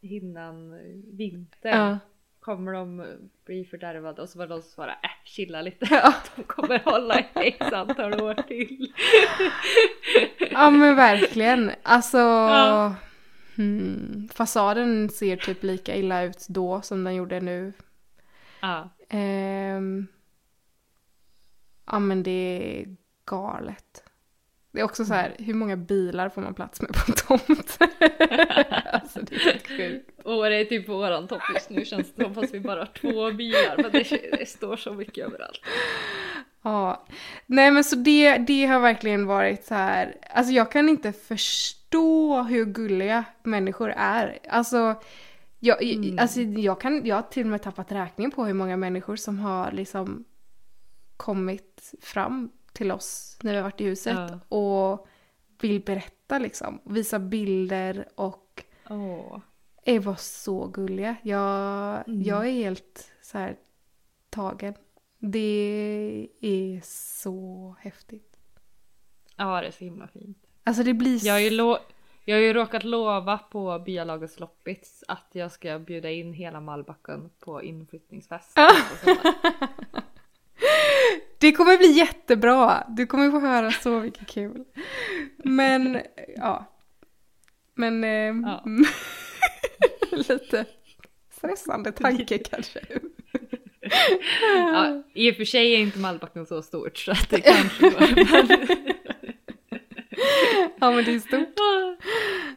innan 0.00 0.78
vinter. 1.16 1.68
ja. 1.68 1.98
Kommer 2.40 2.72
de 2.72 3.06
bli 3.44 3.64
fördärvade? 3.64 4.22
Och 4.22 4.28
så 4.28 4.38
var 4.38 4.46
det 4.46 4.54
någon 4.54 4.62
som 4.62 4.70
svarade 4.70 4.98
äh, 5.02 5.10
chilla 5.24 5.62
lite. 5.62 5.86
Ja. 5.90 6.14
De 6.36 6.42
kommer 6.42 6.78
hålla 6.78 7.20
i 7.20 7.26
x 7.34 7.72
antal 7.72 8.20
år 8.20 8.34
till. 8.34 8.92
Ja 10.50 10.70
men 10.70 10.96
verkligen. 10.96 11.70
Alltså... 11.82 12.18
Ja. 12.18 12.94
Hmm, 13.56 14.28
fasaden 14.34 15.10
ser 15.10 15.36
typ 15.36 15.62
lika 15.62 15.96
illa 15.96 16.22
ut 16.22 16.46
då 16.48 16.82
som 16.82 17.04
den 17.04 17.14
gjorde 17.14 17.40
nu. 17.40 17.72
Ja. 18.60 18.90
Ehm, 19.08 20.06
ja 21.86 21.98
men 21.98 22.22
det 22.22 22.30
är 22.80 22.96
galet. 23.24 24.04
Det 24.76 24.80
är 24.80 24.84
också 24.84 25.04
så 25.04 25.14
här, 25.14 25.34
hur 25.38 25.54
många 25.54 25.76
bilar 25.76 26.28
får 26.28 26.42
man 26.42 26.54
plats 26.54 26.80
med 26.82 26.90
på 26.92 26.98
en 27.08 27.14
tomt? 27.14 27.78
alltså 28.92 29.20
det 29.22 29.34
är 29.34 29.38
helt 29.38 29.66
sjukt. 29.66 30.10
Och 30.24 30.44
det 30.44 30.56
är 30.56 30.64
typ 30.64 30.88
våran 30.88 31.28
topp 31.28 31.42
just 31.54 31.70
nu 31.70 31.84
känns 31.84 32.12
det 32.14 32.24
som 32.24 32.34
fast 32.34 32.54
vi 32.54 32.60
bara 32.60 32.78
har 32.80 32.86
två 32.86 33.32
bilar 33.32 33.76
men 33.76 33.90
det, 33.92 34.36
det 34.38 34.48
står 34.48 34.76
så 34.76 34.92
mycket 34.94 35.26
överallt. 35.26 35.60
Ja, 36.62 37.06
nej 37.46 37.70
men 37.70 37.84
så 37.84 37.96
det, 37.96 38.36
det 38.38 38.66
har 38.66 38.80
verkligen 38.80 39.26
varit 39.26 39.64
så 39.64 39.74
här, 39.74 40.16
alltså 40.30 40.52
jag 40.52 40.72
kan 40.72 40.88
inte 40.88 41.12
förstå 41.12 42.42
hur 42.42 42.64
gulliga 42.64 43.24
människor 43.42 43.90
är. 43.96 44.38
Alltså, 44.48 44.94
jag, 45.58 45.82
Mm. 45.82 46.18
alltså 46.18 46.40
jag, 46.40 46.80
kan, 46.80 47.06
jag 47.06 47.16
har 47.16 47.22
till 47.22 47.42
och 47.42 47.50
med 47.50 47.62
tappat 47.62 47.92
räkningen 47.92 48.30
på 48.30 48.44
hur 48.44 48.54
många 48.54 48.76
människor 48.76 49.16
som 49.16 49.38
har 49.38 49.72
liksom 49.72 50.24
kommit 51.16 51.94
fram 52.02 52.50
till 52.76 52.92
oss 52.92 53.38
när 53.42 53.50
vi 53.50 53.56
har 53.56 53.64
varit 53.64 53.80
i 53.80 53.84
huset 53.84 54.16
Ja. 54.30 54.56
och 54.56 55.06
vill 55.60 55.80
berätta 55.84 56.38
liksom, 56.38 56.80
visa 56.84 57.18
bilder 57.18 58.08
och 58.14 58.64
är 59.84 60.00
bara 60.00 60.16
så 60.16 60.66
gulliga. 60.66 61.16
Jag, 61.22 62.08
Mm. 62.08 62.22
jag 62.22 62.46
är 62.46 62.52
helt 62.52 63.12
så 63.22 63.38
här 63.38 63.56
tagen. 64.30 64.74
Det 65.18 66.28
är 66.40 66.80
så 66.84 67.76
häftigt. 67.80 68.36
Ja 69.36 69.60
det 69.60 69.66
är 69.66 69.70
så 69.70 69.84
himla 69.84 70.06
fint. 70.06 70.38
Alltså 70.64 70.82
det 70.82 70.94
blir... 70.94 71.26
Jag 71.26 71.32
har 71.34 71.40
ju, 71.40 71.50
lo- 71.50 71.78
jag 72.24 72.36
har 72.36 72.40
ju 72.42 72.52
råkat 72.52 72.84
lova 72.84 73.38
på 73.38 73.78
byalagets 73.78 74.40
loppis 74.40 75.04
att 75.08 75.26
jag 75.32 75.52
ska 75.52 75.78
bjuda 75.78 76.10
in 76.10 76.32
hela 76.32 76.60
Malbacken 76.60 77.30
på 77.38 77.62
inflyttningsfest. 77.62 78.56
Det 81.38 81.52
kommer 81.52 81.78
bli 81.78 81.90
jättebra. 81.92 82.84
Du 82.88 83.06
kommer 83.06 83.30
få 83.30 83.40
höra 83.40 83.70
så 83.70 83.90
mycket 84.00 84.26
kul. 84.26 84.64
Men 85.36 86.00
ja, 86.36 86.64
Men 87.74 88.04
eh, 88.04 88.50
Ja. 88.50 88.64
lite 90.16 90.64
stressande 91.30 91.92
tanke 92.02 92.38
kanske. 92.38 92.80
Ja, 94.56 95.02
I 95.14 95.32
och 95.32 95.36
för 95.36 95.44
sig 95.44 95.74
är 95.74 95.78
inte 95.78 95.98
Malbacken 95.98 96.46
så 96.46 96.62
stort 96.62 96.98
så 96.98 97.10
att 97.12 97.30
det 97.30 97.40
kanske 97.40 97.90
går. 97.90 98.08
Ja 100.80 100.90
men 100.90 101.04
det 101.04 101.14
är 101.14 101.18
stort. 101.18 101.54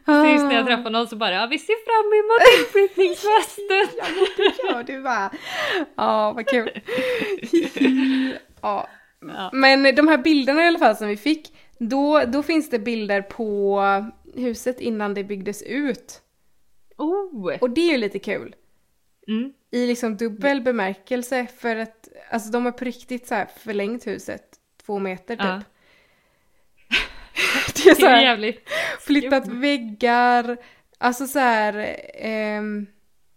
Precis 0.06 0.42
när 0.44 0.56
jag 0.56 0.66
träffar 0.66 0.90
någon 0.90 1.08
så 1.08 1.16
bara 1.16 1.32
ja, 1.32 1.48
vi 1.48 1.60
ser 1.60 1.76
fram 1.86 2.14
emot 2.20 2.42
utbrytningsfesten. 2.60 3.88
Ja 3.98 4.06
det 4.38 4.68
gör 4.68 4.84
du 4.84 5.02
va. 5.02 5.32
Ja 5.96 6.34
vad 6.34 6.48
kul. 6.48 6.70
Ja. 8.62 8.90
Ja. 9.22 9.50
Men 9.54 9.96
de 9.96 10.08
här 10.08 10.18
bilderna 10.18 10.64
i 10.64 10.68
alla 10.68 10.80
fall 10.80 10.96
som 10.96 11.08
vi 11.08 11.18
fick. 11.18 11.54
Då, 11.78 12.24
då 12.28 12.44
finns 12.44 12.70
det 12.70 12.80
bilder 12.80 13.22
på 13.22 13.82
huset 14.36 14.80
innan 14.80 15.14
det 15.14 15.24
byggdes 15.24 15.62
ut. 15.62 16.22
Oh! 16.98 17.58
Och 17.62 17.70
det 17.70 17.82
är 17.82 17.92
ju 17.92 17.98
lite 17.98 18.20
kul. 18.20 18.56
Mm. 19.28 19.54
I 19.72 19.88
liksom 19.88 20.18
dubbel 20.18 20.62
bemärkelse 20.62 21.48
för 21.58 21.76
att 21.76 22.08
alltså 22.32 22.52
de 22.52 22.66
har 22.66 22.72
på 22.72 22.86
riktigt 22.86 23.28
så 23.28 23.36
här 23.36 23.48
förlängt 23.58 24.08
huset 24.08 24.44
två 24.86 25.00
meter 25.00 25.36
typ. 25.36 25.46
Ja. 25.46 25.62
Det 27.76 27.90
är 27.90 27.96
så 27.96 28.02
Det 28.02 28.08
är 28.08 28.12
här, 28.12 28.24
jävligt 28.24 28.70
flyttat 29.00 29.48
väggar, 29.48 30.58
alltså 30.98 31.28
så 31.28 31.40
här, 31.40 32.00
ehm, 32.14 32.88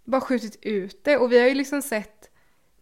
bara 0.05 0.21
skjutit 0.21 0.59
ut 0.63 1.05
det. 1.05 1.17
Och 1.17 1.33
vi 1.33 1.41
har 1.41 1.49
ju 1.49 1.55
liksom 1.55 1.83
sett 1.83 2.22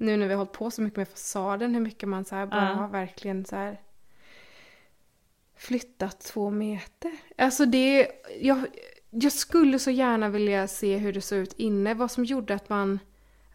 nu 0.01 0.17
när 0.17 0.27
vi 0.27 0.33
har 0.33 0.39
hållit 0.39 0.53
på 0.53 0.71
så 0.71 0.83
mycket 0.83 0.97
med 0.97 1.09
fasaden 1.09 1.75
hur 1.75 1.81
mycket 1.81 2.09
man 2.09 2.25
så 2.25 2.35
här 2.35 2.47
bara 2.47 2.69
Ja. 2.69 2.75
har 2.75 2.89
verkligen 2.89 3.45
så 3.45 3.57
här 3.57 3.81
flyttat 5.57 6.21
två 6.21 6.51
meter. 6.51 7.13
Alltså 7.39 7.67
det, 7.67 8.11
jag, 8.41 8.67
jag 9.11 9.33
skulle 9.33 9.79
så 9.79 9.91
gärna 9.91 10.29
vilja 10.29 10.67
se 10.69 10.97
hur 10.97 11.13
det 11.13 11.21
såg 11.21 11.39
ut 11.39 11.53
inne, 11.53 11.95
vad 11.95 12.11
som 12.11 12.25
gjorde 12.25 12.55
att 12.55 12.69
man, 12.69 12.99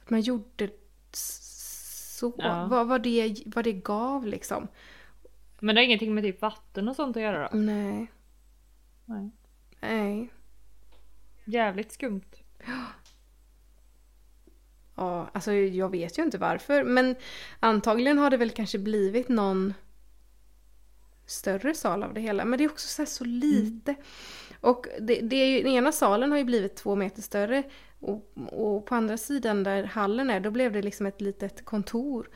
att 0.03 0.09
man 0.09 0.21
gjorde 0.21 0.69
så, 1.11 2.33
Ja. 2.37 2.67
vad, 2.69 2.87
vad, 2.87 3.03
det, 3.03 3.35
vad 3.45 3.63
det 3.63 3.73
gav 3.73 4.25
liksom. 4.27 4.67
Men 5.59 5.75
det 5.75 5.81
har 5.81 5.85
ingenting 5.85 6.15
med 6.15 6.23
typ 6.23 6.41
vatten 6.41 6.87
och 6.89 6.95
sånt 6.95 7.17
att 7.17 7.23
göra 7.23 7.49
då? 7.51 7.57
Nej, 7.57 8.07
Nej. 9.05 9.29
nej. 9.79 10.29
Jävligt 11.45 11.91
skumt. 11.91 12.21
Ja, 14.95 15.29
alltså 15.33 15.51
jag 15.53 15.89
vet 15.89 16.17
ju 16.19 16.23
inte 16.23 16.37
varför, 16.37 16.83
men 16.83 17.15
antagligen 17.59 18.17
har 18.17 18.29
det 18.29 18.37
väl 18.37 18.49
kanske 18.49 18.79
blivit 18.79 19.29
någon 19.29 19.73
större 21.25 21.73
sal 21.73 22.03
av 22.03 22.13
det 22.13 22.21
hela. 22.21 22.45
Men 22.45 22.57
det 22.57 22.63
är 22.63 22.69
också 22.71 22.87
så, 22.87 23.05
så 23.05 23.23
lite. 23.23 23.95
Och 24.61 24.87
det, 24.99 25.21
det 25.21 25.35
är 25.35 25.45
ju, 25.45 25.63
den 25.63 25.71
ena 25.71 25.91
salen 25.91 26.31
har 26.31 26.37
ju 26.37 26.43
blivit 26.43 26.75
två 26.75 26.95
meter 26.95 27.21
större 27.21 27.63
och, 27.99 28.33
och 28.51 28.85
på 28.85 28.95
andra 28.95 29.17
sidan 29.17 29.63
där 29.63 29.83
hallen 29.83 30.29
är, 30.29 30.39
då 30.39 30.51
blev 30.51 30.71
det 30.71 30.81
liksom 30.81 31.05
ett 31.05 31.21
litet 31.21 31.65
kontor. 31.65 32.29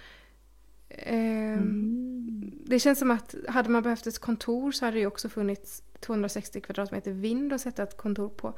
Ehm, 0.89 2.51
Det 2.65 2.79
känns 2.79 2.99
som 2.99 3.11
att 3.11 3.35
hade 3.47 3.69
man 3.69 3.83
behövt 3.83 4.07
ett 4.07 4.19
kontor 4.19 4.71
så 4.71 4.85
hade 4.85 4.97
det 4.97 5.01
ju 5.01 5.07
också 5.07 5.29
funnits 5.29 5.83
260 5.99 6.61
kvadratmeter 6.61 7.11
vind 7.11 7.53
att 7.53 7.61
sätta 7.61 7.83
ett 7.83 7.97
kontor 7.97 8.29
på. 8.29 8.53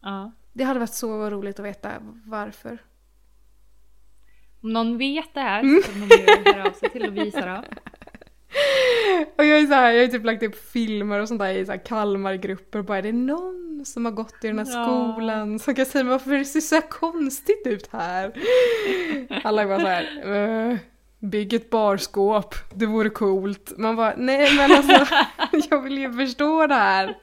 Ja. 0.00 0.32
Det 0.52 0.64
hade 0.64 0.80
varit 0.80 0.94
så 0.94 1.30
roligt 1.30 1.58
att 1.58 1.66
veta 1.66 1.92
varför. 2.24 2.78
Om 4.66 4.72
någon 4.72 4.98
vet 4.98 5.34
det 5.34 5.40
här 5.40 5.60
Mm. 5.60 5.82
så 5.82 5.90
får 5.92 6.00
de 6.08 6.16
ju 6.46 6.52
höra 6.52 6.68
av 6.68 6.72
sig 6.72 6.90
till 6.90 7.06
och 7.06 7.16
visa 7.16 7.40
det. 7.40 7.62
Och 9.38 9.44
jag 9.44 9.58
är 9.58 9.66
så 9.66 9.74
här, 9.74 9.92
jag 9.92 10.02
har 10.06 10.08
typ 10.12 10.24
lagt 10.24 10.42
upp 10.42 10.70
filmer 10.72 11.20
och 11.20 11.28
sånt 11.28 11.40
där 11.40 11.50
i 11.54 11.66
så 11.66 11.72
här 11.72 11.84
Kalmargrupper 11.86 12.78
och 12.78 12.84
bara 12.84 12.98
är 12.98 13.02
det 13.02 13.12
någon 13.12 13.82
som 13.86 14.04
har 14.04 14.12
gått 14.12 14.44
i 14.44 14.46
den 14.46 14.58
här 14.58 14.66
Ja. 14.66 14.84
skolan 15.14 15.58
som 15.58 15.74
kan 15.74 15.86
säga 15.86 16.04
varför 16.04 16.30
det 16.30 16.44
ser 16.44 16.60
så 16.60 16.74
här 16.74 16.82
konstigt 16.88 17.62
ut 17.66 17.88
här? 17.92 18.32
Alla 19.44 19.62
är 19.62 19.66
bara 19.66 19.80
så 19.80 19.86
här, 19.86 20.70
"Eh, 20.72 20.76
bygg 21.18 21.52
ett 21.52 21.70
barskåp, 21.70 22.54
det 22.74 22.86
vore 22.86 23.10
coolt. 23.10 23.72
Man 23.78 23.96
bara, 23.96 24.14
nej 24.16 24.56
men 24.56 24.72
alltså 24.72 25.06
jag 25.70 25.82
vill 25.82 25.98
ju 25.98 26.12
förstå 26.12 26.66
det 26.66 26.74
här. 26.74 27.14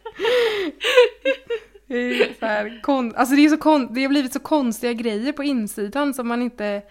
Det 1.88 1.98
är 1.98 2.34
så 2.40 2.46
här, 2.46 2.80
kon- 2.84 3.16
alltså 3.16 3.36
det, 3.36 3.46
är 3.46 3.50
så 3.50 3.58
kon- 3.58 3.94
det 3.94 4.02
har 4.02 4.10
blivit 4.10 4.34
så 4.34 4.40
konstiga 4.40 4.94
grejer 4.94 5.32
på 5.32 5.44
insidan 5.44 6.14
som 6.14 6.28
man 6.28 6.42
inte 6.42 6.82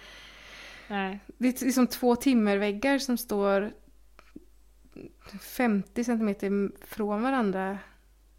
Nej. 0.92 1.18
det 1.26 1.62
är 1.62 1.64
liksom 1.64 1.86
två 1.86 2.16
timmerväggar 2.16 2.98
som 2.98 3.18
står 3.18 3.72
50 5.40 6.04
centimeter 6.04 6.70
från 6.86 7.22
varandra. 7.22 7.78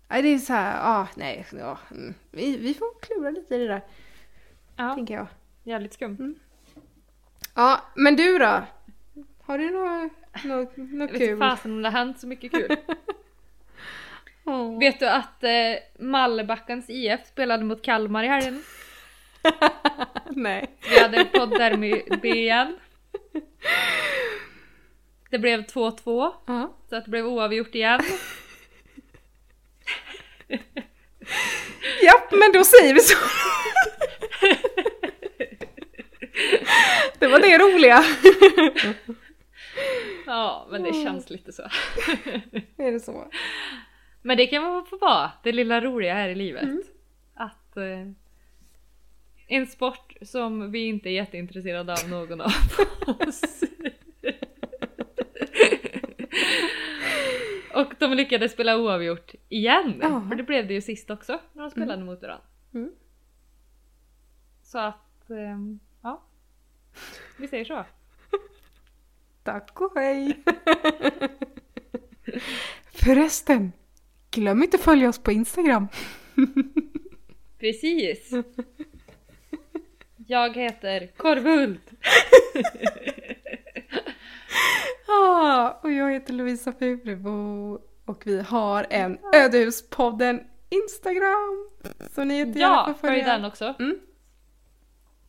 Nej, 0.07 0.21
det 0.21 0.27
är 0.27 0.37
så 0.37 0.53
här, 0.53 0.79
ah, 0.81 1.07
nej, 1.15 1.45
ja, 1.59 1.77
mm. 1.91 2.13
vi, 2.31 2.57
vi 2.57 2.73
får 2.73 3.01
klura 3.01 3.29
lite 3.29 3.55
i 3.55 3.57
det 3.57 3.67
där, 3.67 3.81
Ja, 4.75 4.95
tänker 4.95 5.13
jag. 5.13 5.27
jävligt 5.63 5.93
skumt. 5.93 6.35
Ja, 7.55 7.81
men 7.95 8.15
du 8.15 8.37
då? 8.37 8.63
Har 9.41 9.57
du 9.57 9.69
något, 9.71 10.11
något, 10.43 10.77
något 10.77 10.77
Jag 10.77 10.97
vet 10.97 11.11
inte 11.11 11.17
kul? 11.17 11.39
fasen 11.39 11.71
om 11.71 11.81
det 11.81 11.89
har 11.89 11.97
hänt 11.99 12.19
så 12.19 12.27
mycket 12.27 12.51
kul. 12.51 12.75
Åh. 14.45 14.79
Vet 14.79 14.99
du 14.99 15.09
att 15.09 15.43
eh, 15.43 15.49
Mallebackans 15.99 16.89
IF 16.89 17.27
spelade 17.27 17.63
mot 17.63 17.81
Kalmar 17.81 18.23
i 18.23 18.27
helgen? 18.27 18.63
Nej. 20.29 20.77
Vi 20.89 20.99
hade 20.99 21.25
poddderby 21.25 22.03
igen. 22.23 22.77
Det 25.29 25.39
blev 25.39 25.61
2-2, 25.65 26.33
Ja. 26.45 26.77
så 26.89 26.95
att 26.95 27.05
det 27.05 27.11
blev 27.11 27.25
oavgjort 27.27 27.75
igen. 27.75 28.01
ja, 32.01 32.23
men 32.31 32.51
då 32.53 32.63
säger 32.63 32.93
vi 32.93 32.99
så. 32.99 33.17
det 37.19 37.27
var 37.27 37.39
det 37.39 37.57
roliga. 37.57 38.03
Ja, 40.25 40.67
men 40.71 40.83
det 40.83 40.93
känns 40.93 41.29
lite 41.29 41.51
så. 41.53 41.63
Är 42.77 42.91
det 42.91 42.99
så? 42.99 43.27
Men 44.21 44.37
det 44.37 44.47
kan 44.47 44.63
man 44.63 44.85
få 44.85 44.97
vara, 44.97 45.31
det 45.43 45.51
lilla 45.51 45.81
roliga 45.81 46.13
här 46.13 46.29
i 46.29 46.35
livet. 46.35 46.69
Att 47.35 47.77
eh, 47.77 47.83
en 49.47 49.67
sport 49.67 50.13
som 50.21 50.71
vi 50.71 50.85
inte 50.85 51.09
är 51.09 51.13
jätteintresserade 51.13 51.93
av 51.93 52.09
någon 52.09 52.41
av 52.41 52.51
oss. 53.27 53.63
Och 57.73 57.93
de 57.99 58.13
lyckades 58.13 58.51
spela 58.51 58.77
oavgjort 58.77 59.35
igen. 59.49 59.99
Ja. 60.01 60.25
För 60.29 60.35
det 60.35 60.43
blev 60.43 60.67
det 60.67 60.73
ju 60.73 60.81
sist 60.81 61.09
också 61.09 61.39
när 61.53 61.61
de 61.61 61.71
spelade 61.71 62.03
mot 62.03 62.21
varandra. 62.21 62.45
Mm. 62.73 62.91
Så 64.63 64.79
att, 64.79 65.29
ehm, 65.29 65.79
ja. 66.01 66.23
Vi 67.37 67.47
säger 67.47 67.65
så. 67.65 67.85
Tack 69.43 69.81
och 69.81 69.91
hej! 69.95 70.43
Förresten, 72.91 73.71
glöm 74.31 74.63
inte 74.63 74.77
att 74.77 74.83
följa 74.83 75.09
oss 75.09 75.19
på 75.19 75.31
Instagram. 75.31 75.87
Precis. 77.59 78.33
Jag 80.27 80.55
heter 80.55 81.07
Korvhult. 81.17 81.91
Ah, 85.07 85.79
och 85.83 85.91
jag 85.91 86.11
heter 86.11 86.33
Lovisa 86.33 86.71
Furebo 86.71 87.79
och 88.05 88.27
vi 88.27 88.41
har 88.41 88.87
en 88.89 89.17
Ödehuspodden 89.35 90.43
Instagram. 90.69 91.69
Så 92.11 92.23
ni 92.23 92.37
jättegärna 92.37 92.73
Ja, 92.87 92.93
får 92.99 93.07
följ 93.07 93.21
den 93.21 93.45
också. 93.45 93.73
Mm. 93.79 93.99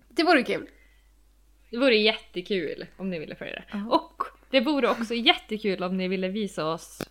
Det 0.08 0.22
vore 0.22 0.42
kul. 0.42 0.68
Det 1.70 1.78
vore 1.78 1.96
jättekul 1.96 2.86
om 2.96 3.10
ni 3.10 3.18
ville 3.18 3.34
följa 3.34 3.54
det. 3.54 3.64
Ja. 3.72 3.86
Och 3.86 4.22
det 4.50 4.60
vore 4.60 4.90
också 4.90 5.14
jättekul 5.14 5.82
om 5.82 5.96
ni 5.96 6.08
ville 6.08 6.28
visa 6.28 6.66
oss 6.66 7.02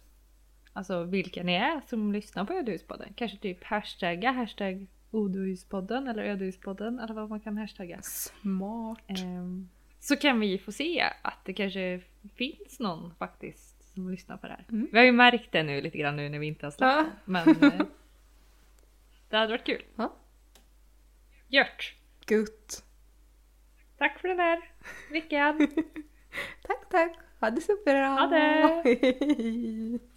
Alltså 0.74 1.04
vilka 1.04 1.44
ni 1.44 1.54
är 1.54 1.82
som 1.88 2.12
lyssnar 2.12 2.46
på 2.46 2.54
Ödehuspodden. 2.54 3.14
Kanske 3.16 3.38
typ 3.38 3.64
hashtagga 3.64 4.32
hashtag 4.32 4.88
Odohuspodden 5.14 6.08
eller 6.08 6.24
Ödehuspodden 6.24 7.00
eller 7.00 7.14
vad 7.14 7.30
man 7.30 7.40
kan 7.40 7.58
hashtagga. 7.58 8.02
Smart. 8.02 9.00
Ehm, 9.08 9.70
så 10.00 10.16
kan 10.16 10.40
vi 10.40 10.58
få 10.58 10.72
se 10.72 11.10
att 11.22 11.46
det 11.46 11.54
kanske 11.54 12.02
finns 12.36 12.80
någon 12.80 13.16
faktiskt 13.16 13.94
som 13.94 14.10
lyssnar 14.10 14.38
på 14.38 14.48
det 14.48 14.54
här. 14.54 14.66
Mm. 14.70 14.88
Vi 14.92 14.98
har 14.98 15.06
ju 15.06 15.12
märkt 15.12 15.52
det 15.52 15.64
nu 15.64 15.82
lite 15.82 15.98
grann 15.98 16.16
nu 16.16 16.30
när 16.30 16.40
vi 16.40 16.48
inte 16.48 16.66
har 16.66 16.72
släppt 16.72 16.94
Ja. 16.94 17.06
Men 17.26 17.50
eh, 17.50 17.72
det 19.30 19.38
hade 19.38 19.52
varit 19.52 19.66
kul. 19.66 19.84
Ja. 19.96 20.14
Gjort! 21.48 21.96
Gutt. 22.26 22.84
Tack 23.98 24.20
för 24.20 24.28
den 24.28 24.40
här 24.40 24.62
veckan! 25.12 25.68
Tack, 26.62 26.90
tack. 26.90 27.18
Ha 27.40 27.50
det 27.50 27.62
så 27.62 27.78
bra. 27.86 28.08
Ha 28.08 28.28
det. 28.28 30.00